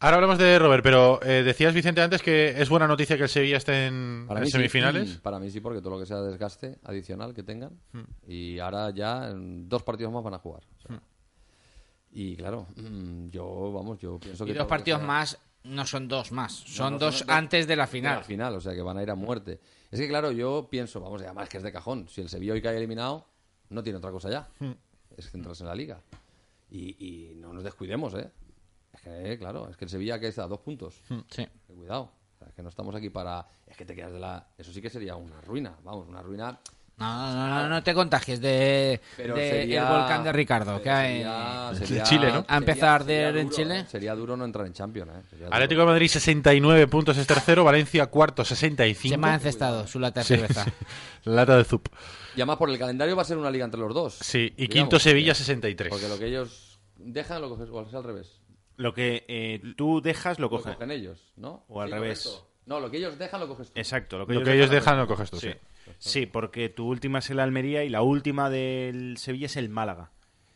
Ahora 0.05 0.17
hablamos 0.17 0.37
de 0.37 0.59
Robert, 0.59 0.83
pero 0.83 1.19
eh, 1.23 1.43
decías, 1.43 1.73
Vicente, 1.73 2.03
antes 2.03 2.21
que 2.21 2.61
es 2.61 2.69
buena 2.69 2.87
noticia 2.87 3.17
que 3.17 3.23
el 3.23 3.29
Sevilla 3.31 3.57
esté 3.57 3.87
en, 3.87 4.27
Para 4.29 4.41
en 4.41 4.45
mí 4.45 4.51
sí. 4.51 4.53
semifinales. 4.53 5.17
Mm, 5.17 5.21
Para 5.23 5.39
mí 5.39 5.49
sí, 5.51 5.61
porque 5.61 5.81
todo 5.81 5.95
lo 5.95 5.99
que 5.99 6.05
sea 6.05 6.21
desgaste 6.21 6.79
adicional 6.85 7.33
que 7.33 7.43
tengan. 7.43 7.81
Hmm. 7.93 8.03
Y 8.27 8.59
ahora 8.59 8.91
ya 8.91 9.31
en 9.31 9.67
dos 9.67 9.83
partidos 9.83 10.13
más 10.13 10.23
van 10.23 10.35
a 10.35 10.39
jugar. 10.39 10.63
O 10.77 10.81
sea, 10.83 11.01
Y 12.13 12.37
claro, 12.37 12.67
mm, 12.77 13.29
yo, 13.31 13.73
vamos, 13.73 13.99
yo 13.99 14.19
pienso 14.19 14.45
Y 14.45 14.49
que... 14.49 14.53
dos 14.53 14.59
lo 14.59 14.67
que 14.67 14.69
partidos 14.69 14.99
sea- 15.01 15.07
más 15.07 15.39
no 15.63 15.87
son 15.87 16.07
dos 16.07 16.33
más, 16.33 16.53
son 16.53 16.93
no, 16.93 16.99
dos 16.99 17.21
son 17.21 17.27
dos 17.29 17.37
antes 17.37 17.67
de 17.67 17.75
la 17.75 17.85
de 17.87 17.91
final. 17.93 18.17
la 18.19 18.23
final, 18.25 18.55
o 18.57 18.61
sea 18.61 18.75
que 18.75 18.83
van 18.83 18.99
a 18.99 19.03
ir 19.03 19.11
a 19.11 19.15
muerte. 19.15 19.59
Es 19.91 19.99
que 19.99 20.07
claro, 20.07 20.33
yo 20.33 20.69
pienso, 20.71 21.01
vamos, 21.01 21.23
y 21.23 21.25
además 21.25 21.49
que 21.49 21.57
es 21.57 21.63
de 21.63 21.73
cajón. 21.73 22.09
Si 22.11 22.21
el 22.21 22.29
Sevilla 22.29 22.53
hoy 22.53 22.61
cae 22.61 22.77
eliminado, 22.77 23.27
no 23.71 23.83
tiene 23.83 23.97
otra 23.97 24.11
cosa 24.11 24.29
ya. 24.29 24.47
Hmm. 24.59 24.73
Es 25.17 25.31
centrarse 25.31 25.63
en 25.63 25.69
la 25.71 25.75
liga. 25.75 26.03
Y, 26.69 26.97
y 26.99 27.35
no 27.37 27.55
nos 27.55 27.65
descuidemos, 27.65 28.13
¿eh? 28.13 28.29
Que, 29.05 29.39
claro, 29.39 29.69
es 29.71 29.77
que 29.77 29.85
el 29.85 29.91
Sevilla 29.91 30.19
que 30.19 30.29
está 30.29 30.45
a 30.45 30.49
dos 30.49 30.61
puntos. 30.61 30.95
Sí. 31.31 31.47
Que 31.67 31.75
Cuidado. 31.75 32.03
O 32.35 32.39
sea, 32.39 32.49
es 32.49 32.55
que 32.55 32.63
no 32.63 32.69
estamos 32.71 32.95
aquí 32.95 33.11
para... 33.11 33.47
Es 33.67 33.77
que 33.77 33.85
te 33.85 33.95
quedas 33.95 34.13
de 34.13 34.19
la... 34.21 34.47
Eso 34.59 34.73
sí 34.73 34.81
que 34.83 34.91
sería 34.91 35.15
una 35.17 35.41
ruina. 35.43 35.75
Vamos, 35.85 36.09
una 36.09 36.23
ruina... 36.23 36.59
No, 36.97 37.35
no, 37.35 37.49
no, 37.49 37.69
no 37.71 37.83
te 37.83 37.93
contagies 37.93 38.41
de, 38.41 39.01
Pero 39.17 39.35
de 39.35 39.51
sería- 39.51 39.83
el 39.83 39.89
volcán 39.99 40.23
de 40.23 40.33
Ricardo, 40.33 40.81
que 40.81 40.89
hay- 40.91 41.15
sería- 41.17 41.71
De 41.73 41.87
sería- 41.89 42.03
Chile, 42.05 42.33
¿no? 42.33 42.45
Ha 42.47 42.57
empezado 42.57 42.93
a 42.95 42.99
sería 43.01 43.17
arder 43.27 43.37
en 43.39 43.47
duro, 43.49 43.57
Chile. 43.57 43.81
¿eh? 43.81 43.87
Sería 43.89 44.15
duro 44.15 44.37
no 44.37 44.45
entrar 44.45 44.65
en 44.65 44.75
Champions, 44.75 45.11
¿eh? 45.11 45.23
Sería 45.29 45.47
duro. 45.47 45.57
Atlético 45.57 45.81
de 45.81 45.87
Madrid 45.89 46.07
69 46.07 46.87
puntos 46.87 47.17
es 47.19 47.27
tercero, 47.27 47.65
Valencia 47.65 48.07
cuarto 48.07 48.45
65. 48.45 49.13
Se 49.13 49.19
me 49.19 49.27
ha 49.27 49.35
encestado 49.35 49.89
su 49.89 49.99
lata 49.99 50.21
de 50.21 50.25
Sí, 50.27 50.37
cerveza. 50.37 50.65
sí. 50.67 50.71
Lata 51.25 51.57
de 51.57 51.65
zup. 51.65 51.89
Y 52.37 52.41
además 52.41 52.59
por 52.59 52.71
el 52.71 52.79
calendario 52.79 53.17
va 53.17 53.23
a 53.23 53.25
ser 53.25 53.39
una 53.39 53.51
liga 53.51 53.65
entre 53.65 53.81
los 53.81 53.93
dos. 53.93 54.15
Sí, 54.21 54.39
y 54.57 54.69
Digamos, 54.69 54.75
quinto 54.75 54.99
Sevilla 55.01 55.33
porque- 55.33 55.39
63. 55.45 55.91
Porque 55.91 56.09
lo 56.09 56.17
que 56.17 56.27
ellos 56.27 56.79
dejan 56.97 57.43
lo 57.43 57.49
coges, 57.49 57.71
o 57.71 57.83
es 57.83 57.93
al 57.93 58.05
revés. 58.05 58.41
Lo 58.77 58.93
que 58.95 59.25
eh, 59.29 59.61
tú 59.77 60.01
dejas 60.01 60.39
lo 60.39 60.45
Lo 60.47 60.51
cogen. 60.51 60.91
ellos, 60.91 61.33
¿no? 61.37 61.65
O 61.69 61.81
al 61.81 61.89
Sí, 61.89 61.95
revés. 61.95 62.23
correcto. 62.25 62.49
No, 62.67 62.81
lo 62.81 62.91
que 62.91 62.97
ellos 62.97 63.19
dejan 63.19 63.41
lo 63.41 63.49
coges 63.49 63.69
tú. 63.71 63.79
Exacto, 63.79 64.19
lo 64.19 64.27
que 64.27 64.33
Lo 64.35 64.41
ellos 64.41 64.49
que 64.49 64.55
ellos 64.57 64.71
dejan, 64.71 64.95
dejan 64.95 64.99
lo 64.99 65.07
coges 65.07 65.31
tú, 65.31 65.37
sí. 65.39 65.51
Sí, 65.99 66.27
porque 66.27 66.71
tu 66.71 66.89
última 66.89 67.19
es 67.19 67.29
el 67.31 67.39
Almería 67.41 67.85
y 67.85 67.91
la 67.91 68.01
última 68.03 68.49
del 68.49 69.17
Sevilla 69.19 69.47
es 69.47 69.57
el 69.57 69.69
Málaga. 69.69 70.11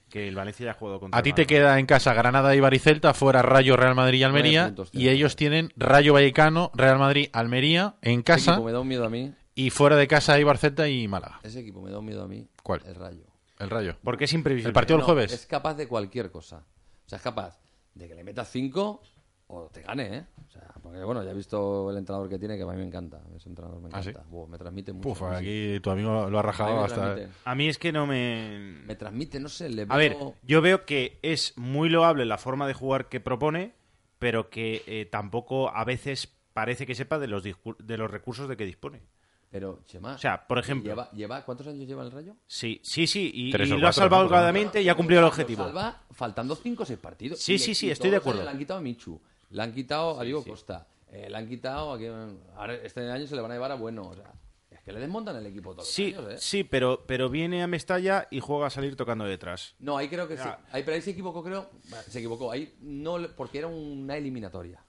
Que 0.09 0.27
el 0.27 0.35
Valencia 0.35 0.65
ya 0.65 0.71
ha 0.71 0.75
jugado 0.75 1.01
contra 1.01 1.19
A 1.19 1.23
ti 1.23 1.35
te 1.35 1.47
queda 1.47 1.79
en 1.79 1.85
casa 1.85 2.15
Granada 2.15 2.55
y 2.57 2.61
Baricelta, 2.61 3.13
fuera 3.13 3.43
Rayo, 3.43 3.77
Real 3.77 3.95
Madrid 3.95 4.21
y 4.21 4.23
Almería. 4.23 4.67
Puntos 4.69 4.89
y 4.93 5.11
ellos 5.11 5.37
tienen 5.37 5.71
Rayo 5.77 6.15
Vallecano, 6.15 6.71
Real 6.75 6.99
Madrid, 6.99 7.29
Almería 7.35 7.97
en 8.01 8.21
Ese 8.21 8.25
casa. 8.25 8.53
equipo 8.53 8.65
me 8.65 8.73
da 8.73 8.81
un 8.81 8.89
miedo 8.89 9.05
a 9.05 9.11
mí. 9.11 9.35
Y 9.55 9.69
fuera 9.69 9.97
de 9.97 10.09
casa 10.09 10.33
hay 10.33 10.45
Barcelta 10.45 10.89
y 10.89 11.07
Málaga. 11.09 11.41
Ese 11.43 11.61
equipo 11.61 11.83
me 11.83 11.91
da 11.91 11.99
un 11.99 12.07
miedo 12.07 12.23
a 12.23 12.27
mí. 12.29 12.49
¿Cuál? 12.63 12.81
El 12.87 12.95
Rayo. 12.95 13.25
El 13.59 13.69
Rayo. 13.69 13.97
Porque 14.03 14.25
es 14.25 14.33
imprevisible. 14.33 14.69
El 14.71 14.73
partido 14.73 14.97
del 14.97 15.01
No, 15.03 15.07
jueves. 15.07 15.31
Es 15.33 15.45
capaz 15.45 15.75
de 15.75 15.87
cualquier 15.87 16.31
cosa. 16.31 16.65
O 17.05 17.09
sea, 17.09 17.17
es 17.19 17.23
capaz 17.23 17.59
de 17.95 18.09
que 18.09 18.15
le 18.15 18.25
metas 18.25 18.51
cinco 18.51 19.03
o 19.49 19.69
te 19.73 19.83
gane, 19.83 20.17
¿eh? 20.19 20.27
O 20.47 20.51
sea, 20.51 20.63
porque 20.83 21.03
bueno, 21.03 21.23
ya 21.25 21.31
he 21.31 21.35
visto 21.35 21.91
el 21.91 21.97
entrenador 21.97 22.29
que 22.29 22.39
tiene, 22.39 22.57
que 22.57 22.63
a 22.63 22.67
mí 22.67 22.77
me 22.77 22.85
encanta. 22.85 23.23
Ese 23.37 23.49
entrenador 23.49 23.81
me 23.81 23.89
¿Ah, 23.93 24.03
sí? 24.03 24.11
encanta. 24.11 24.29
Me 24.49 24.59
transmite 24.59 24.93
mucho. 24.93 25.09
Puf, 25.09 25.23
a 25.23 25.37
aquí 25.39 25.81
tu 25.81 25.91
amigo 25.91 26.29
lo 26.29 26.39
ha 26.39 26.41
A 26.41 26.43
rajado 26.43 26.77
me 26.77 26.83
hasta. 26.85 27.15
transmite. 27.15 27.29
A 27.45 27.55
mí 27.55 27.69
es 27.69 27.79
que 27.79 27.93
no 27.93 28.07
me... 28.07 28.59
Me 28.87 28.95
transmite, 28.95 29.41
no 29.41 29.49
sé, 29.49 29.69
le 29.71 29.87
A 29.89 29.97
ver, 29.97 30.15
veo- 30.17 30.35
yo 30.43 30.61
veo 30.61 30.85
que 30.85 31.19
es 31.23 31.57
muy 31.57 31.89
loable 31.89 32.25
la 32.27 32.39
forma 32.39 32.67
de 32.67 32.75
jugar 32.75 33.09
que 33.09 33.21
propone, 33.21 33.73
pero 34.19 34.51
que 34.51 34.83
eh, 34.87 35.07
tampoco 35.07 35.71
a 35.71 35.85
veces 35.85 36.29
parece 36.53 36.87
que 36.87 36.95
sepa 36.95 37.19
de 37.19 37.29
los, 37.29 37.43
de 37.45 37.97
los 37.99 38.11
recursos 38.11 38.49
de 38.49 38.57
que 38.57 38.65
dispone. 38.67 39.03
Pero, 39.51 39.81
Chema... 39.87 40.15
O 40.15 40.19
sea, 40.19 40.47
por 40.47 40.59
ejemplo... 40.59 40.91
Lleva, 40.91 41.11
lleva- 41.13 41.45
¿Cuántos 41.45 41.67
años 41.69 41.87
lleva 41.89 42.03
el 42.05 42.11
Rayo? 42.11 42.37
Sí, 42.47 42.81
sí, 42.85 43.07
sí, 43.07 43.31
y, 43.35 43.51
lo 43.53 43.89
ha 43.89 43.93
salvado 43.93 44.25
holgadamente 44.25 44.83
y 44.83 44.89
ha 44.91 44.95
cumplido 44.95 45.21
el 45.21 45.25
Lo 45.25 45.29
objetivo. 45.29 45.65
salva 45.65 46.03
faltando 46.11 46.55
5 46.55 46.83
o 46.83 46.87
6 46.87 46.99
partidos. 46.99 47.39
Sí, 47.41 47.55
Y- 47.55 47.59
sí, 47.59 47.75
sí, 47.75 47.91
estoy 47.91 48.11
de 48.11 48.17
acuerdo. 48.19 48.43
Le 48.45 48.51
han 48.51 48.59
quitado 48.59 48.79
a 48.81 48.83
Michu, 48.83 49.21
le 49.51 49.63
han 49.63 49.73
quitado 49.73 50.21
a 50.21 50.25
Diego 50.25 50.45
Costa, 50.45 50.87
eh, 51.11 51.29
le 51.31 51.37
han 51.37 51.49
quitado 51.49 51.93
a... 51.95 51.99
quien- 51.99 52.39
Ahora 52.57 52.75
este 52.75 53.11
año 53.11 53.27
se 53.27 53.35
le 53.37 53.41
van 53.41 53.51
a 53.53 53.55
llevar 53.55 53.73
a 53.73 53.77
Bueno. 53.77 54.03
O 54.09 54.15
sea, 54.15 54.31
es 54.71 54.81
que 54.83 54.93
le 54.93 55.01
desmontan 55.01 55.37
el 55.37 55.47
equipo 55.47 55.73
todos 55.73 55.89
Sí, 55.89 56.11
los 56.13 56.27
años, 56.27 56.33
¿eh? 56.35 56.39
sí, 56.41 56.65
pero, 56.65 57.05
pero 57.07 57.31
viene 57.31 57.63
a 57.63 57.67
Mestalla 57.67 58.29
y 58.31 58.41
juega 58.41 58.67
a 58.67 58.71
salir 58.71 58.97
tocando 58.97 59.25
detrás. 59.25 59.75
No, 59.79 59.97
ahí 59.97 60.09
creo 60.09 60.29
que 60.29 60.37
sí. 60.37 60.49
Ahí, 60.73 60.83
pero 60.83 60.95
ahí 60.97 61.01
se 61.01 61.13
equivocó, 61.13 61.43
creo. 61.43 61.71
Se 62.07 62.19
equivocó. 62.19 62.53
Ahí 62.53 62.75
no, 62.83 63.17
le- 63.17 63.29
porque 63.31 63.57
era 63.59 63.69
una 63.69 64.15
eliminatoria. 64.19 64.85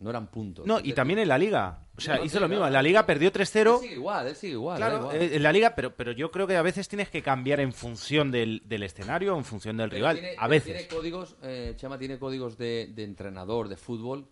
No 0.00 0.10
eran 0.10 0.26
puntos. 0.26 0.66
No, 0.66 0.80
y 0.80 0.92
también 0.92 1.20
en 1.20 1.28
la 1.28 1.38
Liga. 1.38 1.78
O 1.96 2.00
sea, 2.00 2.16
No, 2.16 2.24
hizo 2.24 2.36
sí, 2.38 2.40
lo 2.42 2.48
mismo. 2.48 2.66
En 2.66 2.72
la 2.72 2.82
Liga 2.82 3.06
perdió 3.06 3.28
Él 3.28 3.32
3-0. 3.34 3.80
sigue 3.80 3.94
igual, 3.94 4.26
él 4.26 4.36
sigue 4.36 4.52
igual. 4.54 4.76
Claro, 4.76 4.98
igual. 4.98 5.16
eh, 5.16 5.36
en 5.36 5.42
la 5.42 5.52
Liga, 5.52 5.74
pero, 5.74 5.94
pero 5.94 6.12
yo 6.12 6.30
creo 6.30 6.46
que 6.46 6.56
a 6.56 6.62
veces 6.62 6.88
tienes 6.88 7.08
que 7.08 7.22
cambiar 7.22 7.60
en 7.60 7.72
función 7.72 8.30
del, 8.30 8.62
del 8.66 8.82
escenario, 8.82 9.36
en 9.36 9.44
función 9.44 9.76
del 9.76 9.88
Pero 9.90 9.98
rival. 10.00 10.16
tiene- 10.18 10.34
a 10.36 10.48
veces. 10.48 10.72
Tiene 10.76 10.88
códigos, 10.88 11.36
eh, 11.42 11.74
Chema 11.76 11.98
tiene 11.98 12.18
códigos 12.18 12.58
de, 12.58 12.90
de 12.94 13.04
entrenador 13.04 13.68
de 13.68 13.76
fútbol, 13.76 14.26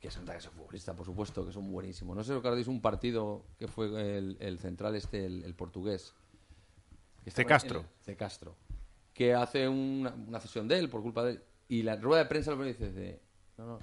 que 0.00 0.08
nota 0.08 0.32
que 0.32 0.38
es 0.38 0.48
futbolista, 0.48 0.94
por 0.94 1.04
supuesto, 1.04 1.46
que 1.46 1.52
son 1.52 1.70
buenísimos. 1.70 2.16
No 2.16 2.22
sé 2.24 2.28
si 2.28 2.34
recordáis 2.34 2.66
un 2.66 2.80
partido 2.80 3.44
que 3.58 3.68
fue 3.68 3.86
el, 4.16 4.36
el 4.40 4.58
central 4.58 4.94
este, 4.96 5.26
el, 5.26 5.44
el 5.44 5.54
portugués. 5.54 6.14
Que 7.24 7.30
De 7.30 7.44
Castro. 7.44 7.80
el- 7.80 8.06
de 8.06 8.16
Castro. 8.16 8.56
Que 9.12 9.34
hace 9.34 9.68
una, 9.68 10.14
una 10.14 10.40
cesión 10.40 10.66
de 10.68 10.78
él 10.78 10.88
por 10.88 11.02
culpa 11.02 11.22
de 11.24 11.32
él. 11.32 11.42
Y 11.68 11.82
la 11.82 11.96
rueda 11.96 12.22
de 12.22 12.28
prensa 12.28 12.50
lo 12.52 12.56
primero 12.58 12.78
dice, 12.78 12.92
de, 12.92 13.20
no, 13.58 13.66
no, 13.66 13.78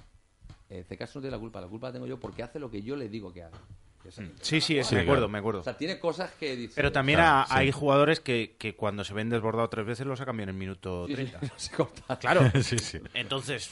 eh, 0.70 0.84
C. 0.88 0.96
Castro 0.96 1.20
no 1.20 1.22
tiene 1.24 1.36
la 1.36 1.40
culpa, 1.40 1.60
la 1.60 1.68
culpa 1.68 1.88
la 1.88 1.92
tengo 1.94 2.06
yo 2.06 2.18
porque 2.18 2.42
hace 2.42 2.58
lo 2.58 2.70
que 2.70 2.82
yo 2.82 2.96
le 2.96 3.08
digo 3.08 3.32
que 3.32 3.42
haga. 3.42 3.58
Es- 4.04 4.16
Sí, 4.42 4.60
sí, 4.60 4.82
Sí, 4.84 4.94
me 4.94 5.00
acuerdo, 5.00 5.04
claro. 5.22 5.28
me 5.30 5.38
acuerdo. 5.38 5.60
O 5.60 5.64
sea, 5.64 5.78
tiene 5.78 5.98
cosas 5.98 6.30
que 6.32 6.54
dice... 6.56 6.74
Pero 6.76 6.92
también 6.92 7.18
Claro, 7.20 7.46
sí. 7.48 7.54
hay 7.56 7.70
jugadores 7.72 8.20
que, 8.20 8.54
que 8.58 8.76
cuando 8.76 9.02
se 9.02 9.14
ven 9.14 9.30
desbordados 9.30 9.70
tres 9.70 9.86
veces 9.86 10.06
los 10.06 10.18
sacan 10.18 10.36
bien 10.36 10.50
en 10.50 10.54
el 10.56 10.58
minuto 10.58 11.06
Sí, 11.06 11.16
sí, 11.16 11.24
30. 11.26 11.40
no 11.40 11.52
se 11.58 11.74
corta. 11.74 12.18
Claro. 12.18 12.42
sí, 12.62 12.78
sí. 12.78 12.98
Entonces, 13.14 13.70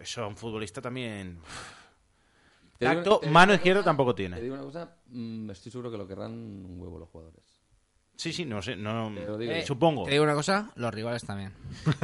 eso 0.00 0.22
a 0.24 0.28
un 0.28 0.36
futbolista 0.36 0.80
también. 0.80 1.38
Te 2.78 2.86
Tacto, 2.86 3.18
te 3.20 3.30
mano 3.30 3.52
izquierda 3.54 3.82
tampoco 3.82 4.14
Te 4.14 4.22
tiene. 4.22 4.40
digo 4.40 4.54
una 4.54 4.64
cosa, 4.64 4.96
mm, 5.08 5.50
estoy 5.50 5.72
seguro 5.72 5.90
que 5.90 5.96
lo 5.98 6.06
querrán 6.06 6.32
un 6.32 6.76
huevo 6.80 6.98
los 6.98 7.08
jugadores. 7.10 7.55
Sí, 8.16 8.32
sí, 8.32 8.46
no 8.46 8.62
sé, 8.62 8.76
no, 8.76 9.12
Te 9.14 9.26
lo 9.26 9.36
digo. 9.36 9.52
eh, 9.52 9.62
supongo. 9.66 10.04
Te 10.04 10.12
digo 10.12 10.24
una 10.24 10.34
cosa, 10.34 10.70
los 10.76 10.92
rivales 10.92 11.24
también. 11.24 11.52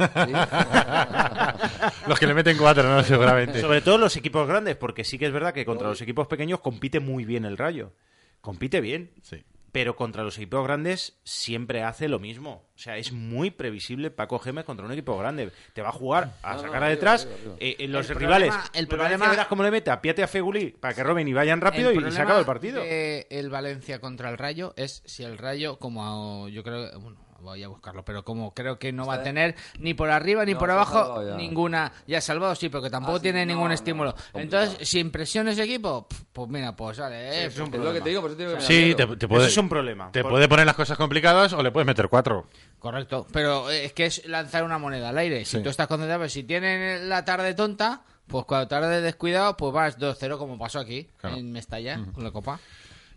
Los 2.07 2.19
que 2.19 2.27
le 2.27 2.33
meten 2.33 2.57
cuatro, 2.57 2.83
¿no? 2.83 3.03
Seguramente. 3.03 3.59
Sobre 3.59 3.81
todo 3.81 3.97
los 3.97 4.15
equipos 4.15 4.47
grandes, 4.47 4.75
porque 4.75 5.03
sí 5.03 5.17
que 5.17 5.25
es 5.25 5.31
verdad 5.31 5.53
que 5.53 5.65
contra 5.65 5.87
los 5.87 6.01
equipos 6.01 6.27
pequeños 6.27 6.59
compite 6.59 6.99
muy 6.99 7.25
bien 7.25 7.45
el 7.45 7.57
Rayo. 7.57 7.93
Compite 8.41 8.81
bien. 8.81 9.11
Sí. 9.21 9.43
Pero 9.73 9.95
contra 9.97 10.23
los 10.23 10.37
equipos 10.37 10.63
grandes 10.63 11.17
siempre 11.25 11.83
hace 11.83 12.07
lo 12.07 12.19
mismo. 12.19 12.63
O 12.75 12.79
sea, 12.79 12.95
es 12.97 13.11
muy 13.11 13.49
previsible 13.51 14.11
Paco 14.11 14.39
Gémez 14.39 14.63
contra 14.65 14.85
un 14.85 14.91
equipo 14.93 15.17
grande. 15.17 15.51
Te 15.73 15.81
va 15.81 15.89
a 15.89 15.91
jugar 15.91 16.35
a 16.43 16.51
No, 16.51 16.55
no, 16.57 16.61
sacar 16.67 16.83
a 16.83 16.87
digo, 16.87 16.95
detrás. 16.95 17.25
digo, 17.27 17.37
digo. 17.41 17.57
eh, 17.59 17.75
eh, 17.79 17.87
los 17.87 18.09
El 18.09 18.15
rivales. 18.15 18.49
problema- 18.53 18.69
el 18.73 18.87
problema- 18.87 19.29
verás 19.29 19.47
cómo 19.47 19.63
le 19.63 19.71
mete 19.71 19.89
a 19.91 19.99
Piate 19.99 20.23
a 20.23 20.27
Feguli 20.27 20.69
para 20.79 20.93
que 20.93 21.03
roben 21.03 21.27
y 21.27 21.33
vayan 21.33 21.59
rápido 21.59 21.91
y, 21.91 21.97
y 21.97 22.11
se 22.11 22.21
acaba 22.21 22.39
el 22.39 22.45
partido. 22.45 22.81
de 22.83 23.25
el 23.31 23.49
Valencia 23.49 23.99
contra 23.99 24.29
el 24.29 24.37
Rayo 24.37 24.73
es 24.77 25.01
si 25.05 25.23
el 25.23 25.37
Rayo, 25.39 25.79
como 25.79 26.47
yo 26.49 26.63
creo, 26.63 26.99
bueno, 26.99 27.17
voy 27.43 27.61
a 27.63 27.67
buscarlo, 27.67 28.03
pero 28.03 28.23
como 28.23 28.53
creo 28.53 28.79
que 28.79 28.91
no 28.91 29.05
va 29.05 29.15
a 29.15 29.23
tener 29.23 29.55
ni 29.79 29.93
por 29.93 30.09
arriba 30.09 30.43
ni 30.45 30.53
No, 30.53 30.59
por 30.59 30.71
abajo 30.71 31.23
ya. 31.23 31.35
ninguna, 31.35 31.91
ya 32.07 32.21
salvado 32.21 32.55
sí, 32.55 32.69
pero 32.69 32.81
que 32.81 32.89
tampoco 32.89 33.17
Ah, 33.17 33.19
sí, 33.19 33.23
tiene 33.23 33.45
no, 33.45 33.53
ningún 33.53 33.67
no, 33.67 33.73
estímulo. 33.73 34.15
Entonces, 34.33 34.87
si 34.87 34.99
impresiona 34.99 35.51
ese 35.51 35.63
equipo, 35.63 36.07
pues 36.31 36.49
mira, 36.49 36.75
pues 36.75 36.97
sale, 36.97 37.15
eh, 37.43 37.45
Es 37.45 37.59
un 37.59 37.73
Es 37.73 37.79
lo 37.79 37.93
que 37.93 38.01
te 38.01 38.09
digo, 38.09 38.21
por 38.21 38.31
eso 38.31 38.37
te 38.37 38.61
Sí, 38.61 38.95
te, 38.95 39.05
te 39.05 39.13
Eso 39.15 39.27
puede, 39.27 39.47
es 39.47 39.57
un 39.57 39.69
problema. 39.69 40.11
te 40.11 40.21
Por- 40.23 40.31
puede 40.31 40.47
poner 40.47 40.65
las 40.65 40.75
cosas 40.75 40.97
complicadas 40.97 41.53
o 41.53 41.61
le 41.61 41.71
puedes 41.71 41.85
meter 41.85 42.07
cuatro. 42.09 42.47
Correcto, 42.79 43.27
pero 43.31 43.69
eh, 43.69 43.85
es 43.85 43.93
que 43.93 44.05
es 44.05 44.25
lanzar 44.27 44.63
una 44.63 44.77
moneda 44.77 45.09
al 45.09 45.17
aire. 45.17 45.45
Si 45.45 45.57
Sí. 45.57 45.63
tú 45.63 45.69
estás 45.69 45.87
concentrado, 45.87 46.21
pero 46.21 46.29
si 46.29 46.43
tienen 46.43 47.07
la 47.09 47.23
tarde 47.25 47.53
tonta, 47.53 48.01
pues 48.27 48.45
cuando 48.45 48.67
tarde 48.69 49.01
descuidado, 49.01 49.57
pues 49.57 49.73
vas 49.73 49.99
2-0 49.99 50.37
como 50.37 50.57
pasó 50.57 50.79
aquí 50.79 51.09
Claro. 51.17 51.35
en 51.37 51.51
Mestalla 51.51 51.99
con 52.13 52.23
la 52.23 52.31
Copa. 52.31 52.59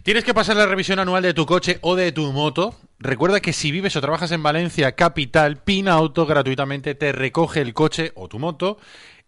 Tienes 0.07 0.23
que 0.23 0.35
pasar 0.35 0.55
la 0.55 0.67
revisión 0.67 1.01
anual 1.01 1.25
de 1.25 1.35
tu 1.35 1.47
coche 1.47 1.81
o 1.81 1.97
de 1.97 2.13
tu 2.13 2.31
moto. 2.31 2.77
Recuerda 3.01 3.41
que 3.41 3.53
si 3.53 3.73
vives 3.73 3.97
o 3.97 4.01
trabajas 4.01 4.31
en 4.31 4.41
Valencia 4.41 4.93
capital, 4.93 5.57
Pin 5.57 5.89
Auto 5.89 6.27
gratuitamente 6.27 6.95
te 6.95 7.11
recoge 7.11 7.61
el 7.61 7.75
coche 7.75 8.13
o 8.15 8.29
tu 8.29 8.39
moto 8.39 8.79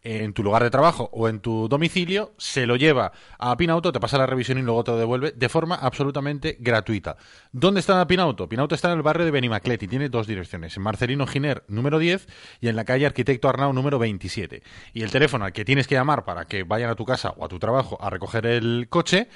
en 0.02 0.32
tu 0.32 0.44
lugar 0.44 0.62
de 0.62 0.70
trabajo 0.70 1.10
o 1.12 1.28
en 1.28 1.40
tu 1.40 1.68
domicilio, 1.68 2.32
se 2.38 2.66
lo 2.66 2.76
lleva 2.76 3.12
a 3.38 3.56
Pinauto, 3.56 3.92
te 3.92 3.98
pasa 4.00 4.18
la 4.18 4.26
revisión 4.26 4.58
y 4.58 4.62
luego 4.62 4.84
te 4.84 4.92
lo 4.92 4.98
devuelve 4.98 5.32
de 5.32 5.48
forma 5.48 5.74
absolutamente 5.74 6.56
gratuita. 6.60 7.16
¿Dónde 7.52 7.80
está 7.80 8.06
Pinauto? 8.06 8.48
Pinauto 8.48 8.74
está 8.74 8.92
en 8.92 8.98
el 8.98 9.02
barrio 9.02 9.24
de 9.24 9.32
Benimaclet 9.32 9.82
y 9.82 9.88
tiene 9.88 10.08
dos 10.08 10.26
direcciones, 10.26 10.76
en 10.76 10.82
Marcelino 10.82 11.26
Giner 11.26 11.64
número 11.68 11.98
10 11.98 12.26
y 12.60 12.68
en 12.68 12.76
la 12.76 12.84
calle 12.84 13.06
Arquitecto 13.06 13.48
Arnau 13.48 13.72
número 13.72 13.98
27. 13.98 14.62
Y 14.94 15.02
el 15.02 15.10
teléfono 15.10 15.44
al 15.44 15.52
que 15.52 15.64
tienes 15.64 15.88
que 15.88 15.96
llamar 15.96 16.24
para 16.24 16.46
que 16.46 16.62
vayan 16.62 16.90
a 16.90 16.94
tu 16.94 17.04
casa 17.04 17.34
o 17.36 17.44
a 17.44 17.48
tu 17.48 17.58
trabajo 17.58 17.98
a 18.00 18.08
recoger 18.10 18.46
el 18.46 18.86
coche 18.88 19.28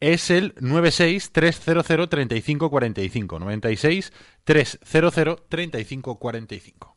es 0.00 0.30
el 0.30 0.54
96 0.60 1.30
300 1.32 1.86
3545 2.08 3.38
96 3.38 4.12
300 4.44 5.14
3545. 5.48 6.96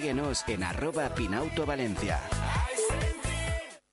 síguenos 0.00 0.44
en 0.48 0.62
arroba 0.62 1.14
Pinauto 1.14 1.66
Valencia. 1.66 2.20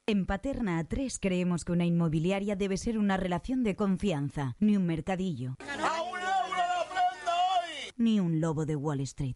En 0.06 0.26
Paterna 0.26 0.82
A3 0.82 1.18
creemos 1.20 1.66
que 1.66 1.74
una 1.74 1.84
inmobiliaria 1.84 2.56
debe 2.56 2.78
ser 2.78 2.98
una 2.98 3.18
relación 3.18 3.62
de 3.64 3.76
confianza, 3.76 4.56
ni 4.60 4.78
un 4.78 4.86
mercadillo. 4.86 5.58
Ni 7.98 8.22
un 8.22 8.40
lobo 8.40 8.66
de 8.66 8.78
Wall 8.78 9.02
Street. 9.02 9.36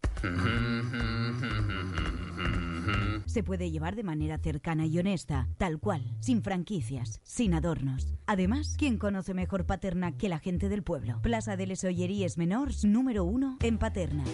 Se 3.32 3.44
puede 3.44 3.72
llevar 3.72 3.96
de 3.96 4.04
manera 4.04 4.38
cercana 4.40 4.86
y 4.86 5.00
honesta, 5.00 5.48
tal 5.58 5.80
cual, 5.80 6.04
sin 6.20 6.44
franquicias, 6.44 7.22
sin 7.24 7.54
adornos. 7.54 8.14
Además, 8.26 8.76
¿quién 8.78 8.98
conoce 8.98 9.34
mejor 9.34 9.66
Paterna 9.66 10.18
que 10.18 10.28
la 10.28 10.38
gente 10.38 10.68
del 10.68 10.84
pueblo? 10.84 11.22
Plaza 11.22 11.56
de 11.56 11.66
les 11.66 11.82
Olleries 11.86 12.38
Menors, 12.38 12.84
número 12.84 13.24
uno, 13.24 13.58
en 13.62 13.78
Paterna. 13.78 14.26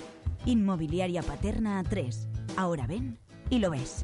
Inmobiliaria 0.48 1.22
Paterna 1.22 1.80
A3. 1.84 2.28
Ahora 2.56 2.88
ven 2.88 3.20
y 3.52 3.60
lo 3.60 3.70
ves. 3.70 4.04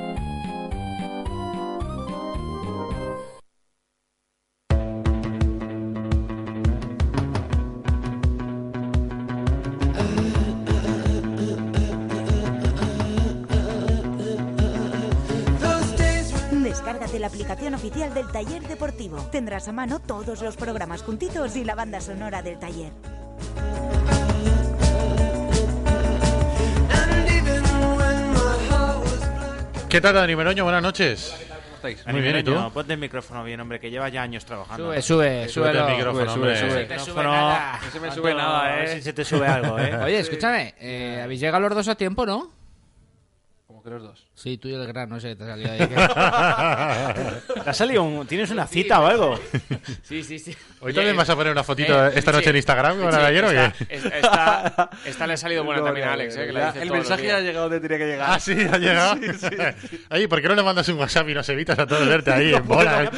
Oficial 18.01 18.13
del 18.13 18.31
Taller 18.31 18.67
Deportivo. 18.67 19.17
Tendrás 19.31 19.67
a 19.67 19.71
mano 19.71 19.99
todos 19.99 20.41
los 20.41 20.55
programas 20.57 21.03
juntitos 21.03 21.55
y 21.55 21.63
la 21.63 21.75
banda 21.75 22.01
sonora 22.01 22.41
del 22.41 22.57
taller. 22.57 22.91
¿Qué 29.89 29.99
tal, 29.99 30.15
Dani 30.15 30.35
Meroño? 30.35 30.63
Buenas 30.63 30.81
noches. 30.81 31.35
Muy 32.07 32.21
bien, 32.21 32.37
¿y 32.37 32.43
tú? 32.43 32.51
No, 32.53 32.71
ponte 32.71 32.93
el 32.93 32.99
micrófono 32.99 33.43
bien, 33.43 33.59
hombre, 33.59 33.79
que 33.79 33.89
lleva 33.89 34.07
ya 34.09 34.21
años 34.21 34.45
trabajando. 34.45 34.85
Sube, 34.85 35.01
sube, 35.01 35.49
súbelo. 35.49 35.87
el 35.87 35.95
micrófono, 35.95 36.25
Sube, 36.33 36.33
hombre. 36.33 36.55
sube, 36.57 36.69
sube. 36.69 36.85
Sube 36.85 36.97
micrófono- 36.97 37.31
nada. 37.31 37.79
No 37.83 37.91
se 37.91 37.99
me 37.99 38.11
sube 38.11 38.33
nada, 38.33 38.69
eh. 38.69 38.71
A 38.73 38.75
ver 38.77 38.89
si 38.89 39.01
se 39.01 39.13
te 39.13 39.25
sube 39.25 39.47
algo, 39.47 39.79
eh. 39.79 39.95
Oye, 40.03 40.19
escúchame, 40.19 40.75
eh, 40.79 41.21
habéis 41.23 41.39
llegado 41.41 41.59
los 41.67 41.75
dos 41.75 41.87
a 41.87 41.95
tiempo, 41.95 42.25
¿no? 42.25 42.51
Como 43.81 43.83
que 43.83 43.89
los 43.89 44.03
dos. 44.03 44.27
Sí, 44.35 44.57
tú 44.59 44.67
y 44.67 44.75
el 44.75 44.85
gran, 44.85 45.09
no 45.09 45.19
sé, 45.19 45.35
te 45.35 45.43
ha 45.43 45.47
salido 45.47 45.71
ahí. 45.71 45.79
¿Te 47.63 47.69
ha 47.69 47.73
salido 47.73 48.03
un- 48.03 48.27
¿Tienes 48.27 48.51
una 48.51 48.67
cita 48.67 48.99
o 49.01 49.07
algo? 49.07 49.39
Sí, 50.03 50.23
sí, 50.23 50.37
sí. 50.39 50.55
¿Hoy 50.81 50.93
también 50.93 51.15
vas 51.17 51.29
a 51.29 51.35
poner 51.35 51.51
una 51.51 51.63
fotito 51.63 52.07
Eh, 52.07 52.11
esta 52.15 52.31
noche 52.31 52.45
sí. 52.45 52.49
en 52.51 52.55
Instagram 52.57 52.97
de 52.99 53.11
Sí, 53.11 53.17
ayer 53.17 53.45
o 53.45 53.49
qué? 53.49 53.71
esta, 53.89 54.09
esta, 54.17 54.89
esta 55.05 55.27
le 55.27 55.33
ha 55.33 55.37
salido 55.37 55.63
buena 55.63 55.83
también 55.83 56.07
a 56.07 56.13
Alex, 56.13 56.35
eh, 56.37 56.45
que 56.47 56.51
la 56.53 56.67
dice 56.67 56.81
el 56.83 56.87
todos 56.89 56.99
los 56.99 57.09
mensaje 57.09 57.21
días. 57.23 57.35
ha 57.35 57.39
llegado 57.41 57.69
donde 57.69 57.79
tenía 57.87 57.97
que 57.97 58.05
llegar. 58.11 58.29
Ah, 58.31 58.39
sí, 58.39 58.51
ha 58.71 58.77
llegado. 58.77 59.15
Oye, 60.11 60.27
¿por 60.27 60.41
qué 60.41 60.47
no 60.47 60.55
le 60.55 60.63
mandas 60.63 60.87
un 60.89 60.99
WhatsApp 60.99 61.29
y 61.29 61.33
nos 61.33 61.49
evitas 61.49 61.77
a 61.79 61.87
todos 61.87 62.07
verte 62.07 62.31
ahí 62.31 62.53
en 62.53 62.67
bola? 62.67 63.11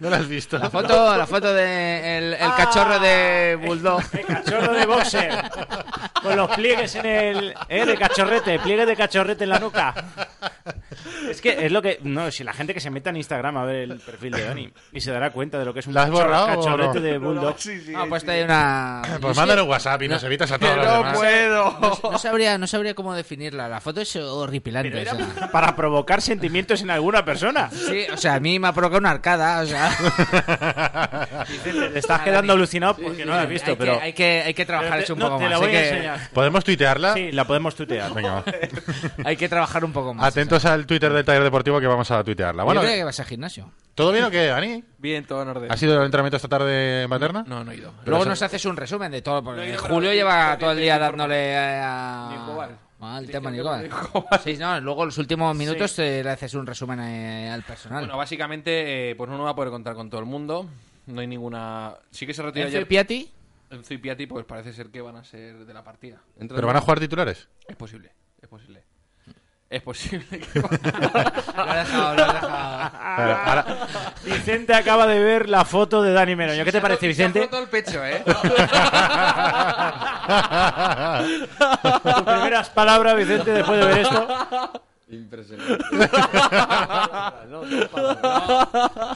¿No 0.00 0.10
lo 0.10 0.16
has 0.16 0.28
visto? 0.28 0.58
La 0.58 0.70
foto, 0.70 1.16
la 1.16 1.26
foto 1.26 1.52
de 1.54 2.18
el, 2.18 2.32
el 2.34 2.54
cachorro 2.56 2.98
de 2.98 3.58
Bulldog. 3.64 4.02
El 4.12 4.26
cachorro 4.26 4.72
de 4.74 4.86
boxer. 4.86 5.44
Con 6.24 6.36
los 6.36 6.50
pliegues 6.56 6.94
en 6.94 7.04
el. 7.04 7.54
¿Eh? 7.68 7.84
De 7.84 7.98
cachorrete. 7.98 8.58
Pliegues 8.58 8.86
de 8.86 8.96
cachorrete 8.96 9.44
en 9.44 9.50
la 9.50 9.58
nuca. 9.58 9.94
Es 11.34 11.40
que 11.40 11.66
es 11.66 11.72
lo 11.72 11.82
que. 11.82 11.98
No, 12.02 12.30
si 12.30 12.44
la 12.44 12.52
gente 12.52 12.74
que 12.74 12.80
se 12.80 12.90
meta 12.90 13.10
en 13.10 13.16
Instagram 13.16 13.56
a 13.56 13.64
ver 13.64 13.76
el 13.76 13.98
perfil 13.98 14.32
de 14.32 14.44
Dani 14.44 14.70
y 14.92 15.00
se 15.00 15.10
dará 15.10 15.30
cuenta 15.30 15.58
de 15.58 15.64
lo 15.64 15.74
que 15.74 15.80
es 15.80 15.86
un 15.86 15.94
¿La 15.94 16.04
has 16.04 16.10
o 16.10 16.46
cachorrete 16.46 17.00
no? 17.00 17.00
de 17.00 17.18
Bulldog. 17.18 17.56
No, 17.88 18.08
pues 18.08 18.28
hay 18.28 18.42
una. 18.42 19.02
Pues 19.20 19.36
mándale 19.36 19.62
un 19.62 19.68
WhatsApp 19.68 20.02
y 20.02 20.08
nos 20.08 20.22
evitas 20.24 20.50
a 20.52 20.58
todos 20.58 20.76
los 20.76 20.86
demás. 20.86 21.18
No, 21.50 22.10
no 22.10 22.18
sabría, 22.18 22.58
no 22.58 22.66
sabría 22.66 22.94
cómo 22.94 23.14
definirla. 23.14 23.68
La 23.68 23.80
foto 23.80 24.00
es 24.00 24.14
horripilante. 24.16 25.02
O 25.02 25.16
sea. 25.16 25.50
para 25.50 25.74
provocar 25.76 26.20
sentimientos 26.20 26.82
en 26.82 26.90
alguna 26.90 27.24
persona. 27.24 27.70
Sí, 27.70 28.06
o 28.12 28.16
sea, 28.16 28.34
a 28.34 28.40
mí 28.40 28.58
me 28.58 28.68
ha 28.68 28.72
provocado 28.72 28.98
una 29.00 29.10
arcada, 29.10 29.60
o 29.60 29.66
sea. 29.66 29.90
Te 31.92 31.98
estás 31.98 32.20
quedando 32.22 32.52
alucinado 32.52 32.96
porque 32.96 33.24
no 33.24 33.34
lo 33.34 33.40
has 33.40 33.48
visto, 33.48 33.70
hay 33.70 33.76
pero. 33.76 33.98
Que, 33.98 34.04
hay, 34.04 34.12
que, 34.12 34.42
hay 34.46 34.54
que 34.54 34.64
trabajar 34.66 35.00
eso 35.00 35.14
un 35.14 35.20
no, 35.20 35.26
poco 35.26 35.38
te 35.38 35.44
más. 35.44 35.50
la 35.52 35.58
voy 35.58 35.68
hay, 35.68 35.76
a 35.76 35.80
que, 35.80 35.88
enseñar. 35.88 36.30
¿Podemos 36.32 36.64
tuitearla? 36.64 37.14
Sí, 37.14 37.32
la 37.32 37.46
podemos 37.46 37.74
tutear. 37.74 38.12
Venga, 38.12 38.34
va. 38.34 38.44
hay 39.24 39.36
que 39.36 39.48
trabajar 39.48 39.84
un 39.84 39.92
poco 39.92 40.14
más. 40.14 40.26
Atentos 40.26 40.64
al 40.64 40.86
Twitter 40.86 41.12
del 41.24 41.34
Taller 41.34 41.42
Deportivo 41.44 41.80
que 41.80 41.86
vamos 41.86 42.10
a 42.10 42.22
tuitearla. 42.22 42.62
Bueno, 42.64 42.80
Bueno, 42.80 42.82
Yo 42.82 42.86
creo 42.94 43.00
que 43.00 43.04
vas 43.04 43.20
al 43.20 43.26
gimnasio. 43.26 43.70
¿todo 43.94 44.12
bien 44.12 44.24
o 44.24 44.30
qué, 44.30 44.46
Dani? 44.46 44.82
Bien, 44.98 45.24
todo 45.24 45.42
en 45.42 45.48
orden. 45.48 45.70
¿Ha 45.72 45.76
sido 45.76 45.98
el 45.98 46.04
entrenamiento 46.04 46.36
esta 46.36 46.48
tarde 46.48 47.06
materna? 47.08 47.44
No, 47.46 47.64
no 47.64 47.70
he 47.72 47.76
ido. 47.76 47.92
Luego 48.04 48.22
eso- 48.22 48.30
nos 48.30 48.42
haces 48.42 48.64
un 48.64 48.76
resumen 48.76 49.12
de 49.12 49.22
todo. 49.22 49.42
Porque 49.42 49.60
No 49.60 49.66
he 49.66 49.70
ido, 49.70 49.82
Julio 49.82 50.12
lleva 50.12 50.56
todo 50.58 50.72
el 50.72 50.78
día 50.78 50.98
dándole 50.98 51.56
a. 51.56 52.28
Ni 52.30 52.36
Cobal. 52.46 52.78
al 53.00 53.26
tema. 53.28 53.52
Sí, 54.42 54.56
no, 54.58 54.80
luego 54.80 55.04
los 55.04 55.18
últimos 55.18 55.54
minutos 55.56 55.94
te 55.94 56.24
le 56.24 56.30
haces 56.30 56.54
un 56.54 56.66
resumen 56.66 57.00
eh, 57.00 57.50
al 57.50 57.62
personal. 57.62 58.00
Bueno, 58.04 58.16
básicamente, 58.16 59.10
eh, 59.10 59.14
pues 59.14 59.30
no 59.30 59.42
va 59.42 59.50
a 59.50 59.54
poder 59.54 59.70
contar 59.70 59.94
con 59.94 60.08
todo 60.10 60.20
el 60.20 60.26
mundo. 60.26 60.66
No 61.06 61.20
hay 61.20 61.26
ninguna. 61.26 61.94
Sí 62.10 62.26
que 62.26 62.32
se 62.32 62.42
retira 62.42 62.64
Enzo 62.64 62.76
y 62.76 62.78
ayer. 62.78 62.88
Piatti, 62.88 63.30
Enzo 63.70 63.92
y 63.94 63.98
Piatti, 63.98 64.26
pues 64.26 64.44
parece 64.46 64.72
ser 64.72 64.88
que 64.88 65.00
van 65.02 65.16
a 65.16 65.24
ser 65.24 65.66
de 65.66 65.74
la 65.74 65.84
partida. 65.84 66.18
Entra 66.38 66.54
¿Pero 66.56 66.66
van 66.66 66.76
a 66.76 66.80
jugar 66.80 66.98
titulares? 66.98 67.46
Es 67.68 67.76
posible, 67.76 68.10
es 68.40 68.48
posible. 68.48 68.82
Es 69.74 69.82
posible 69.82 70.24
que. 70.38 70.60
lo 70.60 70.66
has 70.68 71.86
dejado, 71.88 72.14
lo 72.14 72.24
has 72.24 72.32
dejado. 72.34 72.54
Ahora- 72.96 73.86
Vicente 74.24 74.72
acaba 74.72 75.06
de 75.08 75.18
ver 75.18 75.48
la 75.48 75.64
foto 75.64 76.00
de 76.00 76.12
Dani 76.12 76.36
Meroño. 76.36 76.64
¿Qué 76.64 76.70
te 76.70 76.80
parece, 76.80 77.00
Se 77.00 77.06
ha 77.06 77.08
Vicente? 77.08 77.40
roto 77.40 77.58
el 77.58 77.68
pecho, 77.68 78.04
¿eh? 78.04 78.22
Tus 81.92 82.22
primeras 82.22 82.68
palabras, 82.70 83.16
Vicente, 83.16 83.50
después 83.50 83.80
de 83.80 83.84
ver 83.86 83.98
esto. 83.98 84.28
Impresionante. 85.10 85.84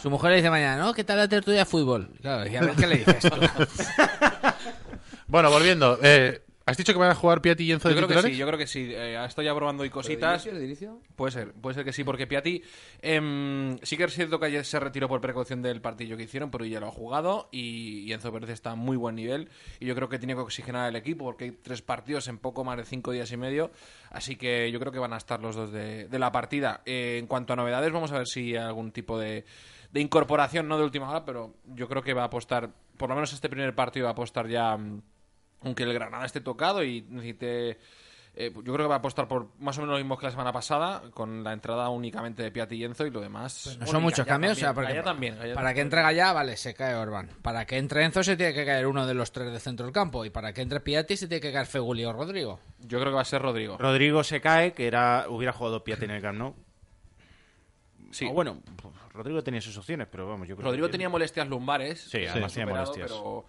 Su 0.02 0.10
mujer 0.10 0.30
le 0.32 0.36
dice 0.38 0.50
mañana, 0.50 0.84
¿no? 0.84 0.92
¿Qué 0.94 1.04
tal 1.04 1.18
la 1.18 1.28
tertulia 1.28 1.60
de 1.60 1.66
fútbol? 1.66 2.10
Claro, 2.20 2.48
y 2.50 2.56
a 2.56 2.60
ver 2.60 2.74
qué 2.74 2.86
le 2.86 2.96
dices 2.96 3.20
tú. 3.20 3.36
Bueno, 5.28 5.50
volviendo. 5.50 5.98
eh, 6.02 6.42
¿Has 6.68 6.76
dicho 6.76 6.92
que 6.92 6.98
van 6.98 7.11
a 7.11 7.14
jugar 7.14 7.40
Piatti 7.40 7.64
y 7.64 7.72
Enzo 7.72 7.88
de 7.88 7.94
Yo 7.94 8.07
creo 8.07 8.22
que 8.22 8.28
sí, 8.28 8.37
yo 8.37 8.46
creo 8.46 8.59
que 8.59 8.66
sí. 8.66 8.90
Eh, 8.92 9.24
estoy 9.24 9.46
ya 9.46 9.54
probando 9.54 9.85
y 9.85 9.90
cositas. 9.90 10.44
¿De 10.44 10.50
inicio, 10.50 10.61
de 10.61 10.66
inicio? 10.66 11.00
Puede 11.16 11.33
ser, 11.33 11.53
puede 11.53 11.74
ser 11.74 11.84
que 11.84 11.92
sí, 11.92 12.05
porque 12.05 12.26
Piatti 12.26 12.62
em, 13.01 13.78
sí 13.82 13.97
que 13.97 14.05
es 14.05 14.14
cierto 14.14 14.38
que 14.38 14.47
ayer 14.47 14.64
se 14.64 14.78
retiró 14.78 15.09
por 15.09 15.20
precaución 15.20 15.62
del 15.62 15.80
partido 15.80 16.16
que 16.16 16.24
hicieron, 16.24 16.51
pero 16.51 16.66
ya 16.66 16.78
lo 16.78 16.88
ha 16.88 16.92
jugado 16.92 17.49
y, 17.51 18.01
y 18.01 18.12
Enzo 18.12 18.32
Pérez 18.32 18.51
está 18.51 18.72
a 18.72 18.74
muy 18.74 18.97
buen 18.97 19.14
nivel 19.14 19.49
y 19.80 19.86
yo 19.86 19.95
creo 19.95 20.09
que 20.09 20.18
tiene 20.18 20.34
que 20.34 20.40
oxigenar 20.40 20.84
al 20.84 20.97
equipo 20.97 21.24
porque 21.24 21.45
hay 21.45 21.53
tres 21.53 21.80
partidos 21.80 22.28
en 22.28 22.38
poco 22.38 22.64
más 22.64 22.76
de 22.76 22.84
cinco 22.84 23.12
días 23.12 23.32
y 23.32 23.38
medio, 23.38 23.70
así 24.11 24.36
que 24.36 24.70
yo 24.70 24.78
creo 24.78 24.92
que 24.92 24.99
van 24.99 25.14
a 25.14 25.16
estar 25.16 25.40
los 25.40 25.57
dos 25.57 25.72
de, 25.72 26.07
de 26.09 26.18
la 26.18 26.32
partida. 26.32 26.82
Eh, 26.84 27.16
en 27.18 27.26
cuanto 27.26 27.55
a 27.55 27.57
novedades, 27.57 27.90
vamos 27.92 28.12
a 28.12 28.18
ver 28.18 28.26
si 28.26 28.55
hay 28.55 28.57
algún 28.57 28.92
tipo 28.92 29.18
de, 29.18 29.45
de 29.90 30.01
incorporación, 30.01 30.68
no 30.68 30.76
de 30.76 30.84
última 30.84 31.09
hora, 31.09 31.24
pero 31.24 31.55
yo 31.66 31.88
creo 31.88 32.03
que 32.03 32.12
va 32.12 32.22
a 32.22 32.26
apostar, 32.26 32.70
por 32.97 33.09
lo 33.09 33.14
menos 33.14 33.32
este 33.32 33.49
primer 33.49 33.74
partido 33.74 34.05
va 34.05 34.11
a 34.11 34.12
apostar 34.12 34.49
ya, 34.49 34.76
mm, 34.76 35.03
aunque 35.62 35.82
el 35.84 35.92
Granada 35.92 36.24
esté 36.26 36.40
tocado 36.40 36.82
y 36.84 37.02
necesite... 37.09 37.78
eh, 38.34 38.52
yo 38.54 38.62
creo 38.62 38.76
que 38.76 38.86
va 38.88 38.94
a 38.94 38.98
apostar 38.98 39.26
por 39.26 39.48
más 39.59 39.76
o 39.78 39.80
menos 39.80 39.94
lo 39.94 39.98
mismo 39.98 40.16
que 40.16 40.26
la 40.26 40.30
semana 40.30 40.52
pasada, 40.52 41.02
con 41.12 41.42
la 41.42 41.52
entrada 41.52 41.88
únicamente 41.88 42.42
de 42.42 42.52
Piatti 42.52 42.76
y 42.76 42.84
Enzo 42.84 43.04
y 43.06 43.11
lo 43.11 43.20
demás. 43.20 43.66
No 43.66 43.72
Bueno, 43.78 43.92
son 43.92 44.02
muchos 44.02 44.26
cambios, 44.26 44.52
o 44.52 44.61
sea, 44.61 44.68
también, 44.72 44.86
porque 44.96 45.02
también, 45.02 45.38
Gallá 45.38 45.54
para 45.54 45.74
que 45.74 45.80
entre 45.80 46.02
Gallá, 46.02 46.32
vale, 46.32 46.56
se 46.56 46.74
cae 46.74 46.94
Orban. 46.94 47.28
Para 47.42 47.66
que 47.66 47.76
entre 47.78 48.04
Enzo 48.04 48.22
se 48.22 48.36
tiene 48.36 48.54
que 48.54 48.64
caer 48.64 48.86
uno 48.86 49.06
de 49.06 49.14
los 49.14 49.32
tres 49.32 49.50
de 49.52 49.59
centro 49.59 49.86
del 49.86 49.92
campo. 49.92 50.24
Y 50.24 50.30
para 50.30 50.52
que 50.52 50.61
entre 50.62 50.78
Piatti 50.80 51.16
se 51.16 51.26
tiene 51.26 51.40
que 51.40 51.52
caer 51.52 51.66
Feguli 51.66 52.04
o 52.04 52.12
Rodrigo. 52.12 52.61
Yo 52.78 53.00
creo 53.00 53.11
que 53.11 53.16
va 53.16 53.22
a 53.22 53.24
ser 53.24 53.42
Rodrigo. 53.42 53.76
Rodrigo 53.78 54.22
se 54.22 54.40
cae, 54.40 54.72
que 54.72 54.86
era 54.86 55.26
hubiera 55.28 55.52
jugado 55.52 55.82
Piatti 55.82 56.04
en 56.04 56.12
el 56.12 56.22
Camp 56.22 56.38
Nou. 56.38 56.54
Sí. 58.11 58.26
O 58.26 58.32
bueno, 58.32 58.62
pues, 58.80 58.94
Rodrigo 59.12 59.42
tenía 59.42 59.61
sus 59.61 59.76
opciones, 59.76 60.06
pero 60.11 60.26
vamos, 60.28 60.48
yo 60.48 60.56
creo 60.56 60.66
Rodrigo 60.66 60.86
que- 60.86 60.92
tenía 60.92 61.09
molestias 61.09 61.46
lumbares. 61.48 62.00
Sí, 62.09 62.24
además 62.24 62.52
tenía 62.54 62.66
molestias. 62.72 63.11
Pero, 63.11 63.44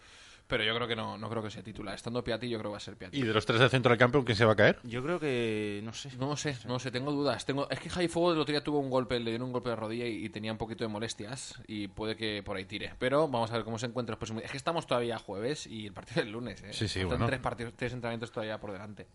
pero 0.50 0.64
yo 0.64 0.74
creo 0.74 0.88
que 0.88 0.96
no, 0.96 1.16
no 1.16 1.30
creo 1.30 1.44
que 1.44 1.52
sea 1.52 1.62
titular. 1.62 1.94
Estando 1.94 2.24
Piatti, 2.24 2.50
yo 2.50 2.58
creo 2.58 2.72
que 2.72 2.74
va 2.74 2.78
a 2.78 2.82
ser 2.82 2.98
Piatti. 2.98 3.20
¿Y 3.20 3.22
de 3.22 3.32
los 3.32 3.46
tres 3.46 3.60
del 3.60 3.70
centro 3.70 3.92
del 3.92 4.00
campo, 4.00 4.26
quién 4.26 4.36
se 4.36 4.46
va 4.46 4.54
a 4.54 4.56
caer? 4.56 4.80
Yo 4.84 5.04
creo 5.04 5.20
que 5.20 5.80
no 5.84 5.94
sé. 5.94 6.10
No 6.18 6.36
sé, 6.36 6.58
no 6.66 6.80
sé, 6.80 6.90
tengo 6.90 7.12
dudas. 7.12 7.46
Tengo... 7.46 7.70
Es 7.70 7.80
que 7.80 7.88
Jai 7.90 8.08
Fuego 8.08 8.34
el 8.34 8.40
otro 8.40 8.52
día 8.52 8.64
tuvo 8.64 8.80
un 8.80 8.90
golpe, 8.90 9.20
le 9.20 9.30
dieron 9.30 9.46
un 9.46 9.54
golpe 9.54 9.70
de 9.70 9.76
rodilla 9.76 10.08
y, 10.08 10.26
y 10.26 10.30
tenía 10.30 10.52
un 10.52 10.58
poquito 10.58 10.84
de 10.84 10.88
molestias 10.88 11.62
y 11.68 11.88
puede 11.88 12.16
que 12.16 12.42
por 12.44 12.58
ahí 12.58 12.66
tire. 12.66 12.96
Pero 12.98 13.28
vamos 13.28 13.52
a 13.52 13.54
ver 13.54 13.64
cómo 13.64 13.78
se 13.78 13.86
encuentra 13.86 14.14
los 14.14 14.18
próximos. 14.18 14.44
Es 14.44 14.50
que 14.50 14.58
estamos 14.58 14.88
todavía 14.88 15.20
jueves 15.20 15.68
y 15.68 15.86
el 15.86 15.94
partido 15.94 16.22
es 16.22 16.26
el 16.26 16.32
lunes. 16.34 16.64
¿eh? 16.64 16.74
Sí, 16.74 16.88
sí, 16.88 17.02
Faltan 17.02 17.20
bueno. 17.20 17.28
tres, 17.28 17.40
partidos, 17.40 17.74
tres 17.76 17.94
entrenamientos 17.94 18.32
todavía 18.32 18.60
por 18.60 18.72
delante. 18.72 19.08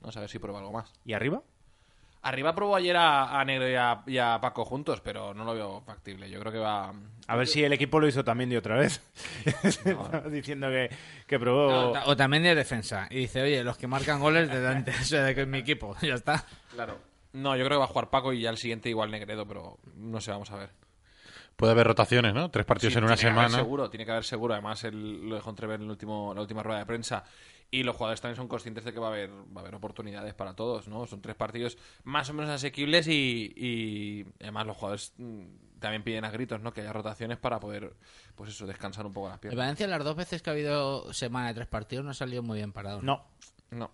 Vamos 0.00 0.16
a 0.16 0.20
ver 0.20 0.28
si 0.28 0.40
prueba 0.40 0.58
algo 0.58 0.72
más. 0.72 0.92
¿Y 1.04 1.12
arriba? 1.12 1.42
Arriba 2.28 2.54
probó 2.54 2.74
ayer 2.76 2.96
a, 2.96 3.38
a 3.40 3.44
Negro 3.44 3.68
y 3.70 3.74
a, 3.74 4.02
y 4.06 4.18
a 4.18 4.38
Paco 4.40 4.64
juntos, 4.64 5.00
pero 5.00 5.32
no 5.32 5.44
lo 5.44 5.54
veo 5.54 5.80
factible. 5.82 6.28
Yo 6.28 6.40
creo 6.40 6.52
que 6.52 6.58
va... 6.58 6.92
A 7.28 7.36
ver 7.36 7.46
si 7.46 7.62
el 7.62 7.72
equipo 7.72 7.98
lo 8.00 8.06
hizo 8.08 8.24
también 8.24 8.50
de 8.50 8.58
otra 8.58 8.76
vez. 8.76 9.00
Diciendo 10.30 10.68
que, 10.68 10.90
que 11.26 11.38
probó. 11.38 11.90
O, 11.90 11.92
ta- 11.92 12.02
o 12.06 12.16
también 12.16 12.42
de 12.42 12.54
defensa. 12.54 13.06
Y 13.10 13.16
dice, 13.20 13.42
oye, 13.42 13.62
los 13.64 13.76
que 13.76 13.86
marcan 13.86 14.20
goles 14.20 14.48
de 14.48 14.60
delante, 14.60 14.90
o 15.00 15.04
sea, 15.04 15.22
de 15.24 15.34
que 15.34 15.42
es 15.42 15.48
mi 15.48 15.58
equipo. 15.58 15.96
Ya 16.02 16.14
está. 16.14 16.44
Claro. 16.72 16.98
No, 17.32 17.56
yo 17.56 17.64
creo 17.64 17.76
que 17.76 17.80
va 17.80 17.84
a 17.84 17.88
jugar 17.88 18.10
Paco 18.10 18.32
y 18.32 18.40
ya 18.40 18.50
el 18.50 18.56
siguiente 18.56 18.88
igual 18.88 19.10
Negredo, 19.10 19.46
pero 19.46 19.78
no 19.96 20.20
sé, 20.20 20.30
vamos 20.30 20.50
a 20.50 20.56
ver. 20.56 20.70
Puede 21.56 21.72
haber 21.72 21.86
rotaciones, 21.86 22.34
¿no? 22.34 22.50
Tres 22.50 22.66
partidos 22.66 22.92
Sí, 22.92 22.98
en 22.98 23.04
una 23.04 23.16
tiene 23.16 23.32
que 23.32 23.38
haber 23.38 23.50
semana. 23.50 23.62
seguro, 23.64 23.90
tiene 23.90 24.04
que 24.04 24.10
haber 24.12 24.24
seguro. 24.24 24.54
Además, 24.54 24.84
él 24.84 25.28
lo 25.28 25.34
dejó 25.36 25.50
entrever 25.50 25.76
en 25.76 25.84
el 25.84 25.90
último, 25.90 26.32
la 26.34 26.40
última 26.42 26.62
rueda 26.62 26.80
de 26.80 26.86
prensa. 26.86 27.24
Y 27.70 27.82
los 27.82 27.96
jugadores 27.96 28.20
también 28.20 28.36
son 28.36 28.48
conscientes 28.48 28.84
de 28.84 28.92
que 28.92 29.00
va 29.00 29.08
a 29.08 29.10
haber, 29.10 29.30
va 29.30 29.56
a 29.56 29.60
haber 29.60 29.74
oportunidades 29.74 30.34
para 30.34 30.54
todos, 30.54 30.88
¿no? 30.88 31.06
Son 31.06 31.20
tres 31.20 31.34
partidos 31.34 31.76
más 32.04 32.30
o 32.30 32.34
menos 32.34 32.50
asequibles 32.50 33.08
y, 33.08 33.52
y 33.56 34.26
además 34.40 34.66
los 34.66 34.76
jugadores 34.76 35.12
mm, 35.18 35.44
también 35.80 36.02
piden 36.02 36.24
a 36.24 36.30
gritos, 36.30 36.60
¿no? 36.60 36.72
Que 36.72 36.82
haya 36.82 36.92
rotaciones 36.92 37.38
para 37.38 37.60
poder, 37.60 37.94
pues 38.34 38.50
eso, 38.50 38.66
descansar 38.66 39.04
un 39.06 39.12
poco 39.12 39.28
las 39.28 39.36
El 39.36 39.40
piernas. 39.40 39.58
Valencia 39.58 39.86
las 39.86 40.04
dos 40.04 40.16
veces 40.16 40.42
que 40.42 40.50
ha 40.50 40.52
habido 40.52 41.12
semana 41.12 41.48
de 41.48 41.54
tres 41.54 41.66
partidos 41.66 42.04
no 42.04 42.12
ha 42.12 42.14
salido 42.14 42.42
muy 42.42 42.58
bien 42.58 42.72
parado. 42.72 43.02
No. 43.02 43.24
No. 43.70 43.90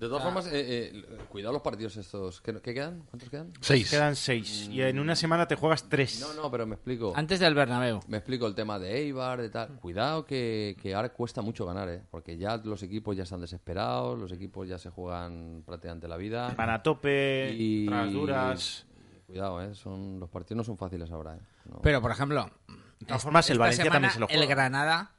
De 0.00 0.08
todas 0.08 0.22
formas, 0.24 0.46
eh, 0.46 0.50
eh, 0.94 1.04
cuidado 1.28 1.52
los 1.52 1.60
partidos 1.60 1.94
estos. 1.98 2.40
¿Qué, 2.40 2.58
qué 2.62 2.72
quedan? 2.72 3.02
¿Cuántos 3.10 3.28
quedan? 3.28 3.52
Seis. 3.60 3.90
Quedan 3.90 4.16
seis. 4.16 4.66
Y 4.72 4.80
en 4.80 4.98
una 4.98 5.14
semana 5.14 5.46
te 5.46 5.56
juegas 5.56 5.90
tres. 5.90 6.20
No, 6.20 6.32
no, 6.42 6.50
pero 6.50 6.66
me 6.66 6.74
explico. 6.76 7.12
Antes 7.14 7.38
del 7.38 7.54
Bernabéu. 7.54 8.00
Me 8.08 8.16
explico 8.16 8.46
el 8.46 8.54
tema 8.54 8.78
de 8.78 8.96
Eibar, 8.96 9.42
de 9.42 9.50
tal. 9.50 9.68
Cuidado 9.78 10.24
que, 10.24 10.74
que 10.80 10.94
ahora 10.94 11.10
cuesta 11.10 11.42
mucho 11.42 11.66
ganar, 11.66 11.88
¿eh? 11.90 12.02
Porque 12.10 12.38
ya 12.38 12.56
los 12.56 12.82
equipos 12.82 13.14
ya 13.14 13.24
están 13.24 13.42
desesperados, 13.42 14.18
los 14.18 14.32
equipos 14.32 14.66
ya 14.66 14.78
se 14.78 14.88
juegan 14.88 15.62
prácticamente 15.66 16.08
la 16.08 16.16
vida. 16.16 16.54
Van 16.56 16.70
a 16.70 16.82
tope, 16.82 17.54
Y- 17.54 17.86
tras 17.86 18.10
duras. 18.10 18.86
Cuidado, 19.26 19.62
¿eh? 19.62 19.74
Son, 19.74 20.18
los 20.18 20.30
partidos 20.30 20.56
no 20.56 20.64
son 20.64 20.78
fáciles 20.78 21.10
ahora, 21.10 21.36
¿eh? 21.36 21.40
No. 21.66 21.80
Pero, 21.82 22.00
por 22.00 22.10
ejemplo, 22.10 22.50
De 22.98 23.06
todas 23.06 23.22
formas, 23.22 23.48
el 23.50 23.58
Valencia 23.58 23.90
también 23.90 24.12
se 24.12 24.18
lo 24.18 24.26
juega. 24.26 24.42
El 24.42 24.48
Granada, 24.48 25.12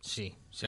sí. 0.00 0.34
Se 0.50 0.65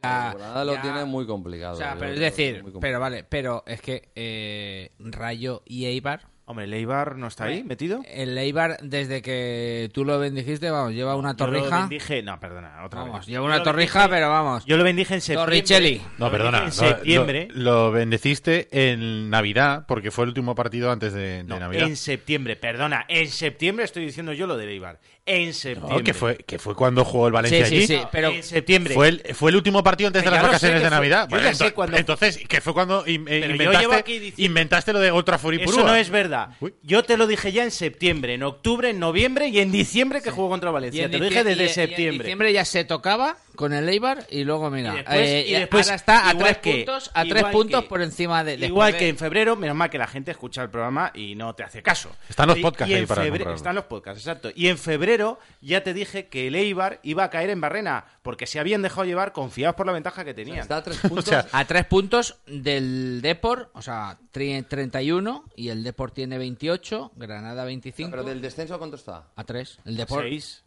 Casi. 0.00 0.36
Granada 0.38 0.64
lo 0.64 0.74
ya- 0.74 0.82
tiene 0.82 1.04
muy 1.04 1.26
complicado. 1.26 1.74
O 1.74 1.76
sea, 1.76 1.94
yo 1.94 2.00
pero 2.00 2.12
es 2.12 2.20
decir, 2.20 2.64
pero 2.80 3.00
vale, 3.00 3.24
pero 3.24 3.64
es 3.66 3.80
que 3.80 4.10
eh, 4.14 4.90
Rayo 4.98 5.62
y 5.66 5.86
Eibar. 5.86 6.28
Hombre, 6.50 6.64
el 6.64 6.72
Eibar 6.72 7.16
no 7.16 7.26
está 7.26 7.44
ahí 7.44 7.62
metido. 7.62 8.00
El 8.10 8.36
Eibar, 8.38 8.78
desde 8.80 9.20
que 9.20 9.90
tú 9.92 10.04
lo 10.06 10.18
bendijiste, 10.18 10.70
vamos, 10.70 10.94
lleva 10.94 11.14
una 11.14 11.36
Yo 11.36 11.46
lo 11.46 11.52
torrija. 11.58 11.80
bendije. 11.80 12.22
No, 12.22 12.40
perdona, 12.40 12.84
otra 12.86 13.00
Vamos, 13.02 13.18
vez. 13.20 13.26
lleva 13.26 13.44
una 13.44 13.62
torrija, 13.62 14.00
bendije- 14.06 14.16
pero 14.16 14.30
vamos. 14.30 14.64
Yo 14.64 14.78
lo 14.78 14.82
bendije 14.84 15.12
en 15.14 15.20
septiembre. 15.20 15.56
Torricelli. 15.58 16.02
No, 16.16 16.30
perdona. 16.30 16.64
En 16.64 16.72
septiembre. 16.72 17.48
Lo, 17.52 17.88
lo 17.88 17.92
bendeciste 17.92 18.68
en 18.72 19.28
Navidad, 19.28 19.84
porque 19.86 20.10
fue 20.10 20.24
el 20.24 20.28
último 20.30 20.54
partido 20.54 20.90
antes 20.90 21.12
de, 21.12 21.20
de 21.20 21.44
No, 21.44 21.60
Navidad. 21.60 21.86
en 21.86 21.96
septiembre, 21.96 22.56
perdona. 22.56 23.04
En 23.08 23.28
septiembre 23.28 23.84
estoy 23.84 24.06
diciendo 24.06 24.32
yo 24.32 24.46
lo 24.46 24.56
del 24.56 24.70
Eibar. 24.70 24.98
En 25.26 25.52
septiembre. 25.52 25.98
No, 25.98 26.02
que 26.02 26.14
fue, 26.14 26.36
que 26.38 26.58
fue 26.58 26.74
cuando 26.74 27.04
jugó 27.04 27.26
el 27.26 27.34
Valencia 27.34 27.66
Sí, 27.66 27.70
sí, 27.86 27.92
allí. 27.94 28.02
sí, 28.02 28.08
pero 28.10 28.28
En 28.30 28.42
septiembre. 28.42 28.94
Fue 28.94 29.08
el, 29.08 29.22
fue 29.34 29.50
el 29.50 29.56
último 29.56 29.84
partido 29.84 30.06
antes 30.08 30.24
de 30.24 30.30
las 30.30 30.42
vacaciones 30.42 30.78
sé 30.78 30.84
de 30.84 30.90
Navidad. 30.90 31.28
yo 31.30 31.36
ya 31.38 31.52
sé 31.52 31.66
ento- 31.66 31.74
cuando- 31.74 31.98
Entonces, 31.98 32.38
que 32.48 32.62
fue 32.62 32.72
cuando 32.72 33.06
in- 33.06 33.26
eh, 33.28 33.40
inventaste, 33.50 33.78
llevo 33.80 33.92
aquí 33.92 34.18
diciendo- 34.18 34.42
inventaste 34.46 34.92
lo 34.94 35.00
de 35.00 35.12
Ultra 35.12 35.36
Furipurúa. 35.36 35.80
Eso 35.82 35.86
no 35.86 35.94
es 35.94 36.08
verdad. 36.08 36.37
Uy. 36.60 36.74
Yo 36.82 37.02
te 37.02 37.16
lo 37.16 37.26
dije 37.26 37.52
ya 37.52 37.64
en 37.64 37.70
septiembre, 37.70 38.34
en 38.34 38.42
octubre, 38.42 38.90
en 38.90 38.98
noviembre 38.98 39.48
y 39.48 39.58
en 39.60 39.70
diciembre 39.72 40.20
que 40.22 40.30
jugó 40.30 40.48
contra 40.48 40.70
Valencia. 40.70 41.04
en 41.04 41.10
Te 41.10 41.18
lo 41.18 41.24
dije 41.24 41.44
desde 41.44 41.62
y- 41.62 41.64
y 41.64 41.68
en 41.68 41.74
septiembre. 41.74 42.24
diciembre 42.24 42.52
ya 42.52 42.64
se 42.64 42.84
tocaba 42.84 43.36
con 43.58 43.72
el 43.72 43.88
Eibar 43.88 44.24
y 44.30 44.44
luego, 44.44 44.70
mira, 44.70 44.92
Y 44.92 44.96
después- 44.98 45.18
eh, 45.28 45.44
y 45.48 45.52
después, 45.54 45.86
ahora 45.88 45.96
está 45.96 46.28
a 46.30 46.34
tres 46.38 46.58
que- 46.58 46.74
puntos, 46.76 47.10
a 47.12 47.24
tres 47.24 47.42
puntos 47.46 47.82
que- 47.82 47.88
por 47.88 48.02
encima 48.02 48.44
de. 48.44 48.52
después 48.52 48.68
Igual 48.68 48.92
de- 48.92 48.98
que 48.98 49.08
en 49.08 49.16
febrero, 49.18 49.56
menos 49.56 49.74
mal 49.74 49.90
que 49.90 49.98
la 49.98 50.06
gente 50.06 50.30
escucha 50.30 50.62
el 50.62 50.70
programa 50.70 51.10
y 51.12 51.34
no 51.34 51.52
te 51.56 51.64
hace 51.64 51.82
caso. 51.82 52.08
Están 52.28 52.46
los 52.46 52.58
Y- 52.58 52.62
podcasts 52.62 52.88
y 52.88 52.94
ahí 52.94 53.00
en 53.02 53.08
para 53.08 53.22
febrero-. 53.24 53.52
Están 53.54 53.74
los 53.74 53.84
podcasts, 53.86 54.20
exacto. 54.22 54.50
Y 54.54 54.68
en 54.68 54.78
febrero 54.78 55.40
ya 55.60 55.82
te 55.82 55.92
dije 55.92 56.28
que 56.28 56.46
el 56.46 56.54
Eibar 56.54 57.00
iba 57.02 57.24
a 57.24 57.30
caer 57.30 57.50
en 57.50 57.60
Barrena 57.60 58.04
porque 58.22 58.46
se 58.46 58.60
habían 58.60 58.80
dejado 58.80 59.04
llevar 59.06 59.32
confiados 59.32 59.74
por 59.74 59.86
la 59.86 59.92
ventaja 59.92 60.24
que 60.24 60.34
tenían. 60.34 60.60
Está 60.60 60.76
a 60.76 60.82
tres 60.84 60.98
puntos. 60.98 61.28
A 61.52 61.64
tres 61.64 61.84
puntos 61.86 62.36
del 62.46 63.20
Depor, 63.22 63.70
o 63.74 63.82
sea, 63.82 64.18
tri- 64.32 64.64
31 64.68 65.44
y 65.56 65.70
el 65.70 65.82
Depor 65.82 66.12
tiene 66.12 66.38
28, 66.38 67.10
Granada 67.16 67.64
25. 67.64 68.10
pero 68.12 68.22
del 68.22 68.40
descenso, 68.40 68.76
¿a 68.76 68.78
¿cuánto 68.78 68.94
está? 68.94 69.24
A 69.34 69.42
tres. 69.42 69.80
El 69.84 69.96
Depor. 69.96 70.22
Seis. 70.22 70.62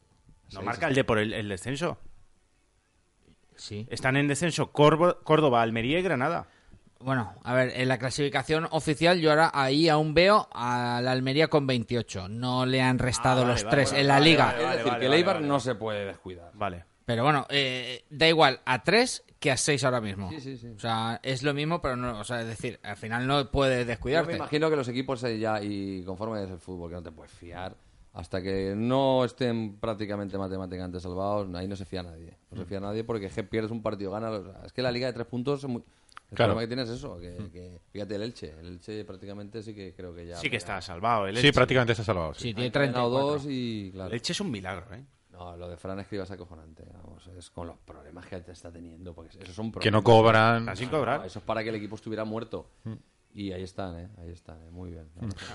No 0.51 0.59
Seis. 0.59 0.65
marca 0.65 0.87
el 0.89 0.95
de 0.95 1.03
por 1.05 1.17
el, 1.19 1.31
el 1.31 1.47
descenso. 1.47 1.97
Sí. 3.61 3.85
Están 3.91 4.17
en 4.17 4.27
descenso 4.27 4.71
Corbo- 4.71 5.19
Córdoba, 5.23 5.61
Almería 5.61 5.99
y 5.99 6.01
Granada. 6.01 6.47
Bueno, 6.99 7.33
a 7.43 7.53
ver, 7.53 7.71
en 7.75 7.87
la 7.87 7.97
clasificación 7.99 8.67
oficial 8.71 9.19
yo 9.19 9.29
ahora 9.31 9.51
ahí 9.53 9.87
aún 9.87 10.13
veo 10.15 10.47
a 10.51 10.99
la 11.03 11.11
Almería 11.11 11.47
con 11.47 11.67
28. 11.67 12.27
No 12.27 12.65
le 12.65 12.81
han 12.81 12.97
restado 12.99 13.41
Ah, 13.41 13.43
vale, 13.43 13.53
los 13.53 13.63
vale, 13.63 13.75
tres 13.75 13.89
vale, 13.91 14.01
en 14.01 14.07
la 14.07 14.13
vale, 14.15 14.25
liga. 14.25 14.45
vale, 14.45 14.63
es 14.63 14.69
decir, 14.71 14.85
vale, 14.87 14.99
que 14.99 15.05
el 15.05 15.13
Eibar 15.13 15.35
vale. 15.35 15.47
no 15.47 15.59
se 15.59 15.75
puede 15.75 16.05
descuidar. 16.05 16.51
Vale. 16.55 16.85
Pero 17.05 17.23
bueno, 17.23 17.45
eh, 17.49 18.03
da 18.09 18.27
igual 18.27 18.61
a 18.65 18.83
3 18.83 19.23
que 19.39 19.51
a 19.51 19.57
6 19.57 19.83
ahora 19.83 20.01
mismo. 20.01 20.29
Sí, 20.31 20.39
sí, 20.41 20.57
sí. 20.57 20.67
O 20.75 20.79
sea, 20.79 21.19
es 21.23 21.41
lo 21.43 21.53
mismo, 21.53 21.81
pero 21.81 21.95
no, 21.95 22.19
o 22.19 22.23
sea, 22.23 22.41
es 22.41 22.47
decir, 22.47 22.79
al 22.83 22.95
final 22.97 23.25
no 23.27 23.49
puedes 23.51 23.79
Yo 23.79 23.85
me 23.85 23.91
descuidarte. 23.91 24.35
imagino 24.35 24.69
que 24.69 24.75
los 24.75 24.87
equipos 24.87 25.21
ya, 25.21 25.61
y 25.61 26.03
conforme 26.03 26.43
es 26.43 26.49
el 26.51 26.59
fútbol, 26.59 26.89
que 26.89 26.95
no 26.95 27.03
te 27.03 27.11
puedes 27.11 27.31
fiar, 27.31 27.75
hasta 28.13 28.41
que 28.41 28.73
no 28.75 29.23
estén 29.23 29.77
prácticamente 29.79 30.37
matemáticamente 30.37 30.99
salvados, 30.99 31.47
ahí 31.55 31.67
no 31.67 31.75
se 31.75 31.85
fía 31.85 32.03
nadie. 32.03 32.37
No 32.51 32.57
se 32.57 32.65
fía 32.65 32.79
nadie 32.79 33.03
porque 33.03 33.29
que 33.29 33.43
pierdes 33.43 33.71
un 33.71 33.81
partido, 33.81 34.11
ganas. 34.11 34.31
o 34.39 34.43
sea, 34.51 34.61
es 34.65 34.73
que 34.73 34.81
la 34.81 34.91
liga 34.91 35.07
de 35.07 35.13
tres 35.13 35.27
puntos. 35.27 35.63
es 35.63 35.69
muy- 35.69 35.83
El 36.29 36.35
Claro. 36.37 36.53
problema 36.53 36.61
que 36.61 36.67
tienes 36.75 36.89
es 36.89 36.95
eso, 36.97 37.19
que, 37.19 37.35
que- 37.51 37.79
fíjate 37.91 38.15
el 38.15 38.21
Elche. 38.23 38.53
El 38.59 38.67
Elche 38.67 39.03
prácticamente 39.03 39.61
sí 39.63 39.73
que 39.73 39.93
creo 39.93 40.13
que 40.15 40.25
ya. 40.27 40.37
Sí 40.37 40.49
que 40.49 40.55
está 40.57 40.81
salvado. 40.81 41.27
El 41.27 41.35
Sí, 41.35 41.47
Elche. 41.47 41.53
prácticamente 41.55 41.91
está 41.91 42.03
salvado. 42.05 42.33
sí. 42.33 42.41
Sí, 42.49 42.53
tiene 42.53 42.67
Ha 42.69 42.79
ganado 42.79 43.09
34. 43.09 43.33
dos 43.33 43.45
y 43.49 43.91
claro. 43.91 44.09
El 44.09 44.15
Elche 44.15 44.31
es 44.33 44.39
un 44.41 44.49
milagro, 44.51 44.93
¿eh? 44.95 45.03
No, 45.31 45.57
lo 45.57 45.67
de 45.69 45.75
Fran 45.77 45.99
Escribas 45.99 46.29
es 46.29 46.31
acojonante. 46.35 46.83
Vamos, 47.03 47.27
es 47.37 47.49
con 47.49 47.67
los 47.67 47.77
problemas 47.79 48.25
que 48.27 48.39
te 48.41 48.51
está 48.53 48.71
teniendo. 48.71 49.13
Porque 49.13 49.37
esos 49.41 49.55
son 49.55 49.71
Que 49.73 49.89
no 49.91 50.01
problemas. 50.01 50.03
cobran. 50.03 50.59
Está 50.63 50.75
sin 50.77 50.91
No, 50.91 50.97
cobrar. 50.99 51.25
eso 51.25 51.39
es 51.39 51.45
para 51.45 51.63
que 51.63 51.69
el 51.69 51.75
equipo 51.75 51.95
estuviera 51.95 52.23
muerto. 52.25 52.67
Y 53.33 53.51
ahí 53.53 53.63
están, 53.63 53.97
¿eh? 53.97 54.09
Ahí 54.17 54.29
están, 54.29 54.61
¿eh? 54.61 54.69
Muy 54.71 54.91
bien. 54.91 55.07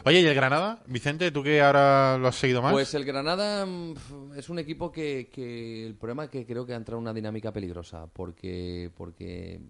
Oye, 0.04 0.20
¿y 0.22 0.26
el 0.26 0.34
Granada? 0.34 0.82
Vicente, 0.86 1.30
tú 1.30 1.42
que 1.42 1.60
ahora 1.60 2.16
lo 2.16 2.28
has 2.28 2.36
seguido 2.36 2.62
más. 2.62 2.72
Pues 2.72 2.94
el 2.94 3.04
Granada 3.04 3.66
mm, 3.66 4.32
es 4.36 4.48
un 4.48 4.58
equipo 4.58 4.90
que, 4.90 5.28
que 5.30 5.86
el 5.86 5.94
problema 5.94 6.24
es 6.24 6.30
que 6.30 6.46
creo 6.46 6.64
que 6.64 6.72
ha 6.72 6.76
entrado 6.76 6.98
en 6.98 7.02
una 7.02 7.12
dinámica 7.12 7.52
peligrosa 7.52 8.06
porque 8.06 8.90
porque 8.96 9.60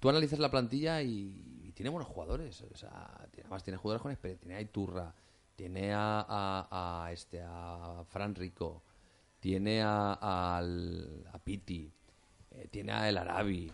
tú 0.00 0.08
analizas 0.08 0.40
la 0.40 0.50
plantilla 0.50 1.02
y, 1.02 1.60
y 1.64 1.72
tiene 1.72 1.90
buenos 1.90 2.08
jugadores, 2.08 2.62
o 2.62 2.76
sea, 2.76 3.28
tiene- 3.30 3.44
además 3.46 3.62
tiene 3.62 3.76
jugadores 3.76 4.02
con 4.02 4.10
experiencia, 4.10 4.42
tiene 4.46 4.56
a 4.58 4.60
Iturra, 4.62 5.14
tiene 5.54 5.92
a, 5.92 6.26
a- 6.28 7.04
a 7.06 7.12
este 7.12 7.40
a 7.44 8.02
Fran 8.08 8.34
Rico, 8.34 8.82
tiene 9.38 9.82
a, 9.82 10.14
al- 10.56 11.24
a 11.32 11.38
Piti, 11.38 11.92
eh, 12.50 12.66
tiene 12.72 12.90
a 12.92 13.08
El 13.08 13.18
Arabi, 13.18 13.70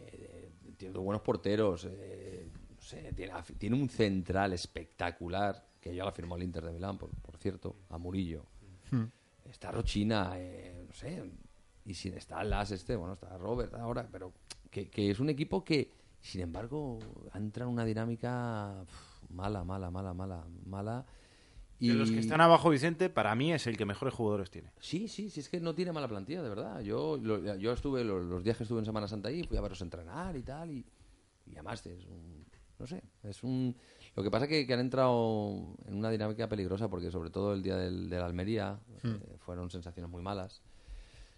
eh, 0.00 0.50
tiene 0.78 0.96
buenos 0.98 1.20
porteros, 1.22 1.86
eh, 1.90 2.48
sé, 2.86 3.12
tiene, 3.12 3.32
tiene 3.58 3.76
un 3.76 3.88
central 3.88 4.52
espectacular, 4.52 5.66
que 5.80 5.94
ya 5.94 6.04
lo 6.04 6.12
firmó 6.12 6.36
el 6.36 6.44
Inter 6.44 6.64
de 6.64 6.72
Milán, 6.72 6.96
por, 6.98 7.10
por 7.10 7.36
cierto, 7.36 7.76
a 7.90 7.98
Murillo. 7.98 8.44
Hmm. 8.90 9.04
Está 9.44 9.70
Rochina, 9.70 10.32
eh, 10.36 10.84
no 10.86 10.92
sé, 10.94 11.22
y 11.84 11.94
sin 11.94 12.14
está 12.14 12.42
Las 12.42 12.70
este, 12.70 12.96
bueno, 12.96 13.14
está 13.14 13.36
Robert 13.38 13.74
ahora, 13.74 14.08
pero 14.10 14.32
que, 14.70 14.88
que 14.88 15.10
es 15.10 15.20
un 15.20 15.28
equipo 15.28 15.64
que, 15.64 15.90
sin 16.20 16.40
embargo, 16.40 16.98
entra 17.34 17.64
en 17.64 17.70
una 17.70 17.84
dinámica 17.84 18.84
mala, 19.28 19.62
mala, 19.64 19.90
mala, 19.90 20.14
mala, 20.14 20.44
mala. 20.64 21.04
Y... 21.78 21.88
De 21.88 21.94
los 21.94 22.10
que 22.10 22.18
están 22.20 22.40
abajo, 22.40 22.70
Vicente, 22.70 23.10
para 23.10 23.34
mí 23.34 23.52
es 23.52 23.66
el 23.66 23.76
que 23.76 23.84
mejores 23.84 24.14
jugadores 24.14 24.50
tiene. 24.50 24.72
Sí, 24.80 25.08
sí, 25.08 25.28
sí, 25.30 25.40
es 25.40 25.48
que 25.48 25.60
no 25.60 25.74
tiene 25.74 25.92
mala 25.92 26.08
plantilla, 26.08 26.42
de 26.42 26.48
verdad. 26.48 26.80
Yo, 26.80 27.18
lo- 27.18 27.56
yo 27.56 27.72
estuve, 27.72 28.02
los, 28.02 28.24
los 28.24 28.42
días 28.42 28.56
que 28.56 28.62
estuve 28.62 28.78
en 28.78 28.86
Semana 28.86 29.06
Santa 29.06 29.28
ahí, 29.28 29.44
fui 29.44 29.56
a 29.58 29.60
verlos 29.60 29.82
entrenar 29.82 30.34
y 30.36 30.42
tal, 30.42 30.70
y, 30.70 30.84
y 31.46 31.52
además 31.52 31.84
es 31.84 32.04
un, 32.06 32.45
no 32.78 32.86
sé, 32.86 33.02
es 33.22 33.42
un... 33.42 33.76
Lo 34.14 34.22
que 34.22 34.30
pasa 34.30 34.44
es 34.44 34.50
que, 34.50 34.66
que 34.66 34.74
han 34.74 34.80
entrado 34.80 35.74
en 35.86 35.94
una 35.96 36.10
dinámica 36.10 36.48
peligrosa, 36.48 36.88
porque 36.88 37.10
sobre 37.10 37.30
todo 37.30 37.52
el 37.52 37.62
día 37.62 37.76
del, 37.76 38.08
del 38.08 38.22
Almería 38.22 38.78
Hmm. 39.02 39.14
eh, 39.14 39.36
fueron 39.38 39.70
sensaciones 39.70 40.10
muy 40.10 40.22
malas. 40.22 40.62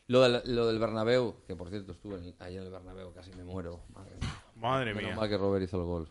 Lo 0.07 0.22
del, 0.22 0.41
lo 0.55 0.66
del 0.68 0.78
Bernabéu, 0.78 1.34
que 1.47 1.55
por 1.57 1.68
cierto 1.70 1.93
estuve 1.93 2.16
en- 2.16 2.34
ahí 2.39 2.57
en 2.57 2.62
el 2.62 2.70
Bernabéu, 2.70 3.12
casi 3.12 3.30
me 3.32 3.45
muero. 3.45 3.80
Madre, 3.95 4.12
Madre 4.57 4.95
Menos 4.95 5.11
mía. 5.11 5.16
mal 5.16 5.28
que 5.28 5.36
Robert 5.36 5.64
hizo 5.64 5.76
el 5.78 5.84
gol. 5.86 6.09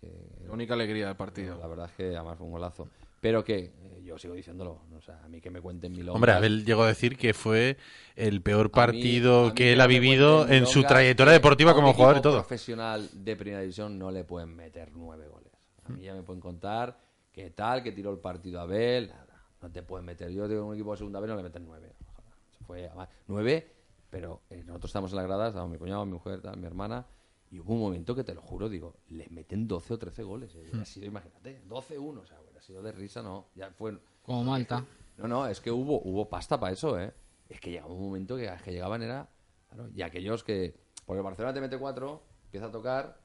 que- 0.00 0.46
La 0.46 0.52
única 0.52 0.74
alegría 0.74 1.06
del 1.08 1.16
partido. 1.16 1.58
la 1.58 1.66
verdad 1.66 1.86
es 1.90 1.92
que 1.96 2.16
además 2.16 2.36
fue 2.38 2.46
un 2.46 2.52
golazo. 2.52 2.88
Pero 3.24 3.42
que, 3.42 3.56
eh, 3.58 4.02
yo 4.04 4.18
sigo 4.18 4.34
diciéndolo, 4.34 4.82
o 4.94 5.00
sea, 5.00 5.18
a 5.24 5.28
mí 5.28 5.40
que 5.40 5.48
me 5.48 5.62
cuenten 5.62 5.92
milongas. 5.92 6.14
Hombre, 6.16 6.32
Abel 6.32 6.62
llegó 6.66 6.82
a 6.82 6.88
decir 6.88 7.16
que 7.16 7.32
fue 7.32 7.78
el 8.16 8.42
peor 8.42 8.66
A 8.66 8.68
mí- 8.68 8.68
partido 8.68 9.44
a 9.46 9.48
mí 9.48 9.54
que 9.54 9.72
él 9.72 9.80
ha 9.80 9.86
vivido 9.86 10.46
en 10.46 10.66
su 10.66 10.82
trayectoria 10.82 11.32
deportiva 11.32 11.72
como 11.72 11.94
jugador 11.94 12.18
y 12.18 12.20
todo. 12.20 12.34
profesional 12.34 13.08
de 13.14 13.34
primera 13.34 13.62
división 13.62 13.98
no 13.98 14.10
le 14.10 14.24
pueden 14.24 14.54
meter 14.54 14.90
nueve 14.92 15.26
goles. 15.26 15.50
A 15.84 15.88
mí 15.88 16.02
ya 16.02 16.12
me 16.12 16.22
pueden 16.22 16.42
contar 16.42 17.00
que 17.32 17.48
tal, 17.48 17.82
que 17.82 17.92
tiró 17.92 18.10
el 18.10 18.18
partido 18.18 18.60
Abel, 18.60 19.08
nada, 19.08 19.42
no 19.62 19.70
te 19.70 19.82
pueden 19.82 20.04
meter. 20.04 20.30
Yo 20.30 20.46
de 20.46 20.60
un 20.60 20.74
equipo 20.74 20.90
de 20.90 20.98
segunda 20.98 21.18
vez 21.20 21.30
no 21.30 21.36
le 21.36 21.42
meten 21.42 21.64
nueve. 21.64 21.94
Ojalá. 22.06 22.28
Fue 22.66 22.86
además, 22.88 23.08
nueve, 23.26 23.66
pero 24.10 24.42
eh, 24.50 24.62
nosotros 24.66 24.90
estamos 24.90 25.12
en 25.12 25.16
las 25.16 25.26
gradas, 25.26 25.48
estaba 25.48 25.66
mi 25.66 25.78
cuñado, 25.78 26.04
mi 26.04 26.12
mujer, 26.12 26.42
tal, 26.42 26.58
mi 26.58 26.66
hermana, 26.66 27.06
y 27.50 27.58
hubo 27.58 27.72
un 27.72 27.80
momento 27.80 28.14
que 28.14 28.22
te 28.22 28.34
lo 28.34 28.42
juro, 28.42 28.68
digo, 28.68 28.96
les 29.08 29.30
meten 29.30 29.66
12 29.66 29.94
o 29.94 29.98
13 29.98 30.22
goles. 30.24 30.54
eh, 30.56 30.70
ha 30.78 30.84
sido, 30.84 31.06
imagínate, 31.06 31.62
12-1, 31.66 32.20
o 32.20 32.26
sea, 32.26 32.36
sido 32.64 32.82
de 32.82 32.92
risa, 32.92 33.22
no, 33.22 33.48
ya 33.54 33.70
fue... 33.70 33.98
Como 34.22 34.44
Malta. 34.44 34.84
No, 35.18 35.28
no, 35.28 35.46
es 35.46 35.60
que 35.60 35.70
hubo, 35.70 36.00
hubo 36.02 36.28
pasta 36.28 36.58
para 36.58 36.72
eso, 36.72 36.98
¿eh? 36.98 37.12
Es 37.48 37.60
que 37.60 37.70
llegaba 37.70 37.92
un 37.92 38.02
momento 38.02 38.36
que, 38.36 38.50
que 38.64 38.72
llegaban 38.72 39.02
era... 39.02 39.28
claro, 39.68 39.88
y 39.94 40.02
aquellos 40.02 40.42
que... 40.42 40.74
Porque 41.06 41.18
el 41.18 41.24
Barcelona 41.24 41.52
te 41.54 41.60
mete 41.60 41.78
cuatro, 41.78 42.22
empieza 42.46 42.66
a 42.66 42.70
tocar 42.72 43.18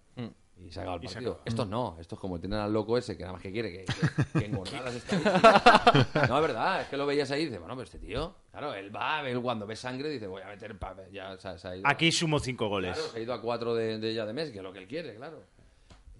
y 0.61 0.69
se 0.71 0.81
acaba 0.81 0.95
el 0.97 1.01
partido. 1.03 1.31
acaba. 1.31 1.43
Estos 1.45 1.69
no, 1.69 1.95
estos 2.01 2.19
como 2.19 2.37
tienen 2.37 2.59
al 2.59 2.73
loco 2.73 2.97
ese 2.97 3.15
que 3.15 3.23
nada 3.23 3.31
más 3.31 3.41
que 3.41 3.49
quiere 3.49 3.71
que, 3.71 3.85
que, 3.85 4.39
que 4.39 4.45
engordar 4.45 4.83
las 4.83 4.93
estadísticas. 4.95 6.29
No, 6.29 6.35
es 6.35 6.41
verdad, 6.41 6.81
es 6.81 6.87
que 6.89 6.97
lo 6.97 7.05
veías 7.05 7.31
ahí 7.31 7.43
y 7.43 7.45
dices, 7.45 7.59
bueno, 7.61 7.75
pero 7.75 7.85
este 7.85 7.97
tío... 7.99 8.35
Claro, 8.51 8.73
él 8.73 8.93
va, 8.93 9.21
él 9.29 9.41
cuando 9.41 9.65
ve 9.65 9.77
sangre 9.77 10.09
dice, 10.09 10.27
voy 10.27 10.41
a 10.41 10.47
meter... 10.47 10.77
pa- 10.77 10.97
Ya 11.13 11.37
se, 11.37 11.57
se 11.57 11.65
ha 11.65 11.75
ido. 11.77 11.87
Aquí 11.87 12.11
sumo 12.11 12.39
cinco 12.39 12.67
goles. 12.67 12.97
Claro, 12.97 13.09
se 13.13 13.19
ha 13.19 13.21
ido 13.21 13.33
a 13.33 13.41
cuatro 13.41 13.73
de, 13.73 13.99
de 13.99 14.09
ella 14.11 14.25
de 14.25 14.33
mes, 14.33 14.51
que 14.51 14.57
es 14.57 14.63
lo 14.63 14.73
que 14.73 14.79
él 14.79 14.87
quiere, 14.89 15.15
claro. 15.15 15.41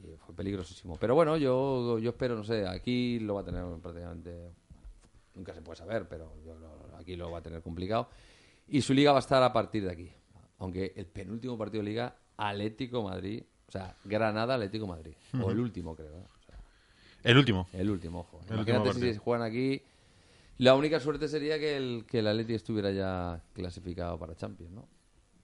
Y 0.03 0.15
fue 0.17 0.33
peligrosísimo. 0.35 0.97
Pero 0.97 1.13
bueno, 1.15 1.35
yo, 1.37 1.99
yo 1.99 2.09
espero, 2.11 2.35
no 2.35 2.43
sé, 2.43 2.65
aquí 2.67 3.19
lo 3.19 3.35
va 3.35 3.41
a 3.41 3.43
tener 3.45 3.63
prácticamente. 3.81 4.51
Nunca 5.35 5.53
se 5.53 5.61
puede 5.61 5.77
saber, 5.77 6.07
pero 6.07 6.33
yo 6.45 6.55
lo- 6.55 6.95
aquí 6.97 7.15
lo 7.15 7.31
va 7.31 7.39
a 7.39 7.41
tener 7.41 7.61
complicado. 7.61 8.09
Y 8.67 8.81
su 8.81 8.93
liga 8.93 9.11
va 9.11 9.17
a 9.17 9.21
estar 9.21 9.41
a 9.43 9.51
partir 9.51 9.83
de 9.83 9.91
aquí. 9.91 10.11
Aunque 10.59 10.93
el 10.95 11.05
penúltimo 11.05 11.57
partido 11.57 11.83
de 11.83 11.89
liga, 11.89 12.15
Atlético 12.37 13.03
Madrid, 13.03 13.43
o 13.67 13.71
sea, 13.71 13.95
Granada 14.05 14.55
Atlético 14.55 14.87
Madrid. 14.87 15.13
O 15.41 15.51
el 15.51 15.59
último, 15.59 15.95
creo. 15.95 16.17
¿eh? 16.17 16.25
O 16.39 16.43
sea, 16.45 16.55
El 17.23 17.37
último. 17.37 17.67
el 17.73 17.89
último, 17.89 18.19
ojo. 18.21 18.37
El 18.49 18.59
último 18.59 18.61
Imagínate 18.77 18.89
partido. 18.89 19.13
si 19.13 19.19
juegan 19.19 19.47
aquí. 19.47 19.81
La 20.57 20.75
única 20.75 20.99
suerte 20.99 21.27
sería 21.29 21.57
que 21.57 21.77
el, 21.77 22.05
que 22.05 22.19
el 22.19 22.27
Atleti 22.27 22.53
estuviera 22.53 22.91
ya 22.91 23.41
clasificado 23.53 24.17
para 24.19 24.35
Champions, 24.35 24.71
¿no? 24.73 24.87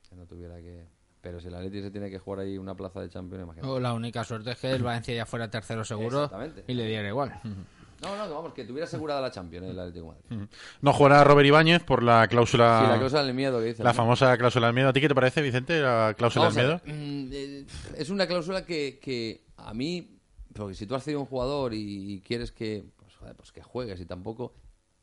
Que 0.09 0.15
no 0.15 0.25
tuviera 0.25 0.57
que... 0.57 0.85
Pero 1.25 1.39
si 1.39 1.47
el 1.47 1.55
Atleti 1.55 1.81
se 1.81 1.89
tiene 1.89 2.11
que 2.11 2.19
jugar 2.19 2.41
ahí 2.41 2.55
una 2.55 2.75
plaza 2.75 3.01
de 3.01 3.09
Champions, 3.09 3.45
imagínate. 3.45 3.67
O 3.67 3.79
la 3.79 3.95
única 3.95 4.23
suerte 4.23 4.51
es 4.51 4.59
que 4.59 4.69
el 4.69 4.83
Valencia 4.83 5.15
ya 5.15 5.25
fuera 5.25 5.49
tercero 5.49 5.83
seguro 5.83 6.29
y 6.67 6.75
le 6.75 6.85
diera 6.85 7.07
igual. 7.07 7.33
No, 7.43 8.15
no, 8.15 8.27
que 8.27 8.29
vamos, 8.31 8.53
que 8.53 8.63
tuviera 8.63 8.85
asegurada 8.85 9.21
la 9.21 9.31
Champions 9.31 9.65
el 9.67 9.79
Atlético 9.79 10.13
de 10.13 10.35
Madrid. 10.35 10.49
No 10.81 10.93
jugará 10.93 11.23
Robert 11.23 11.47
Ibáñez 11.47 11.83
por 11.83 12.03
la 12.03 12.27
cláusula. 12.27 12.81
Sí, 12.83 12.91
la 12.91 12.97
cláusula 12.99 13.23
del 13.23 13.33
miedo 13.33 13.57
que 13.57 13.65
dice. 13.65 13.83
La 13.83 13.89
¿no? 13.89 13.95
famosa 13.95 14.37
cláusula 14.37 14.67
del 14.67 14.75
miedo. 14.75 14.89
¿A 14.89 14.93
ti 14.93 15.01
qué 15.01 15.07
te 15.07 15.15
parece, 15.15 15.41
Vicente, 15.41 15.81
la 15.81 16.13
cláusula 16.15 16.45
Vamos 16.45 16.55
del 16.57 16.65
a 16.65 16.67
miedo? 16.67 16.81
ver, 16.85 16.95
mm, 16.95 17.29
eh, 17.33 17.65
es 17.97 18.09
una 18.11 18.27
cláusula 18.27 18.63
que, 18.63 18.99
que 19.01 19.45
a 19.57 19.73
mí, 19.73 20.19
porque 20.53 20.75
si 20.75 20.85
tú 20.85 20.93
has 20.93 21.03
sido 21.03 21.21
un 21.21 21.25
jugador 21.25 21.73
y, 21.73 22.13
y 22.13 22.21
quieres 22.21 22.51
que, 22.51 22.85
pues, 22.97 23.15
joder, 23.15 23.35
pues 23.35 23.51
que 23.51 23.63
juegues 23.63 23.99
y 23.99 24.05
tampoco. 24.05 24.53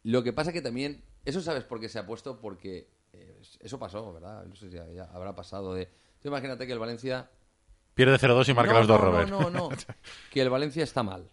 Lo 0.04 0.22
que 0.22 0.32
pasa 0.32 0.52
que 0.52 0.62
también, 0.62 1.02
eso 1.24 1.40
sabes 1.40 1.64
por 1.64 1.80
qué 1.80 1.88
se 1.88 1.98
ha 1.98 2.06
puesto, 2.06 2.38
porque 2.40 2.88
eh, 3.12 3.40
eso 3.60 3.78
pasó, 3.78 4.12
¿verdad? 4.12 4.44
No 4.46 4.54
sé 4.54 4.70
si 4.70 4.76
ya, 4.76 4.86
ya 4.94 5.04
habrá 5.12 5.34
pasado 5.34 5.74
de. 5.74 5.88
Tú 6.22 6.28
imagínate 6.28 6.66
que 6.66 6.72
el 6.72 6.78
Valencia. 6.78 7.28
Pierde 7.94 8.16
0-2 8.16 8.48
y 8.48 8.54
marca 8.54 8.72
No, 8.72 8.78
los 8.78 8.88
dos, 8.88 9.00
no, 9.00 9.04
Robert. 9.04 9.28
No, 9.28 9.50
no, 9.50 9.50
no. 9.50 9.68
que 10.30 10.40
el 10.40 10.48
Valencia 10.48 10.84
está 10.84 11.02
mal. 11.02 11.28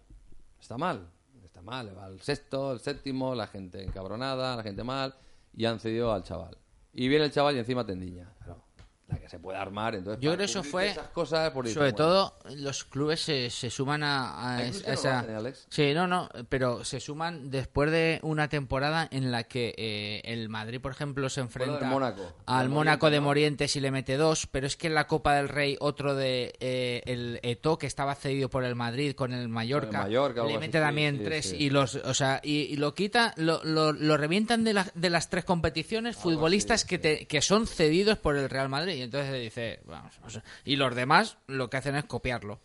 Está 0.60 0.78
mal. 0.78 1.08
Está 1.44 1.62
mal. 1.62 1.96
Va 1.96 2.06
al 2.06 2.20
sexto, 2.22 2.74
el 2.74 2.80
séptimo, 2.80 3.36
la 3.36 3.48
gente 3.48 3.84
encabronada, 3.84 4.56
la 4.56 4.64
gente 4.64 4.84
mal. 4.84 5.16
Y 5.54 5.66
han 5.66 5.80
cedido 5.80 6.12
al 6.12 6.24
chaval. 6.24 6.58
Y 6.92 7.08
viene 7.08 7.26
el 7.26 7.32
chaval 7.32 7.56
y 7.56 7.60
encima 7.60 7.86
tendiña. 7.86 8.34
Claro, 8.44 8.64
la 9.08 9.19
que 9.30 9.38
se 9.38 9.40
puede 9.40 9.58
armar. 9.60 9.96
Entonces, 9.96 10.22
Yo 10.22 10.32
creo 10.32 10.38
que 10.40 10.44
eso 10.46 10.64
fue, 10.64 10.90
Esas 10.90 11.08
cosas, 11.10 11.52
por 11.52 11.68
sobre 11.68 11.92
bueno, 11.92 11.96
todo, 11.98 12.34
los 12.56 12.84
clubes 12.84 13.22
se, 13.22 13.50
se 13.50 13.70
suman 13.70 14.02
a, 14.04 14.58
no 14.58 14.64
esa... 14.64 15.20
hacen, 15.20 15.32
¿eh, 15.32 15.36
Alex? 15.36 15.68
Sí, 15.70 15.94
no, 15.94 16.08
no, 16.08 16.30
pero 16.50 16.84
se 16.84 17.00
suman 17.00 17.50
después 17.52 17.92
de 17.92 18.20
una 18.24 18.50
temporada 18.50 19.08
en 19.12 19.32
la 19.32 19.44
que 19.44 19.74
eh, 19.78 20.22
el 20.26 20.50
Madrid, 20.50 20.82
por 20.82 20.92
ejemplo, 20.92 21.30
se 21.30 21.42
enfrenta 21.42 21.86
Mónaco. 21.86 22.34
al 22.46 22.70
Mónaco 22.70 23.10
de. 23.10 23.20
Morientes 23.20 23.76
y 23.76 23.82
le 23.82 23.92
mete 23.92 24.16
dos, 24.16 24.48
pero 24.48 24.66
es 24.66 24.78
que 24.78 24.88
en 24.88 24.96
la 24.96 25.06
Copa 25.06 25.36
del 25.36 25.50
Rey 25.50 25.76
otro 25.82 26.16
de 26.16 26.54
eh, 26.62 27.02
el 27.06 27.40
Eto 27.44 27.78
que 27.78 27.86
estaba 27.86 28.16
cedido 28.16 28.50
por 28.50 28.64
el 28.64 28.76
Madrid 28.76 29.14
con 29.14 29.34
el 29.34 29.50
Mallorca, 29.50 30.04
Mallorca, 30.04 30.40
algo 30.42 30.54
le 30.54 30.58
mete 30.60 30.80
también 30.80 31.18
sí, 31.18 31.24
tres 31.26 31.50
sí. 31.50 31.58
y 31.60 31.70
los, 31.70 31.96
o 31.96 32.14
sea, 32.14 32.40
y, 32.42 32.62
y 32.62 32.78
lo 32.78 32.96
quita, 32.96 33.34
lo, 33.36 33.62
lo, 33.66 33.92
lo 33.92 34.16
revientan 34.16 34.64
de, 34.64 34.74
la- 34.74 34.90
de 34.96 35.10
las 35.10 35.30
tres 35.30 35.44
competiciones 35.44 36.16
futbolistas 36.16 36.86
que 36.86 36.98
te, 36.98 37.28
que 37.28 37.42
son 37.42 37.68
cedidos 37.68 38.18
por 38.18 38.38
el 38.38 38.50
Real 38.50 38.70
Madrid 38.70 38.94
y 38.96 39.02
entonces 39.02 39.19
dice, 39.32 39.82
vamos, 39.86 40.20
y 40.66 40.76
los 40.76 40.96
demás 40.96 41.38
lo 41.48 41.70
que 41.70 41.78
hacen 41.78 41.96
es 41.96 42.06
copiarlo. 42.06 42.60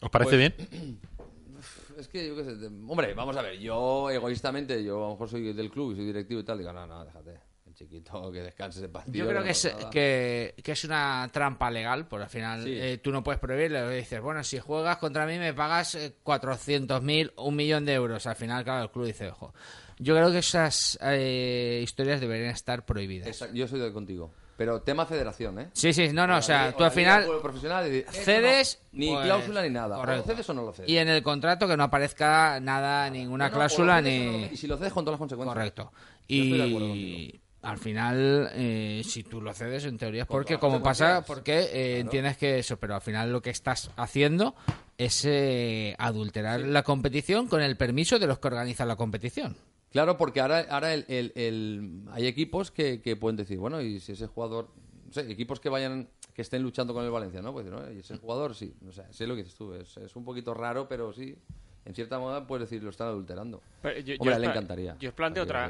¿Os 0.00 0.10
parece 0.10 0.36
Pues- 0.36 0.68
bien? 0.68 1.00
Es 1.96 2.08
que 2.08 2.26
yo 2.26 2.34
qué 2.34 2.42
sé. 2.42 2.50
Hombre, 2.88 3.14
vamos 3.14 3.36
a 3.36 3.42
ver. 3.42 3.56
Yo, 3.60 4.10
egoístamente, 4.10 4.82
yo 4.82 4.96
a 4.96 5.00
lo 5.08 5.10
mejor 5.10 5.28
soy 5.28 5.52
del 5.52 5.70
club 5.70 5.92
y 5.92 5.96
soy 5.96 6.06
directivo 6.06 6.40
y 6.40 6.44
tal. 6.44 6.58
Digo, 6.58 6.72
no, 6.72 6.86
no, 6.86 7.04
déjate. 7.04 7.38
El 7.66 7.74
chiquito 7.74 8.32
que 8.32 8.40
descanse 8.42 8.78
ese 8.80 8.88
partido. 8.88 9.18
Yo 9.24 9.28
creo 9.28 9.40
no 9.40 9.44
que 9.44 9.52
es, 9.52 9.72
que, 9.92 10.54
que 10.64 10.72
es 10.72 10.84
una 10.84 11.28
trampa 11.32 11.70
legal, 11.70 12.08
porque 12.08 12.24
al 12.24 12.30
final 12.30 12.64
Sí. 12.64 12.72
eh, 12.74 12.98
tú 12.98 13.12
no 13.12 13.22
puedes 13.22 13.38
prohibirle. 13.40 13.88
Dices, 13.94 14.20
bueno, 14.20 14.42
si 14.42 14.58
juegas 14.58 14.96
contra 14.96 15.24
mí 15.26 15.38
me 15.38 15.54
pagas 15.54 15.94
eh, 15.94 16.16
400.000, 16.24 17.34
un 17.36 17.54
millón 17.54 17.84
de 17.84 17.92
euros. 17.92 18.26
Al 18.26 18.36
final, 18.36 18.64
claro, 18.64 18.84
el 18.84 18.90
club 18.90 19.06
dice, 19.06 19.28
ojo. 19.28 19.54
Yo 19.98 20.16
creo 20.16 20.32
que 20.32 20.38
esas 20.38 20.98
eh, 21.02 21.80
historias 21.84 22.20
deberían 22.20 22.50
estar 22.50 22.84
prohibidas. 22.84 23.28
Exacto, 23.28 23.54
yo 23.54 23.68
soy 23.68 23.78
de 23.78 23.92
contigo. 23.92 24.32
Pero 24.56 24.82
tema 24.82 25.06
federación, 25.06 25.58
¿eh? 25.58 25.70
Sí, 25.72 25.92
sí, 25.92 26.08
no, 26.12 26.26
no, 26.26 26.36
o 26.36 26.42
sea, 26.42 26.72
tú 26.76 26.84
al 26.84 26.90
final 26.90 27.26
profesional 27.40 27.92
y 27.92 28.04
cedes... 28.10 28.80
ni 28.92 29.08
pues, 29.08 29.24
cláusula 29.24 29.62
ni 29.62 29.70
nada. 29.70 29.96
correcto. 29.96 30.22
¿O 30.22 30.26
lo 30.26 30.34
cedes 30.34 30.50
o 30.50 30.54
no 30.54 30.62
lo 30.62 30.72
cedes? 30.72 30.90
Y 30.90 30.98
en 30.98 31.08
el 31.08 31.22
contrato 31.22 31.66
que 31.66 31.76
no 31.76 31.84
aparezca 31.84 32.60
nada, 32.60 33.08
ninguna 33.10 33.46
No, 33.46 33.50
no, 33.50 33.56
o 33.56 33.58
cláusula 33.58 34.00
lo 34.00 34.02
cedes 34.04 34.20
o 34.20 34.24
no 34.24 34.26
lo 34.26 34.32
ni... 34.32 34.42
cedes. 34.42 34.52
Y 34.52 34.56
si 34.58 34.66
lo 34.66 34.76
cedes 34.76 34.92
con 34.92 35.04
todas 35.04 35.14
las 35.14 35.18
consecuencias. 35.18 35.54
Correcto. 35.54 35.92
Yo 36.28 36.42
estoy 36.42 36.58
de 36.58 36.64
acuerdo 36.64 36.86
Y 36.94 37.40
al 37.62 37.78
final, 37.78 38.50
eh, 38.54 39.02
si 39.04 39.22
tú 39.22 39.40
lo 39.40 39.54
cedes, 39.54 39.84
en 39.84 39.96
teoría 39.96 40.22
es 40.22 40.28
porque, 40.28 40.58
todas 40.58 40.60
como 40.60 40.82
pasa, 40.82 41.16
consecuencias. 41.22 41.70
porque 41.70 41.94
eh, 41.96 42.00
entiendes 42.00 42.36
que 42.36 42.58
eso, 42.58 42.76
pero 42.76 42.94
al 42.94 43.00
final 43.00 43.32
lo 43.32 43.40
que 43.40 43.50
estás 43.50 43.90
haciendo 43.96 44.54
es 44.98 45.24
eh, 45.24 45.94
adulterar 45.98 46.60
la 46.60 46.82
competición 46.82 47.48
con 47.48 47.62
el 47.62 47.76
permiso 47.76 48.18
de 48.18 48.26
los 48.26 48.38
que 48.38 48.48
organizan 48.48 48.88
la 48.88 48.96
competición. 48.96 49.56
Claro, 49.92 50.16
porque 50.16 50.40
ahora, 50.40 50.66
ahora 50.70 50.94
el, 50.94 51.04
el- 51.08 51.32
el- 51.36 52.02
hay 52.12 52.26
equipos 52.26 52.70
que, 52.70 53.00
que 53.02 53.14
pueden 53.16 53.36
decir, 53.36 53.58
bueno, 53.58 53.80
y 53.80 54.00
si 54.00 54.12
ese 54.12 54.26
jugador, 54.26 54.68
no 55.06 55.12
sé, 55.12 55.30
equipos 55.30 55.60
que 55.60 55.68
vayan, 55.68 56.08
que 56.34 56.42
estén 56.42 56.62
luchando 56.62 56.94
con 56.94 57.04
el 57.04 57.10
Valencia, 57.10 57.42
¿no? 57.42 57.52
Pues 57.52 57.66
¿no? 57.66 57.90
Y 57.92 57.98
ese 57.98 58.16
jugador, 58.16 58.54
sí, 58.54 58.74
o 58.88 58.92
sea, 58.92 59.12
sé 59.12 59.26
lo 59.26 59.34
que 59.34 59.42
dices 59.42 59.56
tú, 59.58 59.74
es, 59.74 59.96
es 59.98 60.16
un 60.16 60.24
poquito 60.24 60.54
raro, 60.54 60.88
pero 60.88 61.12
sí, 61.12 61.36
en 61.84 61.94
cierta 61.94 62.18
moda 62.18 62.46
puedes 62.46 62.70
decir, 62.70 62.82
lo 62.82 62.90
están 62.90 63.08
adulterando. 63.08 63.60
Pero 63.82 64.00
yo- 64.00 64.14
Hombre, 64.18 64.38
le 64.38 64.46
encantaría. 64.46 64.96
Yo 64.98 65.10
os 65.10 65.14
planteo 65.14 65.42
otra, 65.44 65.66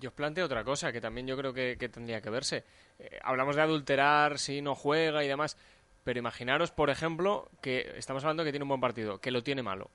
yo 0.00 0.08
os 0.08 0.14
planteo 0.14 0.46
otra 0.46 0.64
cosa 0.64 0.90
que 0.92 1.00
también 1.00 1.26
yo 1.26 1.36
creo 1.36 1.52
que, 1.52 1.76
que 1.78 1.88
tendría 1.90 2.22
que 2.22 2.30
verse. 2.30 2.64
Eh, 2.98 3.18
hablamos 3.22 3.54
de 3.56 3.62
adulterar 3.62 4.38
si 4.38 4.62
no 4.62 4.74
juega 4.74 5.22
y 5.24 5.28
demás, 5.28 5.58
pero 6.04 6.18
imaginaros, 6.18 6.70
por 6.70 6.88
ejemplo, 6.90 7.50
que 7.60 7.92
estamos 7.96 8.24
hablando 8.24 8.44
que 8.44 8.50
tiene 8.50 8.62
un 8.64 8.68
buen 8.70 8.80
partido, 8.80 9.18
que 9.20 9.30
lo 9.30 9.42
tiene 9.42 9.62
malo. 9.62 9.90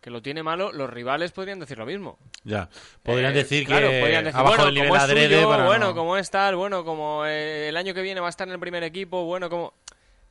Que 0.00 0.10
lo 0.10 0.22
tiene 0.22 0.42
malo, 0.42 0.72
los 0.72 0.88
rivales 0.88 1.32
podrían 1.32 1.58
decir 1.58 1.76
lo 1.78 1.86
mismo. 1.86 2.18
Ya. 2.44 2.68
Podrían 3.02 3.32
Eh, 3.32 3.38
decir 3.38 3.66
claro, 3.66 3.90
que 3.90 4.00
podrían 4.00 4.24
decir, 4.24 4.38
abajo 4.38 4.52
bueno, 4.56 4.64
del 4.66 4.74
nivel 4.74 4.88
como 4.90 4.96
es 4.96 5.02
adrede 5.02 5.34
suyo, 5.36 5.48
para 5.48 5.64
bueno, 5.66 5.86
no- 5.88 5.94
como 5.94 6.16
es 6.16 6.30
tal, 6.30 6.56
bueno, 6.56 6.84
como 6.84 7.24
eh, 7.26 7.68
el 7.68 7.76
año 7.76 7.92
que 7.94 8.02
viene 8.02 8.20
va 8.20 8.28
a 8.28 8.30
estar 8.30 8.46
en 8.46 8.54
el 8.54 8.60
primer 8.60 8.82
equipo, 8.84 9.24
bueno, 9.24 9.50
como... 9.50 9.74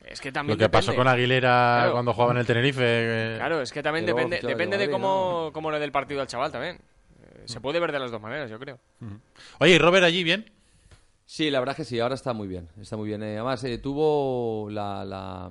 Es 0.04 0.20
que 0.20 0.32
también 0.32 0.56
Lo 0.58 0.64
que 0.64 0.70
pasó 0.70 0.94
con 0.94 1.06
Aguilera 1.06 1.76
Claro. 1.80 1.92
cuando 1.92 2.14
jugaba 2.14 2.32
en 2.32 2.38
el 2.38 2.46
Tenerife. 2.46 2.80
eh, 2.82 3.34
Claro, 3.36 3.60
es 3.60 3.70
que 3.72 3.82
también 3.82 4.06
depende, 4.06 4.40
depende 4.42 4.78
de 4.78 4.88
cómo, 4.90 5.50
cómo 5.52 5.70
le 5.70 5.78
dé 5.78 5.84
el 5.84 5.92
partido 5.92 6.20
al 6.22 6.26
chaval 6.28 6.50
también. 6.50 6.78
Se 7.44 7.60
puede 7.60 7.78
ver 7.80 7.92
de 7.92 7.98
las 7.98 8.10
dos 8.10 8.20
maneras, 8.20 8.48
yo 8.48 8.58
creo. 8.58 8.78
Oye, 9.58 9.72
¿y 9.74 9.78
Robert 9.78 10.04
allí 10.04 10.22
bien? 10.24 10.50
Sí, 11.26 11.50
la 11.50 11.58
verdad 11.58 11.72
es 11.72 11.76
que 11.78 11.84
sí, 11.84 12.00
ahora 12.00 12.14
está 12.14 12.32
muy 12.32 12.48
bien, 12.48 12.68
está 12.80 12.96
muy 12.96 13.08
bien. 13.08 13.22
Eh, 13.22 13.34
además, 13.34 13.62
eh, 13.64 13.76
tuvo 13.78 14.70
la, 14.70 15.04
la- 15.04 15.50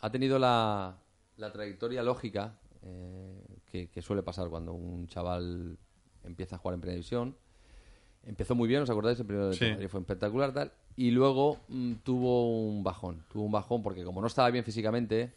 ha 0.00 0.10
tenido 0.10 0.38
la, 0.38 0.96
la 1.38 1.50
trayectoria 1.52 2.02
lógica 2.02 2.54
eh, 2.82 3.33
que, 3.74 3.88
que 3.88 4.02
suele 4.02 4.22
pasar 4.22 4.48
cuando 4.50 4.72
un 4.72 5.08
chaval 5.08 5.76
empieza 6.22 6.54
a 6.54 6.58
jugar 6.60 6.74
en 6.74 6.80
primera 6.80 6.94
división. 6.94 7.36
Empezó 8.22 8.54
muy 8.54 8.68
bien, 8.68 8.82
¿os 8.82 8.90
acordáis? 8.90 9.18
El 9.18 9.26
primero 9.26 9.52
Sí. 9.52 9.66
Fue 9.88 10.00
espectacular, 10.00 10.52
tal. 10.52 10.72
Y 10.94 11.10
luego 11.10 11.58
mm, 11.66 11.94
tuvo 12.04 12.68
un 12.68 12.84
bajón, 12.84 13.24
tuvo 13.32 13.44
un 13.44 13.50
bajón 13.50 13.82
porque 13.82 14.04
como 14.04 14.20
no 14.20 14.28
estaba 14.28 14.48
bien 14.50 14.64
físicamente, 14.64 15.34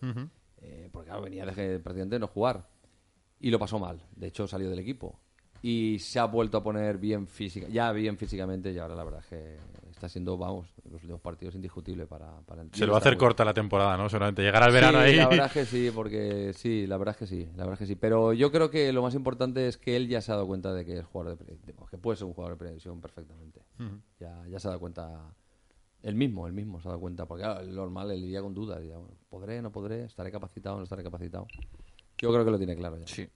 eh, 0.61 0.87
porque 0.91 1.07
claro, 1.07 1.23
venía 1.23 1.47
de 1.47 1.79
prácticamente 1.79 2.19
no 2.19 2.27
jugar. 2.27 2.69
Y 3.39 3.49
lo 3.49 3.57
pasó 3.57 3.79
mal. 3.79 4.03
De 4.15 4.27
hecho, 4.27 4.47
salió 4.47 4.69
del 4.69 4.79
equipo. 4.79 5.19
Y 5.61 5.97
se 5.99 6.19
ha 6.19 6.25
vuelto 6.25 6.57
a 6.57 6.63
poner 6.63 6.97
bien 6.97 7.27
física, 7.27 7.67
ya 7.67 7.91
bien 7.91 8.17
físicamente. 8.17 8.71
Y 8.71 8.77
ahora 8.77 8.95
la 8.95 9.03
verdad 9.03 9.21
es 9.21 9.27
que 9.27 9.57
está 9.89 10.07
siendo, 10.07 10.37
vamos, 10.37 10.67
los 10.91 11.01
últimos 11.01 11.19
partidos 11.21 11.55
indiscutible 11.55 12.05
para, 12.05 12.39
para 12.41 12.63
Se 12.71 12.85
lo 12.85 12.91
va 12.91 12.99
a 12.99 13.01
hacer 13.01 13.13
muy- 13.13 13.19
corta 13.19 13.43
la 13.43 13.53
temporada, 13.53 13.97
¿no? 13.97 14.07
Seguramente 14.09 14.43
llegará 14.43 14.67
el 14.67 14.73
verano 14.73 14.99
Sí, 14.99 15.03
ahí. 15.05 15.15
La 15.15 15.27
verdad 15.29 15.45
es 15.47 15.51
que 15.53 15.65
sí, 15.65 15.89
porque 15.93 16.51
sí, 16.53 16.85
la 16.85 16.97
verdad 16.97 17.15
es 17.15 17.19
que 17.19 17.25
sí, 17.27 17.45
la 17.55 17.63
verdad 17.63 17.73
es 17.73 17.79
que 17.79 17.85
sí. 17.87 17.95
Pero 17.95 18.33
yo 18.33 18.51
creo 18.51 18.69
que 18.69 18.93
lo 18.93 19.01
más 19.01 19.15
importante 19.15 19.67
es 19.67 19.77
que 19.77 19.95
él 19.95 20.07
ya 20.07 20.21
se 20.21 20.31
ha 20.31 20.35
dado 20.35 20.45
cuenta 20.47 20.71
de 20.73 20.85
que 20.85 20.99
es 20.99 21.05
jugador 21.05 21.37
de, 21.39 21.57
que 21.89 21.97
puede 21.97 22.17
ser 22.17 22.27
un 22.27 22.33
jugador 22.33 22.53
de 22.55 22.57
primera 22.59 22.71
división 22.73 23.01
perfectamente. 23.01 23.61
Ya, 24.19 24.43
ya 24.47 24.59
se 24.59 24.67
ha 24.67 24.69
dado 24.69 24.79
cuenta 24.79 25.33
él 26.03 26.13
mismo, 26.13 26.45
él 26.45 26.53
mismo 26.53 26.79
se 26.79 26.87
ha 26.87 26.91
dado 26.91 27.01
cuenta, 27.01 27.25
porque 27.25 27.43
claro, 27.43 27.61
el 27.61 27.73
normal 27.73 28.11
él 28.11 28.23
iría 28.23 28.41
con 28.41 28.53
dudas, 28.53 28.79
diría, 28.79 28.97
bueno, 28.97 29.15
podré, 29.29 29.61
no 29.63 29.71
podré, 29.71 30.03
estaré 30.05 30.31
capacitado, 30.31 30.77
no 30.77 30.83
estaré 30.83 31.01
capacitado. 31.03 31.47
Yo 32.19 32.31
creo 32.31 32.45
que 32.45 32.51
lo 32.51 32.57
tiene 32.59 32.75
claro 32.75 32.97
ya. 32.99 33.07
Sí. 33.07 33.27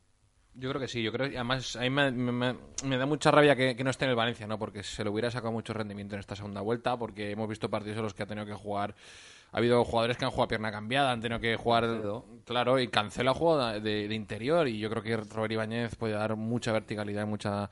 Yo 0.56 0.70
creo 0.70 0.82
que 0.82 0.88
sí, 0.88 1.02
yo 1.02 1.12
creo 1.14 1.28
y 1.28 1.36
además 1.36 1.76
a 1.78 1.82
mí 1.82 1.90
me, 1.90 2.12
me- 2.12 2.98
da 2.98 3.06
mucha 3.06 3.32
rabia 3.32 3.56
que, 3.56 3.76
que 3.76 3.84
no 3.86 3.90
esté 3.90 4.04
en 4.06 4.12
el 4.12 4.18
Valencia, 4.18 4.46
¿no? 4.48 4.60
Porque 4.60 4.84
se 4.84 5.04
le 5.04 5.10
hubiera 5.10 5.32
sacado 5.32 5.52
mucho 5.52 5.74
rendimiento 5.74 6.16
en 6.16 6.20
esta 6.20 6.36
segunda 6.36 6.60
vuelta, 6.62 6.98
porque 6.98 7.32
hemos 7.32 7.48
visto 7.48 7.70
partidos 7.70 7.98
en 7.98 8.04
los 8.04 8.14
que 8.14 8.24
ha 8.24 8.26
tenido 8.26 8.46
que 8.46 8.54
jugar. 8.54 8.94
Ha 9.54 9.58
habido 9.58 9.84
jugadores 9.84 10.16
que 10.18 10.24
han 10.26 10.32
jugado 10.32 10.46
a 10.46 10.48
pierna 10.50 10.72
cambiada, 10.72 11.12
han 11.12 11.20
tenido 11.22 11.40
que 11.40 11.56
jugar. 11.58 11.84
Claro, 12.46 12.80
y 12.80 12.88
cancela 12.90 13.34
juego 13.34 13.66
de, 13.80 14.08
de 14.08 14.16
interior. 14.16 14.68
Y 14.68 14.78
yo 14.80 14.90
creo 14.90 15.04
que 15.04 15.18
Robert 15.18 15.52
Ibáñez 15.54 15.96
puede 15.96 16.14
dar 16.14 16.36
mucha 16.38 16.72
verticalidad 16.72 17.24
y 17.24 17.26
mucha 17.26 17.70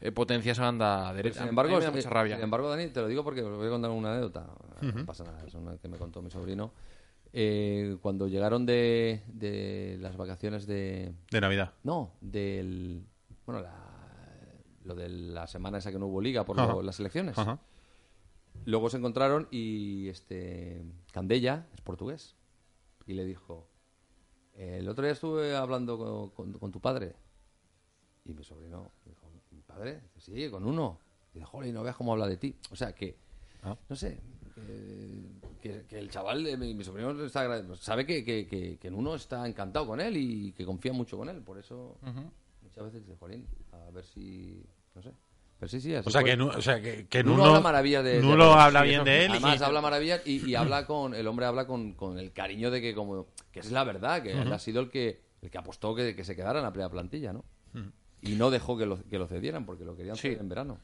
eh, 0.00 0.10
potencia 0.12 0.50
a 0.50 0.54
esa 0.54 0.62
banda 0.62 1.12
derecha. 1.12 1.40
Sin 1.40 1.48
embargo, 1.50 1.72
A 1.72 1.74
mí 1.74 1.80
me 1.80 1.84
da 1.84 1.90
mucha 1.96 2.10
rabia. 2.10 2.36
sin 2.36 2.44
embargo, 2.44 2.68
Dani, 2.70 2.88
te 2.88 3.00
lo 3.00 3.08
digo 3.08 3.24
porque 3.24 3.42
os 3.42 3.56
voy 3.56 3.66
a 3.66 3.70
contar 3.70 3.90
una 3.90 4.10
anécdota. 4.12 4.46
No 4.80 5.06
pasa 5.06 5.24
nada, 5.24 5.42
es 5.46 5.52
una 5.54 5.76
que 5.76 5.88
me 5.88 5.96
contó 5.98 6.22
mi 6.22 6.30
sobrino. 6.30 6.72
Eh, 7.40 7.96
cuando 8.02 8.26
llegaron 8.26 8.66
de, 8.66 9.22
de 9.28 9.96
las 10.00 10.16
vacaciones 10.16 10.66
de... 10.66 11.14
De 11.30 11.40
Navidad. 11.40 11.72
No, 11.84 12.10
del... 12.20 13.04
Bueno, 13.46 13.60
la- 13.62 13.84
lo 14.82 14.96
de 14.96 15.08
la 15.08 15.46
semana 15.46 15.78
esa 15.78 15.92
que 15.92 16.00
no 16.00 16.06
hubo 16.06 16.20
liga 16.20 16.44
por 16.44 16.58
Ajá. 16.58 16.82
las 16.82 16.98
elecciones. 16.98 17.38
Ajá. 17.38 17.60
Luego 18.64 18.90
se 18.90 18.96
encontraron 18.96 19.46
y 19.52 20.08
este 20.08 20.82
Candella 21.12 21.68
es 21.74 21.80
portugués. 21.82 22.34
Y 23.06 23.12
le 23.12 23.24
dijo, 23.24 23.68
el 24.54 24.88
otro 24.88 25.04
día 25.04 25.12
estuve 25.12 25.54
hablando 25.54 25.96
con, 25.96 26.30
con- 26.30 26.58
con 26.58 26.72
tu 26.72 26.80
padre. 26.80 27.14
Y 28.24 28.32
mi 28.34 28.42
sobrino 28.42 28.90
dijo, 29.04 29.30
¿mi 29.52 29.62
padre? 29.62 30.00
Dice, 30.16 30.34
sí, 30.34 30.50
con 30.50 30.66
uno. 30.66 30.98
Y 31.32 31.38
dice, 31.38 31.46
joder, 31.46 31.72
no 31.72 31.84
veas 31.84 31.94
cómo 31.94 32.12
habla 32.12 32.26
de 32.26 32.36
ti. 32.36 32.56
O 32.72 32.74
sea, 32.76 32.92
que, 32.94 33.16
no 33.88 33.96
sé, 33.96 34.18
que, 34.54 35.30
que- 35.60 35.84
que 35.86 35.98
el 35.98 36.10
chaval, 36.10 36.46
eh, 36.46 36.56
mi, 36.56 36.74
mi 36.74 36.84
sobrino 36.84 37.10
está, 37.24 37.62
sabe 37.76 38.06
que, 38.06 38.24
que, 38.24 38.46
que- 38.46 38.78
que 38.78 38.88
en 38.88 38.94
uno 38.94 39.14
está 39.14 39.46
encantado 39.46 39.86
con 39.86 40.00
él 40.00 40.16
y 40.16 40.52
que 40.52 40.64
confía 40.64 40.92
mucho 40.92 41.16
con 41.16 41.28
él. 41.28 41.42
Por 41.42 41.58
eso 41.58 41.98
muchas 42.62 42.84
veces 42.84 43.06
dice, 43.06 43.16
jolín, 43.18 43.46
a 43.72 43.90
ver 43.90 44.04
si, 44.04 44.62
no 44.94 45.02
sé. 45.02 45.10
Pero 45.58 45.68
sí, 45.68 45.80
sí, 45.80 45.92
así 45.92 46.08
O 46.08 46.12
sea, 46.12 46.22
que 46.22 46.36
o 46.56 46.62
sea, 46.62 46.80
que- 46.80 47.08
que 47.08 47.24
Nuno 47.24 47.38
Nuno- 47.38 47.48
habla 47.48 47.60
maravillas 47.60 48.04
de, 48.04 48.20
Nuno 48.22 48.52
habla 48.52 48.82
bien 48.82 49.02
de 49.04 49.24
él 49.24 49.30
y- 49.32 49.34
Además, 49.38 49.60
habla 49.66 49.80
maravillas 49.80 50.22
y, 50.24 50.48
y 50.48 50.54
habla 50.54 50.86
con. 50.86 51.14
El 51.14 51.26
hombre 51.26 51.46
habla 51.46 51.66
con, 51.66 51.94
con 51.94 52.18
el 52.18 52.32
cariño 52.32 52.70
de 52.70 52.80
que, 52.80 52.94
como. 52.94 53.26
Que 53.50 53.58
es 53.60 53.72
la 53.72 53.82
verdad, 53.82 54.22
que 54.22 54.32
él 54.42 54.52
ha 54.52 54.58
sido 54.60 54.80
el 54.80 54.88
que, 54.90 55.20
el 55.42 55.50
que 55.50 55.58
apostó 55.58 55.96
que, 55.96 56.14
que 56.14 56.22
se 56.24 56.36
quedara 56.36 56.60
en 56.60 56.64
la 56.64 56.70
primera 56.72 56.90
plantilla, 56.90 57.32
¿no? 57.32 57.44
Y 58.20 58.34
no 58.34 58.50
dejó 58.50 58.76
que 58.76 58.84
lo, 58.84 59.02
que 59.04 59.16
lo 59.18 59.26
cedieran 59.28 59.64
porque 59.64 59.84
lo 59.84 59.94
querían 59.96 60.16
ceder 60.16 60.38
en 60.40 60.48
verano. 60.48 60.78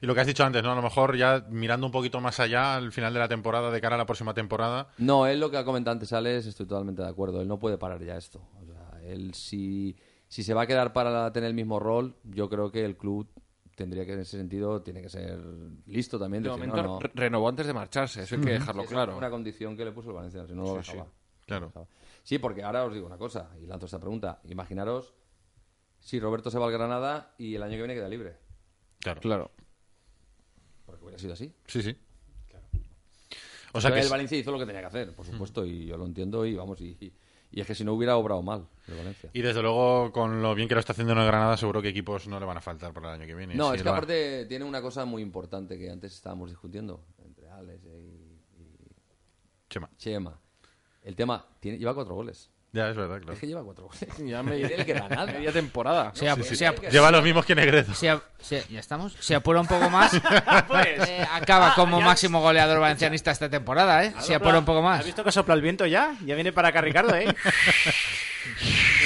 Y 0.00 0.06
lo 0.06 0.14
que 0.14 0.20
has 0.20 0.26
dicho 0.26 0.44
antes, 0.44 0.62
¿no? 0.64 0.72
A 0.72 0.74
lo 0.74 0.82
mejor 0.82 1.16
ya 1.16 1.46
mirando 1.48 1.86
un 1.86 1.92
poquito 1.92 2.20
más 2.20 2.40
allá, 2.40 2.74
al 2.74 2.90
final 2.90 3.14
de 3.14 3.20
la 3.20 3.28
temporada, 3.28 3.70
de 3.70 3.80
cara 3.80 3.94
a 3.94 3.98
la 3.98 4.06
próxima 4.06 4.34
temporada. 4.34 4.88
No, 4.98 5.26
él 5.26 5.38
lo 5.38 5.50
que 5.50 5.58
ha 5.58 5.64
comentado 5.64 5.92
antes, 5.92 6.12
Alex, 6.12 6.46
estoy 6.46 6.66
totalmente 6.66 7.00
de 7.02 7.08
acuerdo. 7.08 7.40
Él 7.40 7.46
no 7.48 7.58
puede 7.58 7.78
parar 7.78 8.02
ya 8.04 8.16
esto. 8.16 8.40
O 8.60 8.64
sea, 8.66 9.00
él 9.04 9.32
si, 9.34 9.96
si 10.26 10.42
se 10.42 10.54
va 10.54 10.62
a 10.62 10.66
quedar 10.66 10.92
para 10.92 11.32
tener 11.32 11.48
el 11.50 11.54
mismo 11.54 11.78
rol, 11.78 12.16
yo 12.24 12.48
creo 12.48 12.72
que 12.72 12.84
el 12.84 12.96
club 12.96 13.28
tendría 13.76 14.04
que, 14.04 14.14
en 14.14 14.20
ese 14.20 14.36
sentido, 14.36 14.82
tiene 14.82 15.00
que 15.02 15.08
ser 15.08 15.38
listo 15.86 16.18
también. 16.18 16.42
De 16.42 16.48
decir, 16.50 16.66
momento 16.66 16.82
no, 16.82 16.94
no. 16.94 17.00
re- 17.00 17.10
renovó 17.14 17.48
antes 17.48 17.66
de 17.66 17.72
marcharse, 17.72 18.22
eso 18.24 18.34
hay 18.34 18.40
que 18.40 18.50
dejarlo 18.54 18.82
Sí, 18.82 18.88
claro. 18.88 19.12
fue 19.12 19.18
una 19.18 19.30
condición 19.30 19.76
que 19.76 19.84
le 19.84 19.92
puso 19.92 20.10
el 20.10 20.16
Valencia, 20.16 20.44
si 20.46 20.52
no 20.54 20.62
lo 20.62 20.82
Sí, 20.82 20.90
dejaba. 20.90 21.04
sí. 21.04 21.10
Claro. 21.46 21.72
Sí, 22.24 22.38
porque 22.38 22.62
ahora 22.62 22.84
os 22.84 22.92
digo 22.92 23.06
una 23.06 23.16
cosa, 23.18 23.50
y 23.62 23.66
lanzo 23.66 23.86
esta 23.86 23.98
pregunta. 23.98 24.40
Imaginaros 24.44 25.14
si 26.02 26.20
Roberto 26.20 26.50
se 26.50 26.58
va 26.58 26.66
al 26.66 26.72
Granada 26.72 27.34
y 27.38 27.54
el 27.54 27.62
año 27.62 27.72
que 27.72 27.78
viene 27.78 27.94
queda 27.94 28.08
libre. 28.08 28.36
Claro. 29.00 29.20
Claro. 29.20 29.50
Porque 30.84 31.02
hubiera 31.04 31.18
sido 31.18 31.32
así. 31.32 31.52
Sí, 31.66 31.82
sí. 31.82 31.96
O 33.72 33.80
sea 33.80 33.90
que 33.90 33.98
el 34.00 34.04
es- 34.04 34.10
Valencia 34.10 34.36
hizo 34.36 34.52
lo 34.52 34.58
que 34.58 34.66
tenía 34.66 34.82
que 34.82 34.88
hacer, 34.88 35.14
por 35.14 35.24
supuesto, 35.24 35.64
y 35.64 35.86
yo 35.86 35.96
lo 35.96 36.04
entiendo 36.04 36.44
y 36.44 36.54
vamos, 36.54 36.78
y, 36.82 36.96
y- 37.00 37.12
y 37.52 37.60
es 37.60 37.66
que 37.66 37.74
si 37.74 37.84
no 37.84 37.94
hubiera 37.94 38.16
obrado 38.16 38.42
mal 38.42 38.66
el 38.88 38.96
Valencia. 38.96 39.30
Y 39.32 39.40
desde 39.40 39.62
luego, 39.62 40.12
con 40.12 40.42
lo 40.42 40.54
bien 40.54 40.68
que 40.68 40.74
lo 40.74 40.80
está 40.80 40.92
haciendo 40.92 41.12
en 41.14 41.20
el 41.20 41.26
Granada, 41.26 41.56
seguro 41.56 41.80
que 41.80 41.88
equipos 41.88 42.26
no 42.28 42.38
le 42.38 42.44
van 42.46 42.58
a 42.58 42.60
faltar 42.60 42.92
para 42.92 43.08
el 43.14 43.20
año 43.20 43.26
que 43.26 43.34
viene. 43.34 43.54
No, 43.54 43.70
Si 43.70 43.76
es 43.76 43.82
que 43.82 43.88
aparte 43.88 44.44
tiene 44.46 44.64
una 44.66 44.82
cosa 44.82 45.04
muy 45.06 45.22
importante 45.22 45.78
que 45.78 45.90
antes 45.90 46.12
estábamos 46.14 46.50
discutiendo 46.50 47.04
entre 47.24 47.48
Alex 47.48 47.82
y, 47.84 48.38
Chema. 49.70 49.88
Chema. 49.96 50.38
El 51.02 51.16
tema, 51.16 51.46
tiene, 51.60 51.78
lleva 51.78 51.94
cuatro 51.94 52.14
goles. 52.14 52.50
Ya, 52.74 52.88
es 52.88 52.96
verdad, 52.96 53.18
claro. 53.18 53.34
Es 53.34 53.38
que 53.38 53.46
lleva 53.46 53.62
cuatro 53.62 53.84
goles. 53.84 54.00
Ya 54.26 54.42
me- 54.42 54.56
Tiene 54.56 54.86
que 54.86 54.94
ganar. 54.94 55.26
media 55.32 55.52
temporada. 55.52 56.10
Se 56.14 56.26
ap- 56.28 56.38
Sí, 56.40 56.44
sí. 56.50 56.56
se 56.56 56.66
ap- 56.66 56.80
Lleva 56.90 57.10
los 57.10 57.22
mismos 57.22 57.44
que 57.44 57.54
Negredo. 57.54 57.92
se 57.94 58.08
ap- 58.08 58.22
se- 58.40 58.64
¿Ya 58.70 58.80
estamos? 58.80 59.14
Se 59.20 59.34
apura 59.34 59.60
un 59.60 59.66
poco 59.66 59.90
más. 59.90 60.12
Pues, 60.68 61.08
eh, 61.08 61.26
acaba 61.32 61.74
como 61.74 61.98
ya- 61.98 62.06
máximo 62.06 62.40
goleador 62.40 62.80
valencianista 62.80 63.30
esta 63.30 63.50
temporada, 63.50 64.04
¿eh? 64.04 64.14
Se 64.20 64.34
apura 64.34 64.58
un 64.58 64.64
poco 64.64 64.80
más. 64.80 65.00
¿Has 65.00 65.06
visto 65.06 65.22
que 65.22 65.32
sopla 65.32 65.54
el 65.54 65.60
viento 65.60 65.84
ya? 65.84 66.14
Ya 66.24 66.34
viene 66.34 66.52
para 66.52 66.68
acá 66.68 66.80
Ricardo, 66.80 67.14
¿eh? 67.14 67.26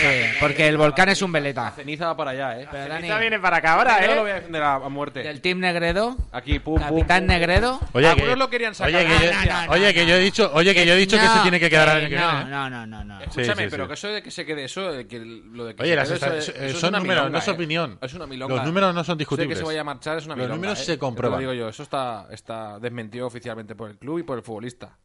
Sí, 0.07 0.37
porque 0.41 0.69
el 0.69 0.77
volcán 0.77 1.09
es 1.09 1.23
un 1.23 1.33
veleta. 1.33 1.71
Ceniza 1.73 2.07
va 2.07 2.17
para 2.17 2.31
allá, 2.33 2.61
¿eh? 2.61 2.69
Pero 2.71 2.83
Dani, 2.89 2.95
Ceniza 3.03 3.19
viene 3.19 3.39
para 3.41 3.57
acá 3.59 3.75
ahora, 3.75 4.01
Yo 4.01 4.07
lo 4.09 4.13
¿eh? 4.15 4.21
voy 4.21 4.31
a 4.31 4.35
defender 4.35 4.63
a, 4.63 4.75
a 4.75 4.89
muerte. 4.89 5.23
del 5.23 5.41
Team 5.41 5.59
Negredo, 5.61 6.17
Aquí, 6.33 6.59
pum, 6.59 6.75
pum, 6.81 6.83
Capitán 6.89 7.21
pum. 7.25 7.27
Negredo. 7.29 7.81
Oye, 7.93 8.07
Algunos 8.09 8.31
que, 8.35 8.37
lo 8.39 8.51
querían 8.51 8.75
sacar. 8.75 8.95
oye, 8.95 9.07
que, 9.07 9.13
yo, 9.27 9.33
No, 9.33 9.45
no, 9.45 9.67
no, 9.67 9.73
oye, 9.73 9.95
que 9.95 10.03
no. 10.03 10.09
yo 10.09 10.15
he 10.15 10.19
dicho, 10.21 10.51
oye, 10.55 10.75
que 10.75 10.87
yo 10.87 10.93
he 10.93 10.97
dicho 10.97 11.19
que 11.19 11.27
se 11.29 11.39
tiene 11.41 11.61
que 11.61 11.71
quedar 11.71 11.89
el 11.89 11.95
eh, 11.95 11.99
año 11.99 12.09
que 12.09 12.17
no, 12.17 12.31
viene. 12.31 12.43
¿eh? 12.43 12.51
no, 12.51 12.71
no, 12.71 12.87
no, 12.87 13.05
no. 13.05 13.21
Escúchame, 13.21 13.65
sí, 13.65 13.69
pero 13.71 13.85
sí. 13.85 13.89
que 13.89 13.95
eso 13.95 14.09
de 14.09 14.23
que 14.23 14.31
se 14.31 14.47
quede 14.47 14.65
eso, 14.65 14.93
de 14.93 15.07
que 15.07 15.19
lo 15.19 15.65
de 15.67 15.75
que 15.75 15.83
Oye, 15.83 15.91
se 15.93 15.97
las 15.97 16.09
quede 16.51 16.73
son 16.75 16.89
una 16.91 16.99
números, 17.01 17.31
no 17.31 17.39
es 17.39 17.49
¿eh? 17.49 17.51
opinión. 17.51 17.99
Es 18.01 18.15
una 18.15 18.27
milonga. 18.27 18.55
Los 18.57 18.65
números 18.65 18.95
no 18.95 19.05
son 19.05 19.05
Eso 19.05 19.15
de 19.15 19.19
discutibles. 19.19 19.49
que 19.59 19.61
se 19.61 19.67
vaya 19.67 19.81
a 19.81 19.85
marchar 19.85 20.19
es 20.19 20.27
una 20.27 20.35
Los 20.37 20.45
milonga. 20.45 20.55
números 20.57 20.81
¿eh? 20.81 20.85
se 20.85 20.93
Te 20.93 20.99
comprueban. 20.99 21.37
Lo 21.43 21.51
digo 21.53 21.53
yo, 21.65 21.69
eso 21.69 21.83
está, 21.83 22.27
está 22.31 22.79
desmentido 22.79 23.27
oficialmente 23.27 23.75
por 23.75 23.91
el 23.91 23.99
club 23.99 24.19
y 24.19 24.23
por 24.23 24.39
el 24.39 24.45
futbolista. 24.45 24.97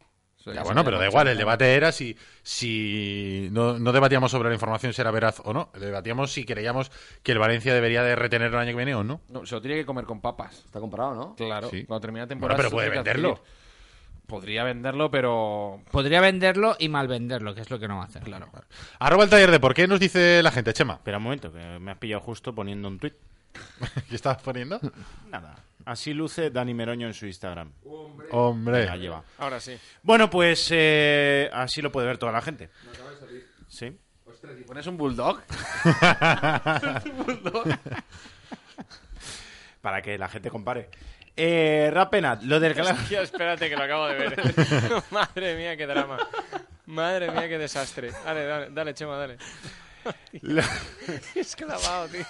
Ya, 0.45 0.63
bueno, 0.63 0.83
pero 0.83 0.97
da 0.97 1.07
igual, 1.07 1.27
el 1.27 1.37
debate 1.37 1.75
era 1.75 1.91
si, 1.91 2.17
si 2.41 3.49
no, 3.51 3.77
no 3.77 3.91
debatíamos 3.91 4.31
sobre 4.31 4.49
la 4.49 4.55
información 4.55 4.93
si 4.93 5.01
era 5.01 5.11
veraz 5.11 5.41
o 5.45 5.53
no, 5.53 5.69
debatíamos 5.79 6.31
si 6.31 6.45
creíamos 6.45 6.91
que 7.23 7.31
el 7.33 7.39
Valencia 7.39 7.73
debería 7.73 8.01
de 8.03 8.15
retener 8.15 8.47
el 8.51 8.57
año 8.57 8.71
que 8.71 8.75
viene 8.77 8.95
o 8.95 9.03
no. 9.03 9.21
No, 9.29 9.45
se 9.45 9.55
lo 9.55 9.61
tiene 9.61 9.77
que 9.77 9.85
comer 9.85 10.05
con 10.05 10.19
papas. 10.21 10.63
Está 10.65 10.79
comprado, 10.79 11.13
¿no? 11.15 11.35
Claro, 11.35 11.69
Sí. 11.69 11.83
cuando 11.85 12.01
termine 12.01 12.21
la 12.21 12.25
Bueno, 12.25 12.29
temporada. 12.29 12.57
pero 12.57 12.69
se 12.69 12.75
puede 12.75 12.89
venderlo. 12.89 13.41
Podría 14.27 14.63
venderlo, 14.63 15.11
pero. 15.11 15.81
Podría 15.91 16.21
venderlo 16.21 16.75
y 16.79 16.87
mal 16.87 17.07
venderlo, 17.09 17.53
que 17.53 17.61
es 17.61 17.69
lo 17.69 17.79
que 17.79 17.87
no 17.89 17.97
va 17.97 18.03
a 18.03 18.05
hacer. 18.05 18.23
Claro. 18.23 18.49
Arroba 18.99 19.25
el 19.25 19.29
taller 19.29 19.51
de 19.51 19.59
por 19.59 19.73
qué 19.73 19.87
nos 19.87 19.99
dice 19.99 20.41
la 20.41 20.51
gente, 20.51 20.71
Chema. 20.71 20.93
Espera 20.93 21.17
un 21.17 21.23
momento, 21.23 21.51
que 21.51 21.59
me 21.79 21.91
has 21.91 21.97
pillado 21.97 22.21
justo 22.21 22.55
poniendo 22.55 22.87
un 22.87 22.97
tuit. 22.97 23.13
¿Qué 24.09 24.15
estabas 24.15 24.41
poniendo? 24.41 24.79
Nada. 25.29 25.55
Así 25.85 26.13
luce 26.13 26.49
Dani 26.49 26.73
Meroño 26.73 27.07
en 27.07 27.13
su 27.13 27.25
Instagram. 27.25 27.71
Hombre. 28.31 28.85
La 28.85 28.97
lleva. 28.97 29.23
Ahora 29.37 29.59
sí. 29.59 29.77
Bueno, 30.03 30.29
pues 30.29 30.67
eh, 30.71 31.49
así 31.53 31.81
lo 31.81 31.91
puede 31.91 32.07
ver 32.07 32.17
toda 32.17 32.31
la 32.31 32.41
gente. 32.41 32.69
Sí. 33.67 33.97
Ostras, 34.25 34.55
si 34.57 34.63
pones 34.63 34.87
un 34.87 34.97
bulldog. 34.97 35.41
un 37.05 37.25
bulldog. 37.25 37.67
Para 39.81 40.01
que 40.01 40.17
la 40.17 40.27
gente 40.29 40.49
compare. 40.49 40.89
Eh, 41.35 41.89
Rapenat, 41.91 42.43
lo 42.43 42.59
del 42.59 42.79
Hostia, 42.79 43.21
espérate 43.21 43.69
que 43.69 43.75
lo 43.75 43.83
acabo 43.83 44.07
de 44.07 44.15
ver. 44.15 44.41
Madre 45.11 45.55
mía, 45.55 45.77
qué 45.77 45.87
drama. 45.87 46.17
Madre 46.87 47.31
mía, 47.31 47.47
qué 47.47 47.57
desastre. 47.57 48.11
Dale, 48.25 48.45
dale, 48.45 48.67
dale, 48.71 48.93
Chema, 48.93 49.17
dale. 49.17 49.37
Lo- 50.41 50.61
es 51.35 51.55
clavado, 51.55 52.07
tío. 52.09 52.25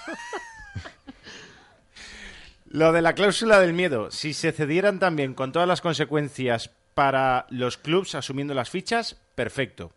Lo 2.74 2.94
de 2.94 3.02
la 3.02 3.16
cláusula 3.16 3.60
del 3.60 3.74
miedo, 3.74 4.12
si 4.12 4.32
se 4.34 4.54
cedieran 4.54 4.98
también 4.98 5.34
con 5.34 5.52
todas 5.52 5.68
las 5.68 5.82
consecuencias 5.82 6.72
para 6.94 7.46
los 7.50 7.78
clubs 7.78 8.16
asumiendo 8.16 8.54
las 8.54 8.70
fichas, 8.70 9.18
perfecto. 9.36 9.92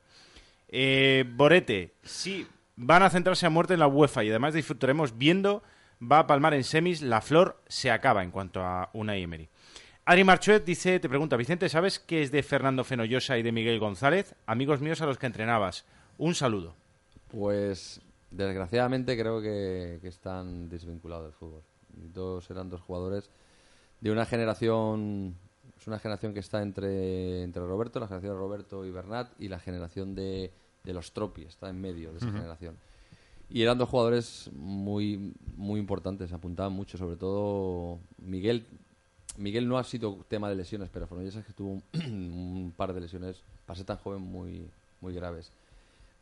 Eh, 0.70 1.24
Borete, 1.36 1.94
si 2.02 2.44
van 2.74 3.04
a 3.04 3.10
centrarse 3.10 3.46
a 3.46 3.50
muerte 3.50 3.74
en 3.74 3.78
la 3.78 3.86
UEFA 3.86 4.24
y 4.24 4.30
además 4.30 4.54
disfrutaremos 4.54 5.16
viendo, 5.16 5.62
va 6.02 6.18
a 6.18 6.26
palmar 6.26 6.52
en 6.52 6.64
semis, 6.64 7.00
la 7.00 7.20
flor 7.20 7.60
se 7.68 7.92
acaba 7.92 8.24
en 8.24 8.32
cuanto 8.32 8.60
a 8.60 8.90
una 8.92 9.16
Emery. 9.16 9.48
Ari 10.04 10.24
Marchuet 10.24 10.64
dice, 10.64 10.98
te 10.98 11.08
pregunta, 11.08 11.36
Vicente, 11.36 11.68
¿sabes 11.68 12.00
qué 12.00 12.22
es 12.22 12.32
de 12.32 12.42
Fernando 12.42 12.82
Fenollosa 12.82 13.38
y 13.38 13.44
de 13.44 13.52
Miguel 13.52 13.78
González? 13.78 14.34
Amigos 14.46 14.80
míos 14.80 15.00
a 15.00 15.06
los 15.06 15.18
que 15.18 15.26
entrenabas. 15.26 15.84
Un 16.18 16.34
saludo. 16.34 16.74
Pues 17.28 18.00
desgraciadamente 18.32 19.16
creo 19.16 19.40
que, 19.40 20.00
que 20.02 20.08
están 20.08 20.68
desvinculados 20.68 21.26
del 21.26 21.34
fútbol. 21.34 21.62
Dos 22.12 22.50
eran 22.50 22.68
dos 22.68 22.80
jugadores 22.80 23.30
de 24.00 24.10
una 24.10 24.26
generación, 24.26 25.34
es 25.78 25.86
una 25.86 25.98
generación 25.98 26.34
que 26.34 26.40
está 26.40 26.62
entre, 26.62 27.42
entre 27.42 27.64
Roberto, 27.64 28.00
la 28.00 28.06
generación 28.06 28.34
de 28.34 28.38
Roberto 28.38 28.84
y 28.84 28.90
Bernat, 28.90 29.32
y 29.38 29.48
la 29.48 29.58
generación 29.58 30.14
de, 30.14 30.52
de 30.84 30.92
los 30.92 31.12
Tropi, 31.12 31.42
está 31.42 31.70
en 31.70 31.80
medio 31.80 32.12
de 32.12 32.18
esa 32.18 32.30
generación. 32.30 32.76
Y 33.48 33.62
eran 33.62 33.78
dos 33.78 33.88
jugadores 33.88 34.50
muy, 34.52 35.34
muy 35.56 35.80
importantes, 35.80 36.32
apuntaban 36.32 36.72
mucho, 36.72 36.98
sobre 36.98 37.16
todo 37.16 37.98
Miguel. 38.18 38.66
Miguel 39.36 39.68
no 39.68 39.78
ha 39.78 39.84
sido 39.84 40.18
tema 40.28 40.48
de 40.48 40.56
lesiones, 40.56 40.90
pero 40.92 41.06
Fornellas 41.06 41.36
es 41.36 41.44
que 41.46 41.52
tuvo 41.52 41.70
un, 41.70 41.82
un 41.94 42.74
par 42.76 42.92
de 42.92 43.00
lesiones, 43.00 43.42
para 43.66 43.76
ser 43.76 43.86
tan 43.86 43.96
joven, 43.96 44.20
muy, 44.20 44.68
muy 45.00 45.14
graves. 45.14 45.50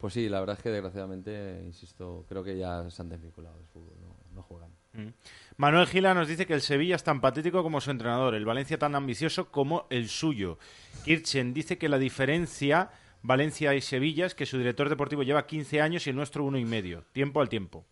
Pues 0.02 0.14
sí, 0.14 0.28
la 0.28 0.40
verdad 0.40 0.56
es 0.56 0.62
que 0.64 0.70
desgraciadamente, 0.70 1.62
insisto, 1.64 2.26
creo 2.28 2.42
que 2.42 2.58
ya 2.58 2.90
se 2.90 3.00
han 3.00 3.08
desvinculado 3.08 3.56
del 3.56 3.68
fútbol, 3.68 3.94
no, 4.34 4.42
juegan. 4.42 4.70
Mm. 4.94 5.10
Manuel 5.58 5.86
Gila 5.86 6.12
nos 6.12 6.26
dice 6.26 6.44
que 6.44 6.54
el 6.54 6.60
Sevilla 6.60 6.96
es 6.96 7.04
tan 7.04 7.20
patético 7.20 7.62
como 7.62 7.80
su 7.80 7.92
entrenador, 7.92 8.34
el 8.34 8.44
Valencia 8.44 8.80
tan 8.80 8.96
ambicioso 8.96 9.52
como 9.52 9.86
el 9.90 10.08
suyo. 10.08 10.58
Kirchen 11.04 11.54
dice 11.54 11.78
que 11.78 11.88
la 11.88 11.98
diferencia 11.98 12.90
Valencia 13.22 13.76
y 13.76 13.80
Sevilla 13.80 14.26
es 14.26 14.34
que 14.34 14.44
su 14.44 14.58
director 14.58 14.88
deportivo 14.88 15.22
lleva 15.22 15.46
15 15.46 15.80
años 15.80 16.04
y 16.04 16.10
el 16.10 16.16
nuestro 16.16 16.42
uno 16.42 16.58
y 16.58 16.64
medio. 16.64 17.04
Tiempo 17.12 17.40
al 17.40 17.48
tiempo. 17.48 17.86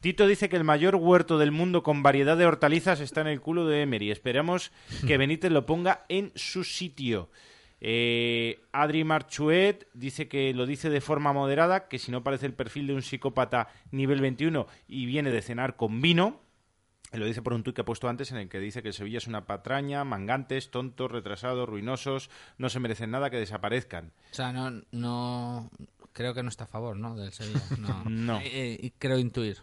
Tito 0.00 0.26
dice 0.26 0.48
que 0.48 0.56
el 0.56 0.64
mayor 0.64 0.96
huerto 0.96 1.38
del 1.38 1.52
mundo 1.52 1.84
con 1.84 2.02
variedad 2.02 2.36
de 2.36 2.46
hortalizas 2.46 2.98
está 2.98 3.20
en 3.20 3.28
el 3.28 3.40
culo 3.40 3.64
de 3.64 3.82
Emery. 3.82 4.10
Esperamos 4.10 4.72
que 5.06 5.18
Benítez 5.18 5.52
lo 5.52 5.66
ponga 5.66 6.04
en 6.08 6.32
su 6.34 6.64
sitio. 6.64 7.30
Eh, 7.80 8.60
Adri 8.72 9.04
Marchuet 9.04 9.88
dice 9.94 10.28
que 10.28 10.52
lo 10.52 10.66
dice 10.66 10.90
de 10.90 11.00
forma 11.00 11.32
moderada, 11.32 11.88
que 11.88 11.98
si 11.98 12.10
no 12.10 12.22
parece 12.24 12.46
el 12.46 12.54
perfil 12.54 12.88
de 12.88 12.94
un 12.94 13.02
psicópata 13.02 13.68
nivel 13.90 14.20
21 14.20 14.66
y 14.88 15.06
viene 15.06 15.30
de 15.30 15.42
cenar 15.42 15.76
con 15.76 16.00
vino. 16.00 16.40
Lo 17.12 17.24
dice 17.24 17.40
por 17.40 17.54
un 17.54 17.62
tuit 17.62 17.74
que 17.74 17.80
ha 17.80 17.86
puesto 17.86 18.08
antes 18.08 18.32
en 18.32 18.36
el 18.36 18.48
que 18.50 18.60
dice 18.60 18.82
que 18.82 18.88
el 18.88 18.94
Sevilla 18.94 19.16
es 19.16 19.26
una 19.26 19.46
patraña, 19.46 20.04
mangantes, 20.04 20.70
tontos, 20.70 21.10
retrasados, 21.10 21.66
ruinosos, 21.66 22.28
no 22.58 22.68
se 22.68 22.80
merecen 22.80 23.10
nada, 23.10 23.30
que 23.30 23.38
desaparezcan. 23.38 24.12
O 24.30 24.34
sea, 24.34 24.52
no, 24.52 24.82
no 24.92 25.70
creo 26.12 26.34
que 26.34 26.42
no 26.42 26.50
está 26.50 26.64
a 26.64 26.66
favor, 26.66 26.96
¿no? 26.96 27.16
Del 27.16 27.32
Sevilla. 27.32 27.62
No. 27.78 28.04
No. 28.04 28.40
Eh, 28.40 28.78
eh, 28.82 28.92
creo 28.98 29.18
intuir. 29.18 29.58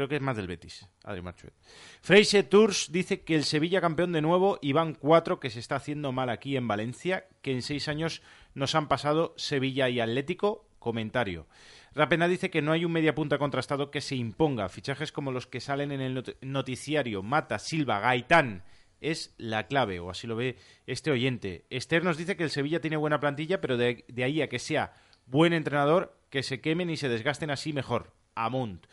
Creo 0.00 0.08
que 0.08 0.16
es 0.16 0.22
más 0.22 0.38
del 0.38 0.46
Betis, 0.46 0.88
Adri 1.04 1.20
Marchuet. 1.20 1.52
Freise 2.00 2.42
Tours 2.42 2.90
dice 2.90 3.20
que 3.20 3.34
el 3.34 3.44
Sevilla 3.44 3.82
campeón 3.82 4.12
de 4.12 4.22
nuevo 4.22 4.58
y 4.62 4.72
van 4.72 4.94
cuatro 4.94 5.38
que 5.40 5.50
se 5.50 5.58
está 5.60 5.76
haciendo 5.76 6.10
mal 6.10 6.30
aquí 6.30 6.56
en 6.56 6.66
Valencia, 6.66 7.26
que 7.42 7.52
en 7.52 7.60
seis 7.60 7.86
años 7.86 8.22
nos 8.54 8.74
han 8.74 8.88
pasado 8.88 9.34
Sevilla 9.36 9.90
y 9.90 10.00
Atlético. 10.00 10.66
Comentario. 10.78 11.46
Rapena 11.94 12.28
dice 12.28 12.48
que 12.48 12.62
no 12.62 12.72
hay 12.72 12.86
un 12.86 12.92
mediapunta 12.92 13.36
contrastado 13.36 13.90
que 13.90 14.00
se 14.00 14.16
imponga. 14.16 14.70
Fichajes 14.70 15.12
como 15.12 15.32
los 15.32 15.46
que 15.46 15.60
salen 15.60 15.92
en 15.92 16.00
el 16.00 16.14
not- 16.14 16.36
noticiario 16.40 17.22
Mata, 17.22 17.58
Silva, 17.58 18.00
Gaitán 18.00 18.64
es 19.02 19.34
la 19.36 19.66
clave, 19.66 20.00
o 20.00 20.08
así 20.08 20.26
lo 20.26 20.34
ve 20.34 20.56
este 20.86 21.10
oyente. 21.10 21.66
Esther 21.68 22.04
nos 22.04 22.16
dice 22.16 22.38
que 22.38 22.44
el 22.44 22.50
Sevilla 22.50 22.80
tiene 22.80 22.96
buena 22.96 23.20
plantilla, 23.20 23.60
pero 23.60 23.76
de, 23.76 24.06
de 24.08 24.24
ahí 24.24 24.40
a 24.40 24.48
que 24.48 24.60
sea 24.60 24.94
buen 25.26 25.52
entrenador, 25.52 26.16
que 26.30 26.42
se 26.42 26.62
quemen 26.62 26.88
y 26.88 26.96
se 26.96 27.10
desgasten 27.10 27.50
así 27.50 27.74
mejor. 27.74 28.14
Amunt. 28.34 28.86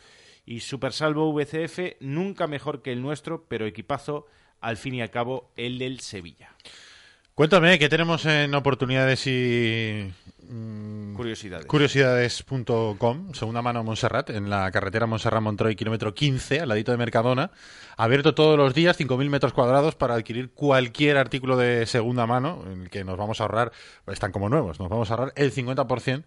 Y 0.48 0.60
Super 0.60 0.94
Salvo 0.94 1.30
VCF, 1.34 2.00
nunca 2.00 2.46
mejor 2.46 2.80
que 2.80 2.90
el 2.90 3.02
nuestro, 3.02 3.44
pero 3.48 3.66
equipazo, 3.66 4.26
al 4.62 4.78
fin 4.78 4.94
y 4.94 5.02
al 5.02 5.10
cabo, 5.10 5.50
el 5.56 5.78
del 5.78 6.00
Sevilla. 6.00 6.54
Cuéntame, 7.34 7.78
¿qué 7.78 7.90
tenemos 7.90 8.24
en 8.24 8.54
oportunidades 8.54 9.26
y 9.26 10.10
mm, 10.48 11.14
Curiosidades. 11.14 11.66
Curiosidades.com, 11.66 13.32
segunda 13.34 13.62
mano 13.62 13.82
Montserrat, 13.84 14.30
en 14.30 14.48
la 14.50 14.70
carretera 14.70 15.06
Montserrat-Montroy, 15.06 15.74
kilómetro 15.76 16.14
15, 16.14 16.60
al 16.60 16.68
ladito 16.68 16.92
de 16.92 16.98
Mercadona. 16.98 17.50
Abierto 17.96 18.34
todos 18.34 18.56
los 18.56 18.74
días, 18.74 18.98
5.000 18.98 19.28
metros 19.28 19.52
cuadrados 19.52 19.96
para 19.96 20.14
adquirir 20.14 20.50
cualquier 20.52 21.16
artículo 21.16 21.56
de 21.56 21.84
segunda 21.86 22.26
mano, 22.26 22.62
en 22.70 22.82
el 22.82 22.90
que 22.90 23.02
nos 23.04 23.16
vamos 23.16 23.40
a 23.40 23.44
ahorrar, 23.44 23.72
están 24.06 24.30
como 24.30 24.48
nuevos, 24.48 24.78
nos 24.78 24.88
vamos 24.88 25.10
a 25.10 25.14
ahorrar 25.14 25.32
el 25.36 25.52
50% 25.52 26.24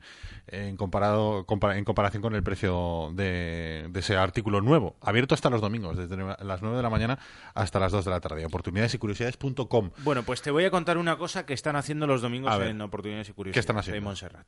en, 0.48 0.76
comparado, 0.76 1.46
compara- 1.46 1.78
en 1.78 1.86
comparación 1.86 2.22
con 2.22 2.36
el 2.36 2.44
precio 2.44 3.12
de, 3.14 3.88
de 3.90 4.00
ese 4.02 4.18
artículo 4.18 4.60
nuevo. 4.60 4.98
Abierto 5.02 5.34
hasta 5.34 5.50
los 5.50 5.62
domingos, 5.62 5.96
desde 5.98 6.18
las 6.18 6.62
9 6.62 6.76
de 6.76 6.84
la 6.84 6.90
mañana 6.90 7.20
hasta 7.54 7.80
las 7.80 7.94
2 7.94 8.04
de 8.04 8.12
la 8.12 8.20
tarde. 8.20 8.46
Oportunidades 8.46 8.94
y 8.94 8.98
curiosidades.com. 8.98 9.92
Bueno, 10.04 10.24
pues 10.24 10.42
te 10.42 10.52
voy 10.52 10.66
a 10.66 10.72
contar 10.72 10.98
una 10.98 11.18
cosa 11.18 11.46
que 11.46 11.54
están 11.54 11.78
haciendo 11.78 12.06
los 12.06 12.22
domingos 12.22 12.58
ver. 12.58 12.68
en 12.70 12.82
Oportunidades 12.82 13.30
y 13.30 13.34
Curiosidades 13.34 13.54
¿Qué 13.54 13.60
están 13.62 13.78
haciendo? 13.78 14.11
Montserrat. 14.12 14.48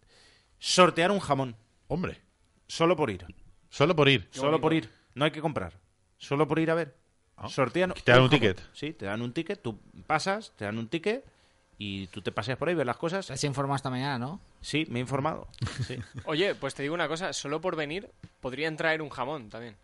Sortear 0.59 1.11
un 1.11 1.20
jamón. 1.20 1.55
Hombre. 1.88 2.22
Solo 2.68 2.95
por 2.95 3.09
ir. 3.09 3.26
Solo 3.70 3.95
por 3.95 4.09
ir. 4.09 4.28
Solo 4.32 4.59
por 4.59 4.74
ir. 4.74 4.89
No 5.16 5.26
hay 5.26 5.32
que 5.32 5.41
comprar. 5.41 5.80
Solo 6.18 6.47
por 6.47 6.59
ir 6.59 6.70
a 6.72 6.76
ver. 6.76 6.95
Sortean 7.47 7.93
Te 8.03 8.11
dan 8.11 8.22
un 8.22 8.30
ticket. 8.30 8.61
Sí, 8.74 8.93
te 8.93 9.05
dan 9.05 9.22
un 9.22 9.34
ticket, 9.34 9.61
tú 9.61 9.80
pasas, 10.07 10.53
te 10.55 10.66
dan 10.66 10.78
un 10.78 10.88
ticket 10.88 11.26
y 11.78 12.07
tú 12.07 12.22
te 12.22 12.32
paseas 12.32 12.57
por 12.57 12.70
ahí, 12.70 12.76
ves 12.76 12.86
las 12.86 12.97
cosas. 12.97 13.28
Te 13.28 13.34
has 13.34 13.43
informado 13.43 13.76
esta 13.76 13.89
mañana, 13.89 14.20
¿no? 14.20 14.39
Sí, 14.61 14.86
me 14.89 14.99
he 14.99 15.01
informado. 15.01 15.47
Sí. 15.86 15.97
Oye, 16.26 16.55
pues 16.55 16.76
te 16.76 16.84
digo 16.84 16.93
una 16.93 17.07
cosa, 17.07 17.34
solo 17.34 17.59
por 17.59 17.76
venir 17.76 18.09
podrían 18.39 18.78
traer 18.78 19.01
un 19.01 19.09
jamón 19.09 19.49
también. 19.49 19.76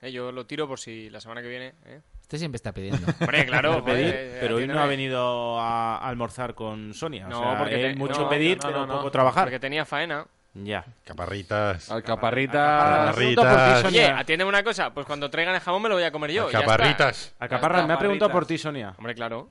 Eh, 0.00 0.12
yo 0.12 0.32
lo 0.32 0.46
tiro 0.46 0.68
por 0.68 0.78
si 0.78 1.10
la 1.10 1.20
semana 1.20 1.42
que 1.42 1.48
viene. 1.48 1.74
¿eh? 1.84 2.00
Este 2.26 2.38
siempre 2.38 2.56
está 2.56 2.72
pidiendo. 2.72 3.06
Hombre, 3.20 3.46
claro, 3.46 3.84
pedir, 3.84 4.06
joder, 4.06 4.38
pero 4.40 4.56
hoy 4.56 4.66
no 4.66 4.80
ha 4.80 4.86
venido 4.86 5.60
a 5.60 5.98
almorzar 5.98 6.54
con 6.56 6.92
Sonia. 6.92 7.28
No, 7.28 7.38
o 7.38 7.42
sea, 7.44 7.58
porque 7.58 7.86
es 7.86 7.92
te- 7.94 7.98
mucho 8.00 8.22
no, 8.22 8.28
pedir, 8.28 8.56
no, 8.56 8.62
pero 8.66 8.80
no, 8.80 8.86
no. 8.86 8.96
poco 8.96 9.10
trabajar. 9.12 9.44
Porque 9.44 9.60
tenía 9.60 9.84
faena. 9.84 10.26
Ya. 10.64 10.84
Caparritas. 11.04 11.90
Alcaparritas. 11.90 13.06
Caparritas. 13.14 13.84
Oye, 13.84 14.06
atiéndeme 14.06 14.48
una 14.48 14.62
cosa, 14.62 14.92
pues 14.94 15.06
cuando 15.06 15.28
traigan 15.28 15.54
el 15.54 15.60
jamón 15.60 15.82
me 15.82 15.88
lo 15.88 15.96
voy 15.96 16.04
a 16.04 16.10
comer 16.10 16.30
yo. 16.32 16.50
ya 16.50 16.60
está. 16.60 16.70
Caparritas. 16.70 17.34
Acaparras, 17.38 17.86
me 17.86 17.92
ha 17.92 17.98
preguntado 17.98 18.30
por 18.30 18.46
ti, 18.46 18.56
Sonia. 18.56 18.94
Hombre, 18.96 19.14
claro. 19.14 19.50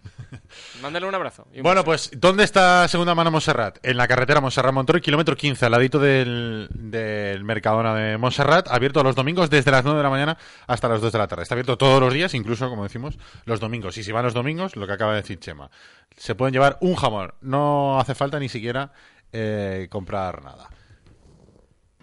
Mándale 0.82 1.06
un 1.06 1.14
abrazo. 1.14 1.46
Un 1.54 1.62
Bueno, 1.62 1.82
beso. 1.82 1.86
pues, 1.86 2.12
¿dónde 2.16 2.44
está 2.44 2.88
Segunda 2.88 3.14
Mano 3.14 3.30
Montserrat? 3.30 3.78
En 3.84 3.98
la 3.98 4.08
carretera 4.08 4.42
Montserrat-Montroy, 4.42 5.02
kilómetro 5.02 5.36
15, 5.36 5.66
al 5.66 5.72
ladito 5.74 6.00
del, 6.00 6.68
del 6.72 7.44
Mercadona 7.44 7.94
de 7.94 8.18
Montserrat, 8.18 8.68
abierto 8.70 9.04
los 9.04 9.16
domingos 9.16 9.50
desde 9.50 9.72
las 9.72 9.84
9 9.84 9.98
de 9.98 10.04
la 10.04 10.10
mañana 10.10 10.38
hasta 10.68 10.88
las 10.90 11.02
2 11.02 11.12
de 11.12 11.18
la 11.20 11.28
tarde. 11.28 11.44
Está 11.44 11.54
abierto 11.56 11.78
todos 11.78 12.00
los 12.02 12.14
días, 12.14 12.34
incluso, 12.34 12.68
como 12.70 12.84
decimos, 12.84 13.18
los 13.46 13.60
domingos. 13.60 13.98
Y 13.98 14.04
si 14.04 14.12
van 14.12 14.24
los 14.26 14.34
domingos, 14.34 14.76
lo 14.76 14.88
que 14.88 14.94
acaba 14.94 15.12
de 15.14 15.22
decir 15.22 15.40
Chema, 15.40 15.70
se 16.18 16.34
pueden 16.36 16.54
llevar 16.54 16.78
un 16.82 16.96
jamón. 16.96 17.34
No 17.42 18.00
hace 18.00 18.16
falta 18.16 18.40
ni 18.40 18.50
siquiera 18.50 18.92
eh, 19.32 19.88
comprar 19.90 20.44
nada. 20.44 20.70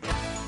Bye. 0.03 0.42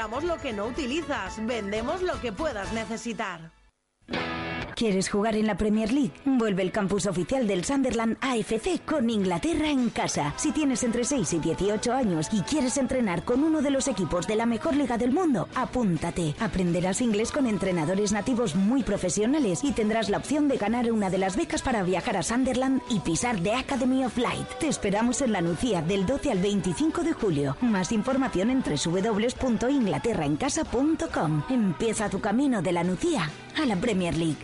Lo 0.00 0.38
que 0.38 0.54
no 0.54 0.64
utilizas. 0.64 1.44
Vendemos 1.46 2.00
lo 2.00 2.18
que 2.22 2.32
puedas 2.32 2.72
necesitar. 2.72 3.52
¿Quieres 4.80 5.10
jugar 5.10 5.36
en 5.36 5.46
la 5.46 5.58
Premier 5.58 5.92
League? 5.92 6.12
Vuelve 6.24 6.62
el 6.62 6.72
campus 6.72 7.04
oficial 7.04 7.46
del 7.46 7.66
Sunderland 7.66 8.16
AFC 8.22 8.82
con 8.86 9.10
Inglaterra 9.10 9.68
en 9.68 9.90
casa. 9.90 10.32
Si 10.38 10.52
tienes 10.52 10.82
entre 10.84 11.04
6 11.04 11.34
y 11.34 11.38
18 11.38 11.92
años 11.92 12.28
y 12.32 12.40
quieres 12.40 12.78
entrenar 12.78 13.22
con 13.22 13.44
uno 13.44 13.60
de 13.60 13.70
los 13.70 13.88
equipos 13.88 14.26
de 14.26 14.36
la 14.36 14.46
mejor 14.46 14.74
liga 14.74 14.96
del 14.96 15.12
mundo, 15.12 15.48
apúntate. 15.54 16.34
Aprenderás 16.40 17.02
inglés 17.02 17.30
con 17.30 17.46
entrenadores 17.46 18.12
nativos 18.12 18.56
muy 18.56 18.82
profesionales 18.82 19.60
y 19.64 19.72
tendrás 19.72 20.08
la 20.08 20.16
opción 20.16 20.48
de 20.48 20.56
ganar 20.56 20.90
una 20.90 21.10
de 21.10 21.18
las 21.18 21.36
becas 21.36 21.60
para 21.60 21.82
viajar 21.82 22.16
a 22.16 22.22
Sunderland 22.22 22.80
y 22.88 23.00
pisar 23.00 23.38
The 23.38 23.56
Academy 23.56 24.06
of 24.06 24.16
Light. 24.16 24.48
Te 24.60 24.68
esperamos 24.68 25.20
en 25.20 25.32
la 25.32 25.42
Nucía 25.42 25.82
del 25.82 26.06
12 26.06 26.30
al 26.30 26.38
25 26.38 27.02
de 27.02 27.12
julio. 27.12 27.54
Más 27.60 27.92
información 27.92 28.48
en 28.48 28.62
www.inglaterraencasa.com. 28.62 31.42
Empieza 31.50 32.08
tu 32.08 32.22
camino 32.22 32.62
de 32.62 32.72
la 32.72 32.82
Nucía 32.82 33.30
a 33.62 33.66
la 33.66 33.76
Premier 33.76 34.16
League. 34.16 34.38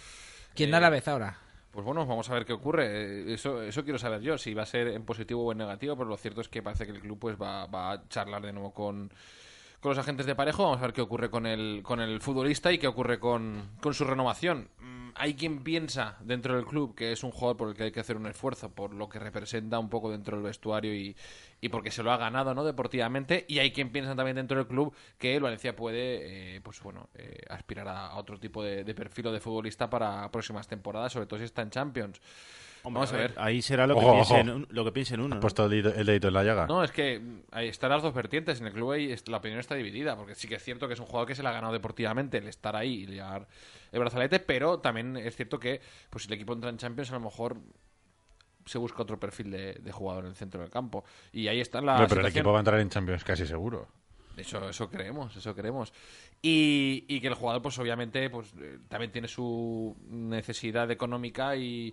¿Quién 0.54 0.70
eh, 0.70 0.72
da 0.72 0.80
la 0.80 0.88
vez 0.88 1.06
ahora? 1.06 1.36
Pues 1.78 1.86
bueno, 1.86 2.04
vamos 2.06 2.28
a 2.28 2.34
ver 2.34 2.44
qué 2.44 2.52
ocurre. 2.52 2.86
Eh, 3.30 3.34
Eso, 3.34 3.62
eso 3.62 3.84
quiero 3.84 4.00
saber 4.00 4.20
yo, 4.20 4.36
si 4.36 4.52
va 4.52 4.64
a 4.64 4.66
ser 4.66 4.88
en 4.88 5.04
positivo 5.04 5.44
o 5.44 5.52
en 5.52 5.58
negativo, 5.58 5.96
pero 5.96 6.08
lo 6.08 6.16
cierto 6.16 6.40
es 6.40 6.48
que 6.48 6.60
parece 6.60 6.86
que 6.86 6.90
el 6.90 6.98
club 7.00 7.20
pues 7.20 7.40
va, 7.40 7.66
va 7.66 7.92
a 7.92 8.08
charlar 8.08 8.42
de 8.42 8.52
nuevo 8.52 8.74
con, 8.74 9.12
con 9.80 9.90
los 9.90 9.98
agentes 9.98 10.26
de 10.26 10.34
parejo. 10.34 10.64
Vamos 10.64 10.78
a 10.78 10.82
ver 10.82 10.92
qué 10.92 11.00
ocurre 11.00 11.30
con 11.30 11.46
el, 11.46 11.80
con 11.82 12.00
el 12.00 12.20
futbolista 12.20 12.72
y 12.72 12.78
qué 12.78 12.86
ocurre 12.86 13.18
con, 13.18 13.70
con 13.80 13.94
su 13.94 14.04
renovación. 14.04 14.68
Mm, 14.80 15.10
Hay 15.14 15.34
quien 15.34 15.62
piensa 15.62 16.16
dentro 16.20 16.54
del 16.56 16.64
club 16.64 16.94
que 16.94 17.12
es 17.12 17.22
un 17.22 17.30
jugador 17.30 17.56
por 17.56 17.68
el 17.68 17.74
que 17.74 17.84
hay 17.84 17.92
que 17.92 18.00
hacer 18.00 18.16
un 18.16 18.26
esfuerzo, 18.26 18.70
por 18.70 18.92
lo 18.94 19.08
que 19.08 19.18
representa 19.18 19.78
un 19.78 19.88
poco 19.88 20.10
dentro 20.10 20.36
del 20.36 20.44
vestuario 20.44 20.94
y, 20.94 21.16
y 21.60 21.68
porque 21.68 21.90
se 21.90 22.02
lo 22.02 22.10
ha 22.12 22.16
ganado 22.16 22.54
no 22.54 22.64
deportivamente. 22.64 23.44
Y 23.48 23.58
hay 23.60 23.72
quien 23.72 23.90
piensa 23.90 24.14
también 24.16 24.36
dentro 24.36 24.56
del 24.56 24.66
club 24.66 24.94
que 25.18 25.36
el 25.36 25.42
Valencia 25.42 25.74
puede 25.76 26.56
eh, 26.56 26.60
pues 26.60 26.80
bueno 26.82 27.08
eh, 27.14 27.42
aspirar 27.48 27.88
a, 27.88 28.16
otro 28.16 28.38
tipo 28.38 28.62
de, 28.62 28.84
de 28.84 28.94
perfil 28.94 29.28
o 29.28 29.32
de 29.32 29.40
futbolista 29.40 29.88
para 29.88 30.30
próximas 30.30 30.66
temporadas, 30.66 31.12
sobre 31.12 31.26
todo 31.26 31.38
si 31.38 31.44
está 31.44 31.62
en 31.62 31.70
Champions. 31.70 32.20
Vamos 32.94 33.12
a 33.12 33.16
ver. 33.16 33.34
Ahí 33.36 33.62
será 33.62 33.86
lo 33.86 33.94
que, 33.98 34.04
Ojo, 34.04 34.12
piensen, 34.14 34.48
ojo. 34.48 34.56
un- 34.58 34.66
lo 34.70 34.84
que 34.84 34.92
piensen 34.92 35.20
uno. 35.20 35.34
Has 35.34 35.36
¿no? 35.36 35.40
puesto 35.40 35.64
el 35.64 35.70
dedito, 35.70 35.94
el 35.94 36.06
dedito 36.06 36.28
en 36.28 36.34
la 36.34 36.44
llaga. 36.44 36.66
No, 36.66 36.82
es 36.84 36.90
que 36.92 37.20
ahí 37.52 37.68
están 37.68 37.90
las 37.90 38.02
dos 38.02 38.14
vertientes. 38.14 38.60
En 38.60 38.66
el 38.66 38.72
club 38.72 38.92
ahí 38.92 39.14
la 39.26 39.36
opinión 39.38 39.60
está 39.60 39.74
dividida, 39.74 40.16
porque 40.16 40.34
sí 40.34 40.48
que 40.48 40.54
es 40.56 40.62
cierto 40.62 40.88
que 40.88 40.94
es 40.94 41.00
un 41.00 41.06
jugador 41.06 41.26
que 41.28 41.34
se 41.34 41.42
le 41.42 41.48
ha 41.48 41.52
ganado 41.52 41.72
deportivamente 41.72 42.38
el 42.38 42.48
estar 42.48 42.74
ahí 42.76 43.04
y 43.04 43.06
llevar 43.06 43.46
el 43.92 44.00
brazalete, 44.00 44.40
pero 44.40 44.80
también 44.80 45.16
es 45.16 45.34
cierto 45.36 45.58
que 45.58 45.80
pues 46.10 46.24
si 46.24 46.28
el 46.28 46.34
equipo 46.34 46.52
entra 46.52 46.70
en 46.70 46.76
Champions 46.78 47.10
a 47.10 47.14
lo 47.14 47.20
mejor 47.20 47.56
se 48.66 48.76
busca 48.78 49.02
otro 49.02 49.18
perfil 49.18 49.50
de, 49.50 49.72
de 49.74 49.92
jugador 49.92 50.24
en 50.24 50.30
el 50.30 50.36
centro 50.36 50.60
del 50.60 50.70
campo. 50.70 51.04
Y 51.32 51.48
ahí 51.48 51.60
está 51.60 51.80
la 51.80 51.92
Hombre, 51.94 52.08
pero 52.08 52.20
el 52.20 52.26
equipo 52.26 52.52
va 52.52 52.58
a 52.58 52.60
entrar 52.60 52.78
en 52.80 52.90
Champions 52.90 53.24
casi 53.24 53.46
seguro. 53.46 53.88
Eso, 54.36 54.68
eso 54.68 54.88
creemos, 54.88 55.34
eso 55.34 55.52
creemos. 55.54 55.92
Y, 56.42 57.04
y 57.08 57.20
que 57.20 57.26
el 57.26 57.34
jugador, 57.34 57.60
pues 57.62 57.76
obviamente, 57.78 58.30
pues 58.30 58.52
eh, 58.60 58.78
también 58.88 59.10
tiene 59.10 59.26
su 59.26 59.96
necesidad 60.10 60.88
económica 60.92 61.56
y, 61.56 61.92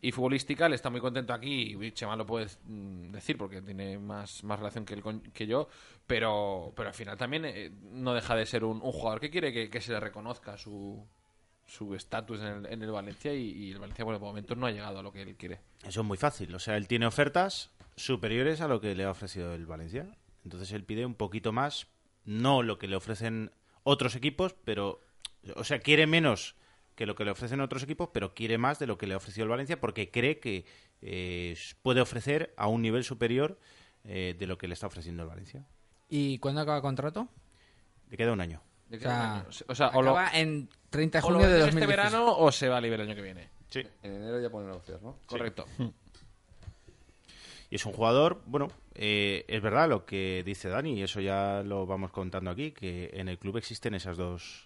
y 0.00 0.12
futbolística. 0.12 0.66
Él 0.66 0.74
está 0.74 0.90
muy 0.90 1.00
contento 1.00 1.32
aquí 1.32 1.76
y 1.80 1.92
Chema 1.92 2.16
lo 2.16 2.26
puede 2.26 2.46
mm, 2.64 3.12
decir 3.12 3.36
porque 3.36 3.62
tiene 3.62 3.98
más, 3.98 4.44
más 4.44 4.58
relación 4.58 4.84
que, 4.84 4.94
él 4.94 5.02
con- 5.02 5.20
que 5.20 5.46
yo. 5.46 5.68
Pero, 6.06 6.72
pero 6.76 6.88
al 6.88 6.94
final 6.94 7.16
también 7.16 7.44
eh, 7.44 7.72
no 7.82 8.14
deja 8.14 8.36
de 8.36 8.46
ser 8.46 8.64
un, 8.64 8.80
jugador 8.80 9.20
que 9.20 9.30
quiere 9.30 9.52
que, 9.52 9.68
que 9.70 9.80
se 9.80 9.92
le 9.92 10.00
reconozca 10.00 10.56
su 10.56 11.06
su 11.66 11.94
estatus 11.94 12.38
en 12.40 12.46
el, 12.46 12.66
en 12.66 12.82
el 12.82 12.90
Valencia 12.92 13.34
y, 13.34 13.50
y 13.50 13.72
el 13.72 13.78
Valencia, 13.78 14.04
bueno, 14.04 14.20
por 14.20 14.28
momentos 14.28 14.56
no 14.56 14.66
ha 14.66 14.70
llegado 14.70 15.00
a 15.00 15.02
lo 15.02 15.12
que 15.12 15.22
él 15.22 15.34
quiere. 15.36 15.60
Eso 15.82 16.00
es 16.00 16.06
muy 16.06 16.16
fácil. 16.16 16.54
O 16.54 16.58
sea, 16.58 16.76
él 16.76 16.86
tiene 16.86 17.06
ofertas 17.06 17.72
superiores 17.96 18.60
a 18.60 18.68
lo 18.68 18.80
que 18.80 18.94
le 18.94 19.04
ha 19.04 19.10
ofrecido 19.10 19.52
el 19.54 19.66
Valencia. 19.66 20.16
Entonces 20.44 20.70
él 20.72 20.84
pide 20.84 21.04
un 21.04 21.14
poquito 21.14 21.52
más, 21.52 21.88
no 22.24 22.62
lo 22.62 22.78
que 22.78 22.86
le 22.86 22.96
ofrecen 22.96 23.50
otros 23.82 24.14
equipos, 24.14 24.54
pero. 24.64 25.00
O 25.54 25.64
sea, 25.64 25.78
quiere 25.78 26.06
menos 26.06 26.56
que 26.96 27.06
lo 27.06 27.14
que 27.14 27.24
le 27.24 27.30
ofrecen 27.30 27.60
otros 27.60 27.82
equipos, 27.84 28.08
pero 28.12 28.34
quiere 28.34 28.58
más 28.58 28.78
de 28.80 28.86
lo 28.88 28.98
que 28.98 29.06
le 29.06 29.14
ha 29.14 29.18
ofrecido 29.18 29.44
el 29.44 29.50
Valencia 29.50 29.78
porque 29.80 30.10
cree 30.10 30.38
que 30.40 30.64
eh, 31.02 31.56
puede 31.82 32.00
ofrecer 32.00 32.52
a 32.56 32.66
un 32.66 32.82
nivel 32.82 33.04
superior 33.04 33.58
eh, 34.04 34.34
de 34.38 34.46
lo 34.46 34.58
que 34.58 34.66
le 34.66 34.74
está 34.74 34.86
ofreciendo 34.88 35.22
el 35.22 35.28
Valencia. 35.28 35.64
¿Y 36.08 36.38
cuándo 36.38 36.60
acaba 36.62 36.78
el 36.78 36.82
contrato? 36.82 37.28
Le 38.10 38.16
queda 38.16 38.32
un 38.32 38.40
año. 38.40 38.60
Le 38.90 38.96
O 38.96 39.00
sea, 39.00 39.34
año. 39.36 39.44
O 39.68 39.74
sea, 39.74 39.88
o 39.88 40.02
lo- 40.02 40.16
en 40.32 40.68
30 40.90 41.20
de 41.20 41.26
o 41.26 41.30
lo 41.30 41.38
junio 41.38 41.48
de 41.52 41.62
venden 41.64 41.74
2016. 41.74 41.82
este 41.82 41.86
verano 41.86 42.36
o 42.38 42.50
se 42.52 42.68
va 42.68 42.80
libre 42.80 43.02
el 43.02 43.08
año 43.08 43.14
que 43.16 43.22
viene. 43.22 43.48
Sí. 43.68 43.82
En 44.02 44.14
enero 44.14 44.40
ya 44.40 44.48
ponen 44.48 44.68
negocios, 44.68 45.02
¿no? 45.02 45.18
Correcto. 45.26 45.66
Y 47.68 47.74
es 47.74 47.84
un 47.84 47.92
jugador, 47.92 48.40
bueno, 48.46 48.68
eh, 48.94 49.44
es 49.48 49.60
verdad 49.60 49.88
lo 49.88 50.06
que 50.06 50.42
dice 50.46 50.68
Dani, 50.68 50.94
y 50.94 51.02
eso 51.02 51.20
ya 51.20 51.62
lo 51.64 51.84
vamos 51.84 52.12
contando 52.12 52.50
aquí, 52.50 52.70
que 52.70 53.10
en 53.14 53.28
el 53.28 53.38
club 53.38 53.56
existen 53.56 53.94
esas 53.94 54.16
dos 54.16 54.65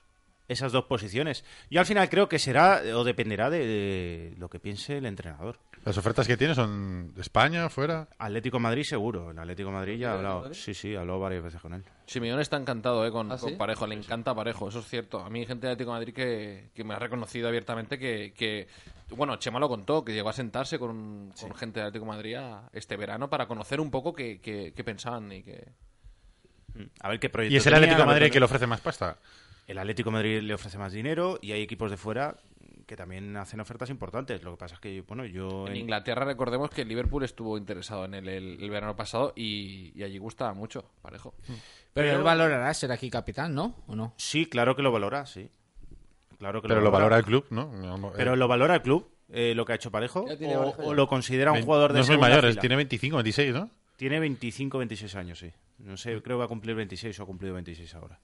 esas 0.50 0.72
dos 0.72 0.84
posiciones. 0.84 1.44
Yo 1.70 1.80
al 1.80 1.86
final 1.86 2.08
creo 2.10 2.28
que 2.28 2.38
será 2.38 2.82
o 2.94 3.04
dependerá 3.04 3.48
de, 3.50 3.66
de 3.66 4.34
lo 4.36 4.48
que 4.50 4.58
piense 4.58 4.98
el 4.98 5.06
entrenador. 5.06 5.58
¿Las 5.84 5.96
ofertas 5.96 6.26
que 6.26 6.36
tiene 6.36 6.54
son 6.54 7.14
de 7.14 7.22
España, 7.22 7.68
fuera? 7.70 8.08
Atlético 8.18 8.58
Madrid 8.58 8.82
seguro, 8.82 9.30
el 9.30 9.38
Atlético 9.38 9.70
Madrid 9.70 9.98
ya 9.98 10.10
ha 10.10 10.12
¿Sí, 10.12 10.16
hablado. 10.18 10.54
Sí, 10.54 10.74
sí, 10.74 10.94
ha 10.94 11.00
hablado 11.00 11.20
varias 11.20 11.42
veces 11.42 11.60
con 11.62 11.72
él. 11.72 11.82
Simeone 12.06 12.42
está 12.42 12.58
encantado 12.58 13.06
eh, 13.06 13.10
con, 13.10 13.32
¿Ah, 13.32 13.38
con 13.38 13.50
sí? 13.50 13.56
Parejo, 13.56 13.86
le 13.86 13.94
encanta 13.94 14.34
Parejo, 14.34 14.68
eso 14.68 14.80
es 14.80 14.86
cierto. 14.88 15.20
A 15.20 15.30
mí 15.30 15.40
hay 15.40 15.46
gente 15.46 15.68
de 15.68 15.72
Atlético 15.72 15.92
de 15.94 15.98
Madrid 16.00 16.14
que, 16.14 16.70
que 16.74 16.84
me 16.84 16.92
ha 16.94 16.98
reconocido 16.98 17.48
abiertamente 17.48 17.98
que, 17.98 18.34
que- 18.36 18.68
bueno, 19.16 19.36
Chema 19.36 19.58
lo 19.58 19.68
contó, 19.68 20.04
que 20.04 20.12
llegó 20.12 20.28
a 20.28 20.32
sentarse 20.34 20.78
con, 20.78 21.32
con 21.40 21.54
gente 21.54 21.80
de 21.80 21.86
Atlético 21.86 22.04
de 22.04 22.10
Madrid 22.16 22.36
este 22.72 22.96
verano 22.96 23.30
para 23.30 23.46
conocer 23.48 23.80
un 23.80 23.90
poco 23.90 24.12
qué, 24.12 24.40
qué- 24.40 24.72
qué 24.76 24.84
pensaban 24.84 25.32
y 25.32 25.42
que... 25.42 25.66
A 27.00 27.08
ver 27.08 27.18
qué 27.18 27.28
proyecto 27.28 27.52
¿Y 27.54 27.56
es 27.56 27.66
el 27.66 27.74
Atlético 27.74 28.00
de 28.00 28.06
Madrid 28.06 28.30
que 28.30 28.38
le 28.38 28.44
ofrece 28.44 28.66
más 28.66 28.80
pasta? 28.80 29.16
El 29.70 29.78
Atlético 29.78 30.10
de 30.10 30.14
Madrid 30.14 30.40
le 30.42 30.54
ofrece 30.54 30.78
más 30.78 30.92
dinero 30.92 31.38
y 31.40 31.52
hay 31.52 31.62
equipos 31.62 31.90
de 31.90 31.96
fuera 31.96 32.36
que 32.86 32.96
también 32.96 33.36
hacen 33.36 33.60
ofertas 33.60 33.88
importantes. 33.88 34.42
Lo 34.42 34.50
que 34.50 34.56
pasa 34.56 34.74
es 34.74 34.80
que, 34.80 35.00
bueno, 35.02 35.24
yo... 35.24 35.66
En 35.68 35.74
en- 35.74 35.82
Inglaterra 35.82 36.24
recordemos 36.24 36.70
que 36.70 36.82
el 36.82 36.88
Liverpool 36.88 37.22
estuvo 37.22 37.56
interesado 37.56 38.04
en 38.04 38.14
él 38.14 38.28
el, 38.28 38.60
el 38.60 38.68
verano 38.70 38.96
pasado 38.96 39.32
y, 39.36 39.92
y 39.94 40.02
allí 40.02 40.18
gustaba 40.18 40.54
mucho, 40.54 40.90
parejo. 41.00 41.34
Pero, 41.92 42.16
él 42.16 42.22
valorará 42.24 42.74
ser 42.74 42.90
aquí 42.90 43.08
capitán, 43.08 43.54
¿no? 43.54 43.76
¿O 43.86 43.94
no? 43.94 44.12
Sí, 44.16 44.46
claro 44.46 44.74
que 44.74 44.82
lo 44.82 44.90
valora, 44.90 45.24
sí. 45.26 45.48
Claro 46.38 46.62
que 46.62 46.66
Pero 46.68 46.80
lo 46.80 46.90
valora 46.90 47.16
el 47.18 47.24
club, 47.24 47.46
¿no? 47.50 47.70
Pero 48.16 48.34
lo 48.34 48.48
valora 48.48 48.74
el 48.74 48.82
club, 48.82 49.08
eh, 49.28 49.54
lo 49.54 49.64
que 49.64 49.72
ha 49.72 49.76
hecho 49.76 49.92
Parejo, 49.92 50.26
o, 50.78 50.94
lo 50.94 51.06
considera 51.06 51.52
un 51.52 51.62
jugador 51.62 51.92
de 51.92 51.98
No 51.98 52.02
es 52.02 52.08
muy 52.08 52.18
mayor, 52.18 52.44
fila. 52.48 52.60
tiene 52.60 52.74
25, 52.76 53.16
26, 53.18 53.54
¿no? 53.54 53.70
Tiene 53.94 54.18
25, 54.18 54.78
26 54.78 55.14
años, 55.14 55.38
sí. 55.38 55.52
No 55.78 55.96
sé, 55.96 56.10
creo 56.22 56.36
que 56.38 56.40
va 56.40 56.44
a 56.46 56.48
cumplir 56.48 56.74
26 56.74 57.20
o 57.20 57.22
ha 57.22 57.26
cumplido 57.26 57.54
26 57.54 57.94
ahora. 57.94 58.18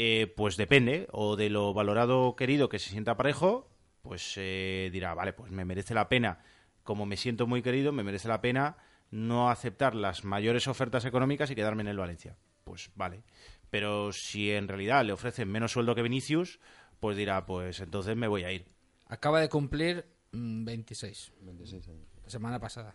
Eh, 0.00 0.32
pues 0.36 0.56
depende, 0.56 1.08
o 1.10 1.34
de 1.34 1.50
lo 1.50 1.74
valorado 1.74 2.36
querido 2.36 2.68
que 2.68 2.78
se 2.78 2.90
sienta 2.90 3.16
parejo, 3.16 3.68
pues 4.02 4.34
eh, 4.36 4.90
dirá, 4.92 5.12
vale, 5.12 5.32
pues 5.32 5.50
me 5.50 5.64
merece 5.64 5.92
la 5.92 6.08
pena, 6.08 6.38
como 6.84 7.04
me 7.04 7.16
siento 7.16 7.48
muy 7.48 7.62
querido, 7.62 7.90
me 7.90 8.04
merece 8.04 8.28
la 8.28 8.40
pena 8.40 8.76
no 9.10 9.50
aceptar 9.50 9.96
las 9.96 10.22
mayores 10.22 10.68
ofertas 10.68 11.04
económicas 11.04 11.50
y 11.50 11.56
quedarme 11.56 11.82
en 11.82 11.88
el 11.88 11.96
Valencia. 11.96 12.36
Pues 12.62 12.92
vale. 12.94 13.24
Pero 13.70 14.12
si 14.12 14.52
en 14.52 14.68
realidad 14.68 15.04
le 15.04 15.12
ofrecen 15.12 15.50
menos 15.50 15.72
sueldo 15.72 15.96
que 15.96 16.02
Vinicius, 16.02 16.60
pues 17.00 17.16
dirá, 17.16 17.44
pues 17.44 17.80
entonces 17.80 18.16
me 18.16 18.28
voy 18.28 18.44
a 18.44 18.52
ir. 18.52 18.66
Acaba 19.08 19.40
de 19.40 19.48
cumplir 19.48 20.04
mm, 20.30 20.64
26. 20.64 21.32
26 21.40 21.88
años. 21.88 22.06
La 22.22 22.30
semana 22.30 22.60
pasada. 22.60 22.94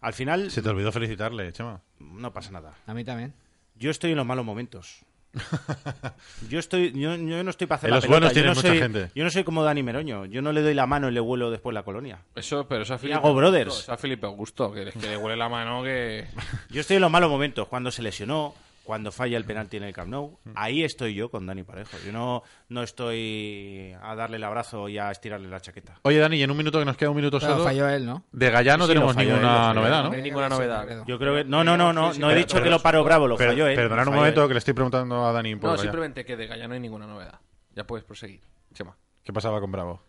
Al 0.00 0.14
final, 0.14 0.50
Se 0.50 0.62
te 0.62 0.68
olvidó 0.68 0.90
felicitarle, 0.90 1.52
Chema. 1.52 1.80
no 2.00 2.32
pasa 2.32 2.50
nada. 2.50 2.76
A 2.86 2.92
mí 2.92 3.04
también. 3.04 3.34
Yo 3.76 3.92
estoy 3.92 4.10
en 4.10 4.16
los 4.16 4.26
malos 4.26 4.44
momentos. 4.44 5.04
Yo 6.48 6.58
estoy, 6.58 6.92
yo, 6.92 7.14
yo 7.16 7.44
no 7.44 7.50
estoy 7.50 7.66
para 7.66 7.76
hacer 7.76 7.88
En 7.88 7.90
la 7.92 7.96
los 7.96 8.04
pelota. 8.06 8.20
buenos 8.26 8.34
yo 8.34 8.42
no 8.44 8.54
mucha 8.54 8.68
soy, 8.68 8.78
gente. 8.78 9.10
Yo 9.14 9.24
no 9.24 9.30
soy 9.30 9.44
como 9.44 9.62
Dani 9.64 9.82
Meroño. 9.82 10.24
Yo 10.26 10.42
no 10.42 10.52
le 10.52 10.62
doy 10.62 10.74
la 10.74 10.86
mano 10.86 11.08
y 11.08 11.12
le 11.12 11.20
vuelo 11.20 11.50
después 11.50 11.74
la 11.74 11.82
colonia. 11.82 12.18
Eso, 12.34 12.66
pero 12.68 12.82
eso 12.82 12.94
a 12.94 12.96
Y 12.96 13.00
Felipe 13.00 13.18
hago 13.18 13.34
brothers. 13.34 13.80
Eso 13.80 13.92
a 13.92 13.96
Felipe 13.96 14.26
Augusto, 14.26 14.72
que, 14.72 14.92
que 14.92 15.06
le 15.08 15.16
huele 15.16 15.36
la 15.36 15.48
mano 15.48 15.82
que... 15.82 16.26
Yo 16.70 16.80
estoy 16.80 16.96
en 16.96 17.02
los 17.02 17.10
malos 17.10 17.30
momentos. 17.30 17.68
Cuando 17.68 17.90
se 17.90 18.02
lesionó, 18.02 18.54
cuando 18.86 19.10
falla 19.12 19.36
el 19.36 19.44
penalti 19.44 19.76
en 19.76 19.82
el 19.82 19.92
Camp 19.92 20.08
Nou, 20.10 20.38
Mm. 20.44 20.50
ahí 20.54 20.84
estoy 20.84 21.14
yo 21.14 21.28
con 21.30 21.44
Dani 21.44 21.64
Parejo. 21.64 21.96
Yo 22.06 22.12
no, 22.12 22.42
no 22.68 22.82
estoy 22.82 23.94
a 24.00 24.14
darle 24.14 24.36
el 24.36 24.44
abrazo 24.44 24.88
y 24.88 24.96
a 24.98 25.10
estirarle 25.10 25.48
la 25.48 25.60
chaqueta. 25.60 25.98
Oye, 26.02 26.18
Dani, 26.18 26.36
y 26.36 26.42
en 26.42 26.50
un 26.50 26.56
minuto 26.56 26.78
que 26.78 26.84
nos 26.84 26.96
queda 26.96 27.10
un 27.10 27.16
minuto 27.16 27.40
solo. 27.40 27.64
falló 27.64 27.88
él, 27.88 28.06
¿no? 28.06 28.22
De 28.32 28.50
Gallá 28.50 28.76
no 28.76 28.86
Sí, 28.86 28.92
tenemos 28.94 29.16
él, 29.16 29.28
ninguna 29.28 29.74
novedad. 29.74 30.02
¿no? 30.04 30.10
No 30.10 30.14
hay 30.16 30.22
ninguna 30.22 30.48
novedad. 30.48 31.04
Yo 31.06 31.18
creo 31.18 31.34
que... 31.34 31.44
No, 31.44 31.64
no, 31.64 31.76
no, 31.76 31.92
no. 31.92 32.08
Sí, 32.10 32.14
sí, 32.16 32.20
no 32.20 32.28
he 32.28 32.34
pero- 32.34 32.46
dicho 32.46 32.62
que 32.62 32.70
lo 32.70 32.80
paró 32.80 33.02
Bravo, 33.04 33.26
lo 33.26 33.36
falló 33.36 33.66
él. 33.66 33.74
Perdonad 33.76 34.06
un 34.08 34.14
momento 34.14 34.42
él. 34.42 34.48
que 34.48 34.54
le 34.54 34.58
estoy 34.58 34.74
preguntando 34.74 35.26
a 35.26 35.32
Dani 35.32 35.56
por 35.56 35.64
No, 35.64 35.70
Gallá. 35.72 35.82
simplemente 35.82 36.24
que 36.24 36.36
de 36.36 36.46
Gaya 36.46 36.68
no 36.68 36.74
hay 36.74 36.80
ninguna 36.80 37.06
novedad. 37.06 37.40
Ya 37.74 37.84
puedes 37.86 38.04
proseguir, 38.04 38.40
Chema. 38.72 38.96
¿Qué 39.24 39.32
pasaba 39.32 39.60
con 39.60 39.72
Bravo? 39.72 40.00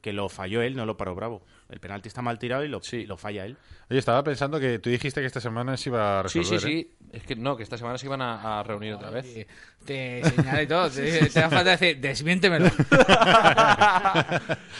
Que 0.00 0.12
lo 0.12 0.28
falló 0.28 0.62
él, 0.62 0.76
no 0.76 0.84
lo 0.86 0.96
paró 0.96 1.14
Bravo. 1.14 1.42
El 1.70 1.80
penalti 1.80 2.08
está 2.08 2.20
mal 2.22 2.38
tirado 2.38 2.62
y 2.64 2.68
lo, 2.68 2.82
Sí. 2.82 3.06
lo 3.06 3.16
falla 3.16 3.44
él. 3.46 3.56
Oye, 3.90 3.98
estaba 3.98 4.22
pensando 4.22 4.60
que 4.60 4.78
tú 4.78 4.90
dijiste 4.90 5.20
que 5.20 5.26
esta 5.26 5.40
semana 5.40 5.76
se 5.76 5.88
iba 5.88 6.20
a 6.20 6.28
Sí, 6.28 6.38
resolver. 6.40 6.60
sí, 6.60 6.78
¿eh? 6.80 6.88
sí. 7.00 7.08
Es 7.16 7.22
que 7.24 7.36
no, 7.36 7.56
que 7.56 7.62
esta 7.62 7.78
semana 7.78 7.96
se 7.96 8.06
iban 8.06 8.20
a, 8.22 8.60
a 8.60 8.62
reunir 8.62 8.94
otra 8.94 9.10
vez. 9.10 9.46
Te 9.84 10.22
señala 10.24 10.62
y 10.62 10.66
todo. 10.66 10.90
Te, 10.90 11.26
te 11.30 11.40
da 11.40 11.48
falta 11.50 11.70
decir, 11.70 11.98
desmiéntemelo. 12.00 12.70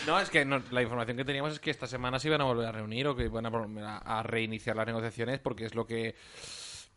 No, 0.06 0.20
es 0.20 0.30
que 0.30 0.44
no- 0.44 0.62
la 0.70 0.82
información 0.82 1.16
que 1.16 1.24
teníamos 1.24 1.52
es 1.52 1.60
que 1.60 1.70
esta 1.70 1.86
semana 1.86 2.18
se 2.18 2.28
iban 2.28 2.40
a 2.40 2.44
volver 2.44 2.66
a 2.66 2.72
reunir 2.72 3.06
o 3.06 3.16
que 3.16 3.24
iban 3.24 3.46
a, 3.46 3.48
volver 3.48 3.84
a- 3.84 3.98
a 3.98 4.22
reiniciar 4.22 4.76
las 4.76 4.86
negociaciones 4.86 5.38
porque 5.40 5.64
es 5.64 5.74
lo 5.74 5.86
que, 5.86 6.14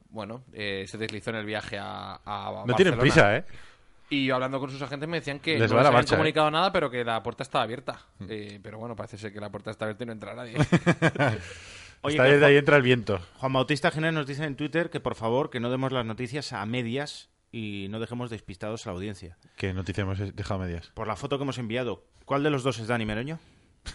bueno, 0.09 0.43
eh, 0.53 0.85
se 0.87 0.97
deslizó 0.97 1.29
en 1.31 1.37
el 1.37 1.45
viaje 1.45 1.77
a, 1.79 2.15
a 2.25 2.63
No 2.65 2.75
tienen 2.75 2.97
prisa, 2.97 3.37
¿eh? 3.37 3.45
Y 4.09 4.25
yo 4.25 4.35
hablando 4.35 4.59
con 4.59 4.69
sus 4.69 4.81
agentes 4.81 5.07
me 5.09 5.17
decían 5.17 5.39
que 5.39 5.59
Les 5.59 5.69
no 5.71 5.77
les 5.77 5.85
habían 5.87 5.93
marcha, 5.93 6.15
¿eh? 6.15 6.17
comunicado 6.17 6.49
nada, 6.51 6.71
pero 6.71 6.89
que 6.89 7.03
la 7.03 7.21
puerta 7.23 7.43
estaba 7.43 7.63
abierta. 7.65 7.99
Eh, 8.29 8.59
pero 8.63 8.77
bueno, 8.79 8.95
parece 8.95 9.17
ser 9.17 9.33
que 9.33 9.39
la 9.41 9.49
puerta 9.49 9.71
está 9.71 9.85
abierta 9.85 10.03
y 10.03 10.07
no 10.07 10.13
entra 10.13 10.33
nadie. 10.33 10.55
Oye, 12.01 12.13
Está 12.15 12.23
desde 12.25 12.39
Juan- 12.39 12.49
ahí 12.51 12.57
entra 12.57 12.77
el 12.77 12.83
viento. 12.83 13.19
Juan 13.37 13.53
Bautista 13.53 13.91
Jiménez 13.91 14.13
nos 14.13 14.27
dice 14.27 14.43
en 14.45 14.55
Twitter 14.55 14.89
que 14.89 14.99
por 14.99 15.15
favor 15.15 15.49
que 15.49 15.59
no 15.59 15.69
demos 15.69 15.91
las 15.91 16.05
noticias 16.05 16.53
a 16.53 16.65
medias 16.65 17.29
y 17.51 17.87
no 17.89 17.99
dejemos 17.99 18.29
despistados 18.29 18.85
a 18.85 18.91
la 18.91 18.95
audiencia. 18.95 19.37
¿Qué 19.55 19.73
noticia 19.73 20.03
hemos 20.03 20.19
dejado 20.35 20.61
a 20.61 20.65
medias? 20.65 20.91
Por 20.93 21.07
la 21.07 21.15
foto 21.15 21.37
que 21.37 21.43
hemos 21.43 21.57
enviado, 21.57 22.05
¿cuál 22.25 22.43
de 22.43 22.49
los 22.51 22.63
dos 22.63 22.79
es 22.79 22.87
Dani 22.87 23.05
Meroño? 23.05 23.39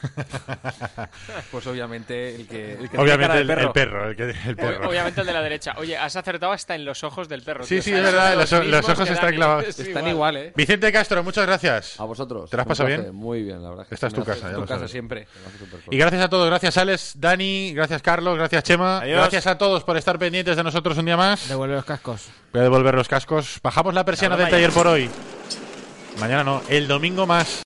pues 1.50 1.66
obviamente 1.66 2.34
el 2.34 2.46
que, 2.46 2.72
el 2.72 2.90
que 2.90 2.98
Obviamente 2.98 3.36
tiene 3.36 3.40
el, 3.40 3.46
cara 3.48 3.60
de 3.60 3.66
el 3.66 3.72
perro. 3.72 4.08
el, 4.08 4.16
que, 4.16 4.30
el 4.30 4.56
perro. 4.56 4.88
Obviamente 4.88 5.20
el 5.20 5.26
de 5.26 5.32
la 5.32 5.42
derecha. 5.42 5.74
Oye, 5.78 5.96
has 5.96 6.16
acertado 6.16 6.52
hasta 6.52 6.74
en 6.74 6.84
los 6.84 7.04
ojos 7.04 7.28
del 7.28 7.42
perro. 7.42 7.64
Sí, 7.64 7.76
tío. 7.76 7.82
sí, 7.82 7.92
O 7.92 7.96
sea, 7.96 8.04
es 8.06 8.12
verdad, 8.12 8.34
los, 8.66 8.88
ojos 8.88 9.10
están 9.10 9.34
clavados. 9.34 9.66
Es 9.68 9.78
Están 9.78 10.08
igual, 10.08 10.36
¿eh? 10.36 10.52
Vicente 10.56 10.90
Castro, 10.92 11.22
muchas 11.22 11.46
gracias. 11.46 12.00
A 12.00 12.04
vosotros. 12.04 12.50
¿Te 12.50 12.56
lo 12.56 12.62
has 12.62 12.68
pasado 12.68 12.88
bien? 12.88 13.14
Muy 13.14 13.42
bien, 13.42 13.62
la 13.62 13.70
verdad. 13.70 13.86
Esta 13.90 14.06
es 14.06 14.14
tu 14.14 14.24
casa, 14.24 14.48
ya 14.48 14.54
tu 14.54 14.60
lo 14.60 14.66
casa 14.66 14.74
sabes. 14.76 14.90
siempre. 14.90 15.26
Y 15.90 15.96
gracias 15.96 16.22
a 16.22 16.28
todos, 16.28 16.46
gracias 16.48 16.76
Alex, 16.76 17.14
Dani, 17.16 17.72
gracias 17.74 18.02
Carlos, 18.02 18.36
gracias 18.38 18.62
Chema, 18.64 18.98
Adiós. 18.98 19.18
gracias 19.18 19.46
a 19.46 19.58
todos 19.58 19.84
por 19.84 19.96
estar 19.96 20.18
pendientes 20.18 20.56
de 20.56 20.62
nosotros 20.62 20.96
un 20.98 21.04
día 21.06 21.16
más. 21.16 21.48
Devuelve 21.48 21.76
los 21.76 21.84
cascos. 21.84 22.28
Voy 22.52 22.60
a 22.60 22.64
devolver 22.64 22.94
los 22.94 23.08
cascos. 23.08 23.60
Bajamos 23.62 23.94
la 23.94 24.04
persiana 24.04 24.36
del 24.36 24.48
taller 24.48 24.70
por 24.70 24.86
hoy. 24.86 25.10
Mañana 26.20 26.44
no, 26.44 26.62
el 26.68 26.88
domingo 26.88 27.26
más. 27.26 27.60